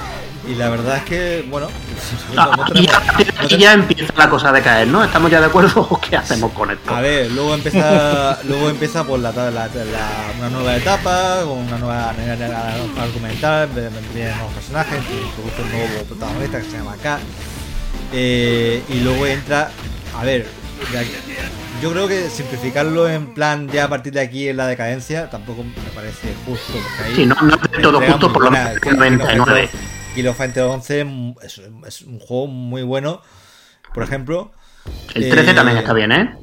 y 0.47 0.55
la 0.57 0.69
verdad 0.69 0.99
es 0.99 1.03
que, 1.05 1.47
bueno, 1.51 1.69
ah, 2.37 2.53
no, 2.57 2.65
tenemos, 2.67 2.81
y, 2.81 2.87
ya, 2.87 3.43
no 3.43 3.49
ya 3.49 3.73
empieza 3.73 4.13
la 4.17 4.31
cosa 4.31 4.53
de 4.53 4.63
caer, 4.63 4.89
¿no? 4.89 5.03
¿Estamos 5.03 5.31
ya 5.31 5.41
de 5.41 5.47
acuerdo 5.47 5.87
o 5.91 6.01
qué 6.09 6.17
hacemos 6.17 6.53
con 6.53 6.71
esto? 6.71 6.95
A 6.95 7.01
ver, 7.01 7.31
luego 7.33 7.55
empieza, 7.55 8.39
luego 8.45 8.69
empieza 8.69 9.05
por 9.05 9.19
la, 9.19 9.33
la, 9.33 9.51
la, 9.51 9.69
una 10.39 10.51
nueva 10.51 10.77
etapa, 10.77 11.41
con 11.45 11.59
una 11.59 11.79
nueva 11.79 12.11
argumental, 12.11 13.69
vienen 13.69 13.93
nuevos 14.37 14.55
personajes, 14.55 14.99
introduce 14.99 15.63
un 15.63 15.73
nuevo 15.73 16.05
protagonista 16.05 16.59
que 16.61 16.71
se 16.71 16.77
llama 16.77 16.97
K. 17.03 17.19
Eh, 18.13 18.83
y 18.89 19.01
luego 19.01 19.27
entra, 19.27 19.71
a 20.19 20.25
ver, 20.25 20.47
yo 21.83 21.93
creo 21.93 22.09
que 22.09 22.29
simplificarlo 22.31 23.09
en 23.09 23.35
plan 23.35 23.69
ya 23.69 23.85
a 23.85 23.89
partir 23.89 24.13
de 24.13 24.21
aquí 24.21 24.49
en 24.49 24.57
la 24.57 24.67
decadencia 24.67 25.31
tampoco 25.31 25.63
me 25.65 25.73
parece 25.95 26.29
justo. 26.47 26.73
Porque 26.73 27.05
ahí 27.11 27.15
Sí, 27.17 27.27
no, 27.27 27.35
no 27.43 27.55
es 27.55 27.83
todo 27.83 28.01
justo, 28.01 28.33
por 28.33 28.45
lo 28.45 28.51
menos 28.51 28.79
Kino 28.81 28.97
99. 28.97 29.69
Fighter- 29.69 29.71
Kino 30.15 30.35
Fighter 30.35 30.63
11 30.65 31.05
mm, 31.05 31.35
es, 31.43 31.61
es 31.87 32.03
un 32.03 32.19
juego 32.19 32.47
muy 32.49 32.83
bueno. 32.83 33.23
Por 33.95 34.03
ejemplo, 34.03 34.53
El 35.15 35.29
13 35.31 35.51
Eh, 35.51 35.55
también 35.55 35.79
está 35.79 35.93
bien, 35.93 36.13
¿eh? 36.13 36.35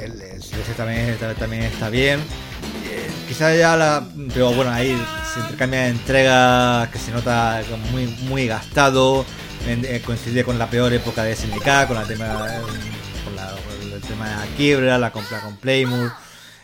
el, 0.00 0.12
el 0.20 0.40
13 0.40 0.72
también, 0.76 1.00
está- 1.10 1.34
también 1.34 1.62
está 1.64 1.88
bien. 1.90 2.18
Eh, 2.20 3.10
quizá 3.28 3.54
ya 3.54 3.76
la. 3.76 4.04
Pero 4.34 4.52
bueno, 4.52 4.70
ahí 4.72 5.00
se 5.32 5.40
intercambian 5.40 5.84
entregas 5.86 6.88
que 6.88 6.98
se 6.98 7.10
nota 7.12 7.62
muy, 7.92 8.06
muy 8.28 8.46
gastado. 8.46 9.24
en- 9.66 9.84
eh, 9.84 10.00
coincide 10.04 10.42
con 10.42 10.58
la 10.58 10.68
peor 10.70 10.90
época 10.94 11.22
de 11.22 11.32
SNK, 11.36 11.86
con, 11.86 11.94
la 11.96 12.04
tema, 12.04 12.48
tema 14.10 14.28
de 14.28 14.36
la 14.36 14.46
quiebra, 14.56 14.98
la 14.98 15.10
compra 15.10 15.40
con 15.40 15.56
Playmore. 15.56 16.10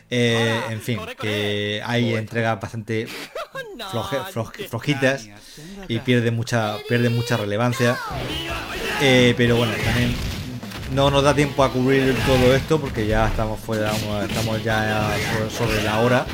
Eh, 0.09 0.61
en 0.71 0.81
fin, 0.81 1.01
que 1.21 1.83
hay 1.85 2.15
entregas 2.15 2.61
bastante 2.61 3.09
floje- 4.33 4.69
flojitas 4.69 5.29
y 5.89 5.99
pierde 5.99 6.31
mucha, 6.31 6.77
pierde 6.89 7.09
mucha 7.11 7.37
relevancia. 7.37 7.97
Eh, 9.01 9.35
pero 9.37 9.57
bueno, 9.57 9.73
también 9.85 10.15
no 10.95 11.11
nos 11.11 11.25
da 11.25 11.35
tiempo 11.35 11.65
a 11.65 11.73
cubrir 11.73 12.15
todo 12.25 12.55
esto 12.55 12.81
porque 12.81 13.07
ya 13.07 13.27
estamos 13.27 13.59
fuera, 13.59 13.91
estamos 14.29 14.63
ya 14.63 15.11
sobre, 15.33 15.51
sobre 15.51 15.83
la 15.83 15.99
hora. 16.01 16.25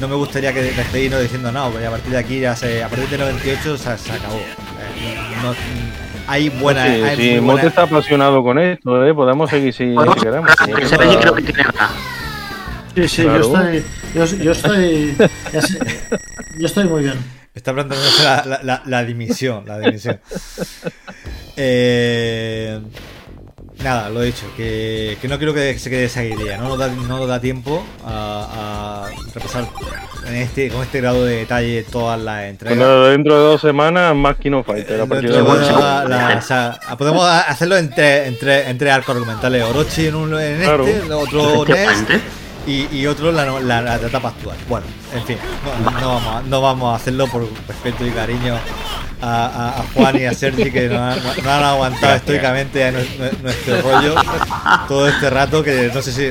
No 0.00 0.08
me 0.08 0.16
gustaría 0.16 0.52
que 0.54 0.62
despedirnos 0.62 1.20
diciendo 1.20 1.52
no, 1.52 1.70
porque 1.70 1.86
a 1.86 1.90
partir 1.90 2.10
de 2.12 2.18
aquí 2.18 2.40
ya 2.40 2.56
se, 2.56 2.82
a 2.82 2.88
partir 2.88 3.08
de 3.10 3.18
98 3.18 3.76
se, 3.76 3.98
se 3.98 4.12
acabó. 4.12 4.36
Eh, 4.38 5.36
no- 5.42 5.54
hay 6.26 6.48
buena, 6.48 6.84
Sí, 6.86 6.90
hay 7.02 7.16
sí, 7.16 7.22
muy 7.32 7.40
Mote 7.40 7.52
buena- 7.52 7.68
está 7.68 7.82
apasionado 7.82 8.42
con 8.42 8.58
esto, 8.58 9.04
¿eh? 9.06 9.14
Podemos 9.14 9.50
seguir 9.50 9.72
si, 9.72 9.92
Podemos 9.94 10.14
si 10.16 10.20
queremos. 10.20 10.50
hablar, 10.58 10.80
que 10.80 10.86
Sergi 10.88 11.16
creo 11.16 11.34
que 11.34 11.42
tiene 11.42 11.62
ganas. 11.62 11.90
Sí, 12.94 13.08
sí, 13.08 13.22
Claro. 13.22 13.40
yo 13.40 13.56
estoy. 13.56 13.84
Yo, 14.14 14.24
yo 14.44 14.52
estoy. 14.52 15.16
sé, 15.16 15.78
yo 16.58 16.66
estoy 16.66 16.84
muy 16.84 17.02
bien. 17.04 17.14
Está 17.54 17.72
planteándose 17.74 18.22
la, 18.24 18.44
la, 18.46 18.60
la- 18.62 18.82
la 18.86 19.04
dimisión, 19.04 19.64
la 19.66 19.78
dimisión. 19.78 20.20
Eh, 21.56 22.80
nada, 23.82 24.08
lo 24.10 24.22
he 24.22 24.26
dicho, 24.26 24.46
que, 24.56 25.16
que 25.20 25.28
no 25.28 25.38
quiero 25.38 25.52
que 25.54 25.78
se 25.78 25.90
quede 25.90 26.04
esa 26.04 26.24
idea, 26.24 26.56
no 26.58 26.68
nos 26.68 26.78
da, 26.78 26.88
no 26.88 27.18
nos 27.18 27.28
da 27.28 27.40
tiempo 27.40 27.84
a, 28.06 29.06
a 29.08 29.32
repasar 29.34 29.66
en 30.26 30.34
este, 30.36 30.68
con 30.70 30.82
este 30.82 31.00
grado 31.00 31.24
de 31.24 31.36
detalle 31.38 31.82
todas 31.90 32.20
las 32.20 32.44
entregas. 32.44 32.78
Bueno, 32.78 33.04
dentro 33.06 33.34
de 33.38 33.44
dos 33.44 33.60
semanas, 33.60 34.14
más 34.14 34.36
Kino 34.36 34.62
Fighter. 34.62 35.00
A 35.00 35.06
partir 35.06 35.30
de 35.30 35.36
Dentro 35.36 35.54
de 35.54 35.60
bueno, 35.62 35.80
la- 35.80 36.04
la- 36.04 36.38
o 36.38 36.42
sea, 36.42 36.78
podemos 36.96 37.24
hacerlo 37.26 37.76
entre, 37.76 38.26
entre, 38.28 38.70
entre 38.70 38.90
arcos 38.90 39.14
argumentales. 39.16 39.64
Orochi 39.64 40.06
en, 40.06 40.14
un, 40.14 40.40
en 40.40 40.60
Claro. 40.62 40.86
este, 40.86 41.12
otro 41.12 41.64
Efectivamente. 41.64 42.20
Y, 42.66 42.86
y 42.96 43.06
otro 43.06 43.32
la, 43.32 43.44
la, 43.60 43.80
la 43.82 43.96
etapa 43.96 44.28
actual. 44.28 44.56
Bueno, 44.68 44.86
en 45.14 45.24
fin, 45.24 45.36
no, 45.84 46.00
no 46.00 46.08
vamos, 46.14 46.34
a, 46.36 46.42
no 46.48 46.60
vamos 46.60 46.92
a 46.92 46.96
hacerlo 46.96 47.26
por 47.28 47.48
respeto 47.68 48.06
y 48.06 48.10
cariño 48.10 48.56
a, 49.20 49.46
a- 49.46 49.68
a 49.80 49.84
Juan 49.94 50.16
y 50.20 50.24
a 50.24 50.34
Sergi 50.34 50.70
que 50.70 50.88
nos 50.88 50.98
han, 51.46 51.62
aguantado 51.64 52.14
estoicamente 52.16 52.84
a 52.84 52.90
nu- 52.92 52.98
nu- 53.18 53.38
nuestro 53.42 53.80
rollo 53.82 54.14
todo 54.88 55.08
este 55.08 55.30
rato 55.30 55.62
que 55.62 55.90
no 55.94 56.02
sé 56.02 56.12
si 56.12 56.30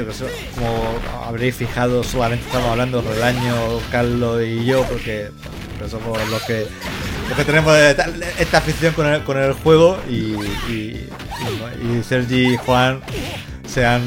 como 0.55 1.25
habréis 1.25 1.55
fijado 1.55 2.03
solamente 2.03 2.45
estamos 2.45 2.69
hablando 2.69 3.01
Relaño, 3.01 3.53
Carlos 3.91 4.41
y 4.43 4.65
yo 4.65 4.83
porque 4.83 5.29
somos 5.89 6.19
los 6.29 6.41
que 6.43 6.67
los 7.29 7.37
que 7.37 7.45
tenemos 7.45 7.77
esta, 7.77 8.07
esta 8.39 8.57
afición 8.57 8.93
con 8.93 9.07
el, 9.07 9.23
con 9.23 9.37
el 9.37 9.53
juego 9.53 9.97
y, 10.09 10.13
y, 10.13 11.09
y- 11.81 11.97
y 11.99 12.03
Sergi 12.03 12.53
y 12.53 12.57
Juan 12.57 12.99
se 13.71 13.85
han 13.85 14.01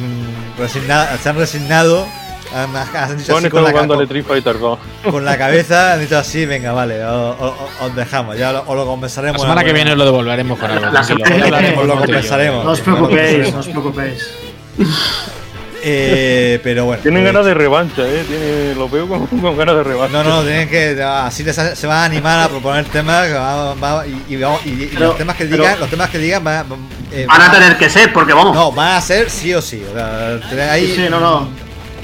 resignado, 0.58 1.06
se 1.22 1.28
han 1.28 1.36
resignado 1.36 2.06
han, 2.54 2.76
han 2.76 3.16
dicho 3.16 3.36
así 3.36 3.48
con 3.50 3.64
la, 3.64 3.72
con, 3.72 4.02
Street 4.02 4.24
Fighter 4.24 4.58
2. 4.60 4.78
con 5.10 5.24
la 5.24 5.36
cabeza, 5.36 5.92
han 5.94 6.00
dicho 6.00 6.16
así, 6.18 6.46
venga, 6.46 6.70
vale, 6.72 7.04
os 7.04 7.96
dejamos, 7.96 8.36
ya 8.38 8.52
lo, 8.52 8.60
os 8.60 8.68
lo 8.68 8.76
La 8.76 8.84
compensaremos. 8.84 9.40
semana 9.42 9.64
que 9.64 9.70
en- 9.70 9.74
viene 9.74 9.96
lo 9.96 10.04
devolveremos 10.04 10.56
con 10.58 10.70
algo. 10.70 10.86
La 10.90 11.00
Os 11.00 11.10
lo 11.86 11.96
compensaremos. 11.98 12.64
No 12.64 12.70
os 12.72 12.80
preocupéis, 12.80 13.52
no 13.52 13.58
os 13.60 13.66
preocupéis. 13.68 14.28
Eh, 15.86 16.60
pero 16.62 16.86
bueno. 16.86 17.02
Tienen 17.02 17.22
eh, 17.22 17.26
ganas 17.26 17.44
de 17.44 17.52
revancha, 17.52 18.02
¿eh? 18.08 18.24
Tiene, 18.26 18.74
lo 18.74 18.88
veo 18.88 19.06
con, 19.06 19.26
con 19.40 19.56
ganas 19.56 19.76
de 19.76 19.82
revancha. 19.82 20.22
No, 20.22 20.30
no, 20.36 20.42
tienen 20.42 20.68
que. 20.68 21.02
Así 21.02 21.42
les- 21.44 21.56
se 21.56 21.86
van 21.86 21.98
a 21.98 22.04
animar 22.06 22.40
a 22.40 22.48
proponer 22.48 22.84
temas 22.86 23.26
que 23.26 23.34
va- 23.34 23.74
va- 23.74 24.06
y, 24.06 24.24
y 24.30 24.36
vamos- 24.36 24.64
y- 24.64 24.70
y 24.84 24.90
Pero- 24.94 25.08
los 25.08 25.18
temas 25.18 25.36
que 25.36 25.44
pero- 25.44 25.62
digan, 25.62 25.80
los 25.80 25.90
temas 25.90 26.08
que 26.08 26.18
digan 26.18 26.42
van, 26.42 26.66
eh, 27.14 27.26
Van 27.26 27.40
a 27.42 27.50
tener 27.50 27.76
que 27.78 27.88
ser, 27.88 28.12
porque 28.12 28.32
vamos. 28.32 28.54
no, 28.54 28.72
van 28.72 28.96
a 28.96 29.00
ser 29.00 29.30
sí 29.30 29.54
o 29.54 29.62
sí. 29.62 29.82
O 29.90 29.94
sea, 29.94 30.38
ahí 30.72 30.86
Sí, 30.88 30.94
sí, 30.96 31.06
no, 31.10 31.20
no. 31.20 31.48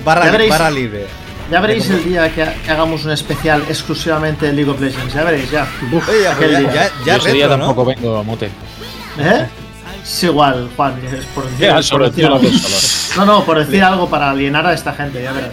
barra, 0.04 0.26
Ya 0.26 0.30
veréis. 0.32 0.50
barra 0.50 0.70
libre. 0.70 1.06
Ya 1.50 1.58
veréis 1.60 1.90
el 1.90 2.04
día 2.04 2.32
que, 2.32 2.46
que 2.64 2.70
hagamos 2.70 3.04
un 3.04 3.10
especial 3.10 3.64
exclusivamente 3.68 4.46
de 4.46 4.52
League 4.52 4.70
of 4.70 4.80
Legends. 4.80 5.12
Ya 5.12 5.24
veréis, 5.24 5.50
ya. 5.50 5.66
Uf, 5.92 6.08
Oye, 6.08 6.22
ya, 6.22 6.32
aquel 6.32 6.50
ya, 6.52 6.58
día. 6.60 6.72
ya, 6.72 6.90
ya 7.04 7.16
Yo 7.16 7.16
ese 7.24 7.32
día 7.32 7.44
retro, 7.48 7.56
¿no? 7.58 7.66
tampoco 7.66 7.86
vengo, 7.90 8.22
Mote. 8.24 8.46
¿Eh? 9.18 9.46
Es 10.02 10.22
igual, 10.24 10.70
Juan. 10.76 10.94
Es 11.04 11.24
por 11.26 11.44
decir, 11.44 11.58
Ya, 11.66 11.80
por 11.90 12.04
decir 12.10 12.26
algo. 12.26 12.40
No, 13.16 13.26
no, 13.26 13.44
por 13.44 13.58
decir 13.58 13.82
algo 13.82 14.08
para 14.08 14.30
alienar 14.30 14.64
a 14.66 14.72
esta 14.74 14.92
gente, 14.92 15.22
ya 15.22 15.32
verás. 15.32 15.52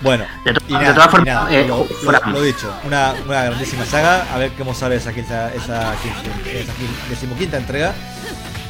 Bueno, 0.00 0.24
De 0.44 0.52
to- 0.54 0.60
y 0.68 0.72
de 0.72 0.78
nada, 0.78 0.94
todas 0.94 1.08
y 1.08 1.10
formas, 1.10 1.26
nada, 1.34 1.52
eh, 1.52 1.64
lo, 1.66 1.84
fuera- 1.84 2.20
lo- 2.26 2.32
lo 2.32 2.42
dicho, 2.42 2.72
una, 2.84 3.14
una 3.26 3.44
grandísima 3.44 3.84
saga. 3.84 4.26
A 4.32 4.38
ver 4.38 4.52
cómo 4.56 4.72
sale 4.74 4.96
esa, 4.96 5.10
esa, 5.10 5.52
esa, 5.54 5.94
quince- 6.02 6.60
esa 6.60 6.72
quin- 6.74 7.08
decimoquinta 7.10 7.56
entrega. 7.56 7.92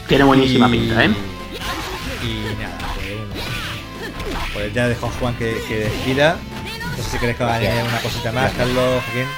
Tiene 0.06 0.24
buenísima 0.24 0.68
Y- 0.68 0.70
pinta, 0.72 1.04
¿eh? 1.04 1.10
Y 2.22 2.60
nada, 2.60 2.76
pues, 2.94 3.16
pues 4.54 4.72
ya 4.74 4.88
dejo 4.88 5.06
a 5.06 5.10
Juan 5.20 5.34
que, 5.34 5.56
que 5.68 5.76
despida. 5.80 6.36
No 6.96 7.04
sé 7.04 7.10
si 7.10 7.18
queréis 7.18 7.36
que 7.38 7.44
añadir 7.44 7.82
una 7.86 7.98
cosita 8.00 8.32
más, 8.32 8.50
Carlos, 8.54 9.02
Joaquín. 9.04 9.28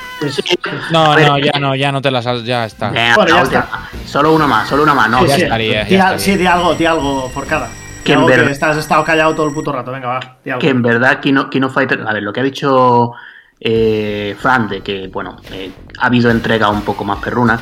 No, 0.93 1.13
A 1.13 1.17
ver, 1.17 1.27
no, 1.29 1.39
ya 1.39 1.53
no, 1.59 1.75
ya 1.75 1.91
no 1.93 2.01
te 2.01 2.11
las 2.11 2.27
has- 2.27 2.45
ya 2.45 2.65
está. 2.67 2.91
Bueno, 2.91 3.27
ya 3.27 3.35
la 3.35 3.43
última. 3.43 3.89
Solo 4.07 4.33
uno 4.33 4.47
más, 4.49 4.69
solo 4.69 4.83
uno 4.85 4.95
más. 4.95 5.09
No, 5.11 5.21
Sí, 5.23 5.27
ya 5.29 5.35
sí. 5.37 5.43
estaría, 5.43 5.83
ya 5.83 5.89
Di 5.89 5.95
al- 5.97 6.15
estaría. 6.15 6.19
sí, 6.19 6.37
di 6.37 6.47
algo, 6.47 6.75
di 6.75 6.87
algo, 6.87 7.29
Forcada. 7.31 7.69
Di 7.69 7.80
Que 8.05 8.13
en 8.13 8.19
algo 8.19 8.29
que 8.31 8.37
verdad- 8.37 8.51
estás, 8.53 8.77
estado 8.77 9.05
callado 9.05 9.35
todo 9.35 9.47
el 9.49 9.55
puto 9.55 9.73
rato. 9.73 9.93
Venga, 9.93 10.09
va, 10.09 10.59
que 10.59 10.69
en 10.69 10.83
verdad 10.83 11.21
Kino, 11.21 11.51
Kino 11.51 11.69
Fighter, 11.69 12.03
a 12.07 12.13
ver, 12.13 12.23
lo 12.23 12.33
que 12.33 12.41
ha 12.41 12.45
dicho 12.45 13.13
eh, 13.61 14.35
Fran, 14.39 14.69
de 14.69 14.81
que, 14.81 15.09
bueno, 15.09 15.37
eh, 15.53 15.71
ha 15.99 16.07
habido 16.07 16.31
entregas 16.31 16.71
un 16.71 16.83
poco 16.83 17.05
más 17.05 17.19
perrunas, 17.23 17.61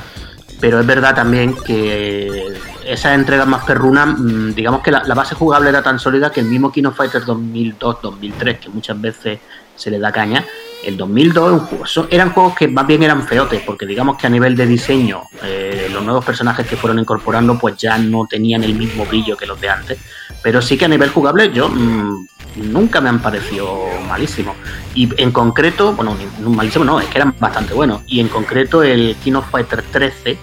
pero 0.61 0.79
es 0.81 0.87
verdad 0.87 1.15
también 1.15 1.55
que 1.65 2.57
esas 2.85 3.15
entregas 3.15 3.47
más 3.47 3.65
perrunas, 3.65 4.19
mm, 4.19 4.55
digamos 4.55 4.81
que 4.83 4.91
la, 4.93 5.03
la 5.05 5.15
base 5.15 5.35
jugable 5.35 5.69
era 5.71 5.83
tan 5.83 5.99
sólida 5.99 6.31
que 6.31 6.41
el 6.41 6.47
mismo 6.47 6.71
Kino 6.73 6.93
Fighter 6.93 7.23
2002-2003, 7.25 8.59
que 8.61 8.69
muchas 8.69 9.01
veces 9.01 9.41
se 9.79 9.91
le 9.91 9.99
da 9.99 10.13
caña, 10.13 10.45
el 10.85 10.97
2002 10.97 11.53
un 11.53 11.59
juego- 11.61 11.87
son- 11.87 12.07
eran 12.11 12.31
juegos 12.33 12.55
que 12.55 12.69
más 12.69 12.87
bien 12.87 13.03
eran 13.03 13.27
feotes, 13.27 13.63
porque 13.63 13.87
digamos 13.87 14.17
que 14.19 14.27
a 14.27 14.31
nivel 14.31 14.55
de 14.55 14.67
diseño, 14.67 15.23
eh, 15.43 15.89
los 15.93 16.03
nuevos 16.05 16.25
personajes 16.25 16.67
que 16.67 16.77
fueron 16.77 16.99
incorporando, 16.99 17.59
pues 17.59 17.77
ya 17.79 17.97
no 17.99 18.27
tenían 18.27 18.63
el 18.63 18.75
mismo 18.75 19.07
brillo 19.07 19.37
que 19.37 19.47
los 19.47 19.61
de 19.61 19.71
antes. 19.71 19.99
Pero 20.43 20.61
sí 20.63 20.77
que 20.79 20.85
a 20.85 20.89
nivel 20.89 21.09
jugable 21.11 21.51
yo 21.53 21.69
mm, 21.69 22.27
nunca 22.57 23.01
me 23.01 23.09
han 23.09 23.21
parecido 23.21 23.87
malísimos. 24.09 24.55
Y 24.95 25.09
en 25.21 25.33
concreto, 25.33 25.95
bueno, 25.95 26.17
malísimo 26.41 26.85
no, 26.85 27.01
es 27.01 27.07
que 27.07 27.19
eran 27.19 27.35
bastante 27.41 27.75
buenos. 27.75 28.03
Y 28.07 28.21
en 28.21 28.29
concreto 28.29 28.83
el 28.83 29.17
King 29.23 29.33
of 29.35 29.51
Fighter 29.51 29.83
13, 29.83 30.39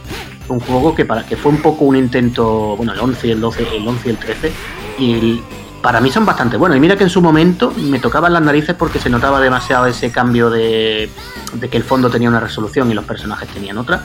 un 0.50 0.60
juego 0.60 0.94
que 0.94 1.06
para 1.06 1.26
que 1.26 1.38
fue 1.38 1.52
un 1.52 1.62
poco 1.62 1.86
un 1.86 1.96
intento, 1.96 2.76
bueno, 2.76 2.92
el 2.94 3.00
11 3.00 3.28
y 3.28 3.32
el 3.32 3.40
12, 3.42 3.66
el 3.76 3.88
11 3.88 4.08
y 4.08 4.12
el 4.12 4.18
13, 4.18 4.52
y 5.00 5.14
el- 5.14 5.42
para 5.86 6.02
mí 6.02 6.10
son 6.10 6.26
bastante 6.26 6.58
buenos. 6.58 6.78
Y 6.78 6.80
mira 6.80 6.96
que 6.96 7.04
en 7.04 7.12
su 7.12 7.22
momento 7.22 7.72
me 7.78 8.00
tocaban 8.00 8.34
las 8.34 8.42
narices 8.42 8.74
porque 8.74 8.98
se 8.98 9.08
notaba 9.08 9.40
demasiado 9.40 9.86
ese 9.86 10.12
cambio 10.12 10.50
de, 10.50 11.12
de 11.54 11.70
que 11.70 11.78
el 11.78 11.84
fondo 11.84 12.10
tenía 12.10 12.28
una 12.28 12.40
resolución 12.40 12.90
y 12.90 12.96
los 12.96 13.06
personajes 13.06 13.48
tenían 13.50 13.78
otra. 13.78 14.02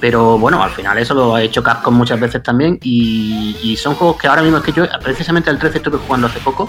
Pero 0.00 0.40
bueno, 0.40 0.60
al 0.60 0.70
final 0.70 0.98
eso 0.98 1.14
lo 1.14 1.36
ha 1.36 1.42
hecho 1.42 1.62
Capcom 1.62 1.94
muchas 1.94 2.18
veces 2.18 2.42
también. 2.42 2.80
Y, 2.82 3.78
son 3.80 3.94
juegos 3.94 4.16
que 4.16 4.26
ahora 4.26 4.42
mismo 4.42 4.58
es 4.58 4.64
que 4.64 4.72
yo, 4.72 4.84
precisamente 5.04 5.50
el 5.50 5.58
13 5.60 5.78
estuve 5.78 5.98
jugando 5.98 6.26
hace 6.26 6.40
poco. 6.40 6.68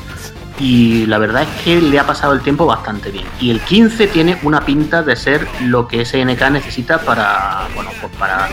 Y 0.59 1.07
la 1.07 1.17
verdad 1.17 1.41
es 1.41 1.63
que 1.63 1.81
le 1.81 1.97
ha 1.97 2.05
pasado 2.05 2.33
el 2.33 2.41
tiempo 2.41 2.67
bastante 2.67 3.09
bien. 3.09 3.25
Y 3.39 3.49
el 3.49 3.61
15 3.61 4.05
tiene 4.09 4.37
una 4.43 4.63
pinta 4.63 5.01
de 5.01 5.15
ser 5.15 5.47
lo 5.63 5.87
que 5.87 6.05
SNK 6.05 6.51
necesita 6.51 6.99
para, 6.99 7.67
bueno, 7.73 7.89
pues 7.99 8.15
para 8.17 8.47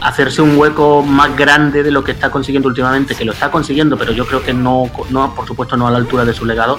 hacerse 0.00 0.42
un 0.42 0.56
hueco 0.58 1.02
más 1.02 1.36
grande 1.36 1.82
de 1.82 1.90
lo 1.90 2.04
que 2.04 2.12
está 2.12 2.30
consiguiendo 2.30 2.68
últimamente, 2.68 3.14
que 3.14 3.24
lo 3.24 3.32
está 3.32 3.50
consiguiendo, 3.50 3.96
pero 3.96 4.12
yo 4.12 4.26
creo 4.26 4.42
que 4.42 4.52
no, 4.52 4.90
no 5.10 5.34
por 5.34 5.46
supuesto, 5.46 5.76
no 5.76 5.86
a 5.86 5.90
la 5.90 5.98
altura 5.98 6.24
de 6.24 6.32
su 6.34 6.44
legado. 6.44 6.78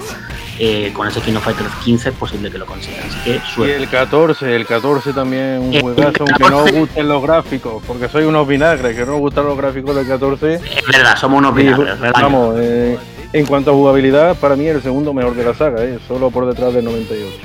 Eh, 0.60 0.90
con 0.92 1.06
ese 1.06 1.20
King 1.20 1.34
of 1.36 1.44
Fighters 1.44 1.70
15 1.84 2.08
es 2.08 2.14
posible 2.16 2.50
que 2.50 2.58
lo 2.58 2.66
consiga. 2.66 2.98
Así 3.06 3.16
que 3.24 3.36
Y 3.36 3.40
suerte. 3.54 3.76
el 3.76 3.88
14, 3.88 4.56
el 4.56 4.66
14 4.66 5.12
también 5.12 5.60
un 5.62 5.72
El 5.72 5.82
juegazo, 5.82 6.24
aunque 6.24 6.32
no 6.32 6.48
14. 6.58 6.70
os 6.72 6.78
gusten 6.80 7.08
los 7.08 7.22
gráficos, 7.22 7.82
porque 7.86 8.08
soy 8.08 8.24
unos 8.24 8.48
vinagres, 8.48 8.96
que 8.96 9.06
no 9.06 9.18
gustan 9.18 9.44
los 9.44 9.56
gráficos 9.56 9.94
del 9.94 10.06
14. 10.08 10.54
Es 10.54 10.62
verdad, 10.90 11.16
somos 11.16 11.38
unos 11.38 11.52
Y, 11.52 11.62
vinagres, 11.62 12.00
¿verdad? 12.00 12.20
vamos, 12.22 12.56
eh, 12.58 12.98
en 13.32 13.46
cuanto 13.46 13.70
a 13.70 13.74
jugabilidad, 13.74 14.34
para 14.36 14.56
mí 14.56 14.66
es 14.66 14.74
el 14.76 14.82
segundo 14.82 15.14
mejor 15.14 15.36
de 15.36 15.44
la 15.44 15.54
saga, 15.54 15.84
eh, 15.84 16.00
solo 16.08 16.28
por 16.30 16.44
detrás 16.46 16.74
del 16.74 16.84
98. 16.86 17.36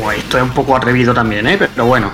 Pues 0.00 0.18
esto 0.18 0.38
es 0.38 0.42
un 0.42 0.50
poco 0.50 0.74
atrevido 0.74 1.14
también, 1.14 1.46
¿eh? 1.46 1.56
Pero 1.56 1.86
bueno. 1.86 2.10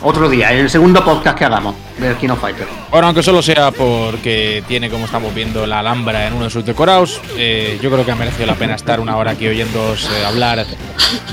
Otro 0.00 0.28
día, 0.28 0.52
en 0.52 0.60
el 0.60 0.70
segundo 0.70 1.04
podcast 1.04 1.36
que 1.36 1.44
hagamos 1.44 1.74
del 1.98 2.16
King 2.16 2.28
of 2.28 2.40
Fighters. 2.40 2.68
Bueno, 2.90 3.08
aunque 3.08 3.22
solo 3.22 3.42
sea 3.42 3.72
porque 3.72 4.62
tiene, 4.68 4.88
como 4.90 5.06
estamos 5.06 5.34
viendo, 5.34 5.66
la 5.66 5.80
Alhambra 5.80 6.28
en 6.28 6.34
uno 6.34 6.44
de 6.44 6.50
sus 6.50 6.64
decorados, 6.64 7.20
eh, 7.36 7.78
yo 7.82 7.90
creo 7.90 8.04
que 8.04 8.12
ha 8.12 8.14
merecido 8.14 8.46
la 8.46 8.54
pena 8.54 8.76
estar 8.76 9.00
una 9.00 9.16
hora 9.16 9.32
aquí 9.32 9.48
oyéndoos 9.48 10.04
eh, 10.04 10.24
hablar 10.24 10.64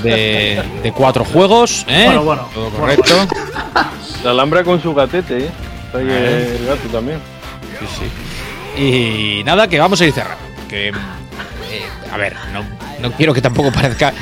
de, 0.02 0.62
de 0.82 0.92
cuatro 0.92 1.24
juegos. 1.24 1.86
¿eh? 1.88 2.04
Bueno, 2.06 2.24
bueno, 2.24 2.48
Todo 2.52 2.70
bueno, 2.70 2.96
correcto. 2.96 3.14
La 4.24 4.30
Alhambra 4.32 4.64
con 4.64 4.82
su 4.82 4.92
gatete, 4.92 5.38
¿eh? 5.44 5.50
Está 5.86 5.98
ahí 5.98 6.06
Vale. 6.06 6.56
el 6.56 6.66
gato 6.66 6.88
también. 6.88 7.18
Sí, 7.78 7.86
sí. 8.00 8.82
Y 8.82 9.44
nada, 9.44 9.68
que 9.68 9.78
vamos 9.78 10.00
a 10.00 10.06
ir 10.06 10.12
cerrando. 10.12 10.42
Que, 10.68 10.88
eh, 10.88 10.92
a 12.12 12.16
ver, 12.16 12.34
no, 12.52 12.64
no 13.00 13.12
quiero 13.12 13.32
que 13.32 13.40
tampoco 13.40 13.70
parezca 13.70 14.12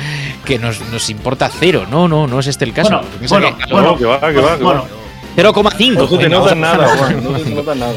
que 0.45 0.57
nos, 0.59 0.79
nos 0.91 1.09
importa 1.09 1.49
cero. 1.49 1.85
No, 1.89 2.07
no, 2.07 2.27
no 2.27 2.39
es 2.39 2.47
este 2.47 2.63
el 2.65 2.73
caso. 2.73 3.01
Bueno, 3.29 3.47
bueno, 3.49 3.57
que- 3.57 3.73
No, 3.73 3.97
que 3.97 4.05
va, 4.05 4.19
que 4.19 4.25
va, 4.25 4.31
que 4.31 4.41
va. 4.41 4.55
bueno, 4.57 4.85
0,5. 5.35 5.93
No 5.95 6.07
se 6.07 6.17
te 6.17 6.29
nota 6.29 6.55
nada, 6.55 7.11
no 7.21 7.37
se 7.37 7.43
te 7.43 7.49
nota 7.55 7.75
nada. 7.75 7.93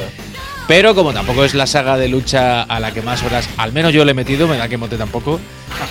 Pero 0.69 0.95
como 0.95 1.15
tampoco 1.15 1.45
es 1.45 1.55
la 1.55 1.67
saga 1.67 1.97
de 1.97 2.09
lucha 2.09 2.63
a 2.63 2.79
la 2.79 2.93
que 2.93 3.01
más 3.01 3.23
horas, 3.23 3.49
al 3.57 3.73
menos 3.73 3.93
yo 3.95 4.05
le 4.05 4.11
he 4.11 4.15
metido, 4.15 4.47
me 4.47 4.59
da 4.59 4.69
que 4.69 4.77
mote 4.77 4.99
tampoco, 4.99 5.41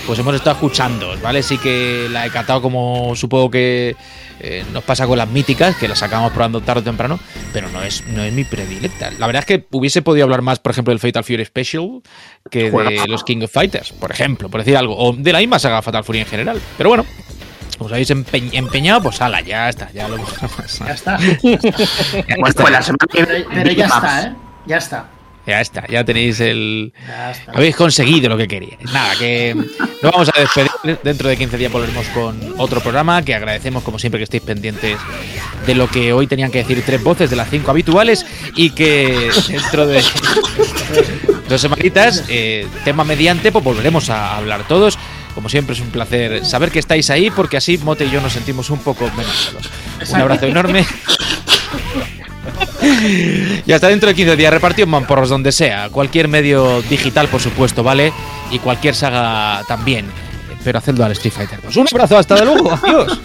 pues 0.06 0.18
hemos 0.20 0.34
estado 0.36 0.52
escuchando, 0.52 1.14
¿vale? 1.20 1.42
Sí 1.42 1.58
que 1.58 2.06
la 2.10 2.24
he 2.26 2.30
catado 2.30 2.62
como 2.62 3.12
supongo 3.16 3.50
que 3.50 3.96
eh, 4.38 4.64
nos 4.72 4.84
pasa 4.84 5.08
con 5.08 5.18
las 5.18 5.28
míticas, 5.28 5.74
que 5.74 5.88
las 5.88 6.00
acabamos 6.04 6.30
probando 6.32 6.60
tarde 6.60 6.82
o 6.82 6.84
temprano, 6.84 7.18
pero 7.52 7.68
no 7.70 7.82
es, 7.82 8.04
no 8.06 8.22
es 8.22 8.32
mi 8.32 8.44
predilecta. 8.44 9.10
La 9.18 9.26
verdad 9.26 9.40
es 9.40 9.46
que 9.46 9.66
hubiese 9.72 10.00
podido 10.00 10.22
hablar 10.24 10.42
más, 10.42 10.60
por 10.60 10.70
ejemplo, 10.70 10.92
del 10.92 11.00
Fatal 11.00 11.24
Fury 11.24 11.44
Special 11.44 12.00
que 12.48 12.70
de 12.70 13.08
los 13.08 13.24
King 13.24 13.42
of 13.42 13.50
Fighters, 13.50 13.90
por 13.92 14.12
ejemplo, 14.12 14.48
por 14.48 14.60
decir 14.60 14.76
algo, 14.76 14.96
o 14.96 15.12
de 15.12 15.32
la 15.32 15.40
misma 15.40 15.58
saga 15.58 15.82
Fatal 15.82 16.04
Fury 16.04 16.20
en 16.20 16.26
general. 16.26 16.60
Pero 16.76 16.90
bueno, 16.90 17.04
os 17.80 17.90
habéis 17.90 18.10
empe- 18.10 18.48
empeñado, 18.52 19.02
pues 19.02 19.20
ala, 19.20 19.40
ya 19.40 19.68
está, 19.70 19.90
ya 19.92 20.06
lo 20.06 20.14
hemos 20.14 20.32
ya 20.78 20.92
está. 20.92 21.18
Pues, 22.38 22.54
pues 22.54 22.70
la 22.70 22.80
semana 22.82 23.06
que 23.10 23.24
Pero, 23.24 23.28
viene. 23.28 23.44
pero 23.52 23.72
ya 23.72 23.86
está, 23.86 24.22
¿eh? 24.22 24.32
Ya 24.68 24.76
está. 24.76 25.06
Ya 25.46 25.62
está, 25.62 25.86
ya 25.86 26.04
tenéis 26.04 26.40
el, 26.40 26.92
Ya 27.06 27.30
está. 27.30 27.52
Habéis 27.52 27.74
conseguido 27.74 28.28
lo 28.28 28.36
que 28.36 28.46
queríais. 28.46 28.82
Nada, 28.92 29.16
que 29.18 29.54
nos 30.02 30.12
vamos 30.12 30.30
a 30.34 30.38
despedir. 30.38 30.98
Dentro 31.02 31.26
de 31.30 31.38
15 31.38 31.56
días 31.56 31.72
volveremos 31.72 32.06
con 32.08 32.38
otro 32.58 32.82
programa. 32.82 33.22
Que 33.22 33.34
agradecemos, 33.34 33.82
como 33.82 33.98
siempre, 33.98 34.18
que 34.18 34.24
estéis 34.24 34.42
pendientes 34.42 34.98
de 35.66 35.74
lo 35.74 35.88
que 35.88 36.12
hoy 36.12 36.26
tenían 36.26 36.50
que 36.50 36.58
decir 36.58 36.82
tres 36.84 37.02
voces 37.02 37.30
de 37.30 37.36
las 37.36 37.48
cinco 37.48 37.70
habituales. 37.70 38.26
Y 38.56 38.70
que 38.70 39.30
dentro 39.48 39.86
de 39.86 40.04
dos 41.48 41.60
semanitas, 41.62 42.24
eh, 42.28 42.66
tema 42.84 43.04
mediante, 43.04 43.50
pues 43.50 43.64
volveremos 43.64 44.10
a 44.10 44.36
hablar 44.36 44.68
todos. 44.68 44.98
Como 45.34 45.48
siempre, 45.48 45.74
es 45.74 45.80
un 45.80 45.88
placer 45.88 46.44
saber 46.44 46.70
que 46.70 46.78
estáis 46.78 47.08
ahí, 47.08 47.30
porque 47.30 47.56
así 47.56 47.78
Mote 47.78 48.04
y 48.04 48.10
yo 48.10 48.20
nos 48.20 48.34
sentimos 48.34 48.68
un 48.68 48.80
poco 48.80 49.10
menos 49.16 49.34
solos. 49.34 49.70
Un 50.10 50.20
abrazo 50.20 50.44
enorme. 50.44 50.84
Y 53.66 53.72
hasta 53.72 53.88
dentro 53.88 54.08
de 54.08 54.14
15 54.14 54.36
días 54.36 54.52
repartido 54.52 54.86
mamporros 54.86 55.28
donde 55.28 55.52
sea. 55.52 55.88
Cualquier 55.90 56.28
medio 56.28 56.82
digital, 56.82 57.28
por 57.28 57.40
supuesto, 57.40 57.82
¿vale? 57.82 58.12
Y 58.50 58.58
cualquier 58.58 58.94
saga 58.94 59.62
también. 59.66 60.06
Pero 60.64 60.78
hacedlo 60.78 61.04
al 61.04 61.12
Street 61.12 61.32
Fighter 61.32 61.60
2. 61.62 61.76
Un 61.76 61.86
abrazo, 61.92 62.18
hasta 62.18 62.44
luego. 62.44 62.72
Adiós. 62.82 63.20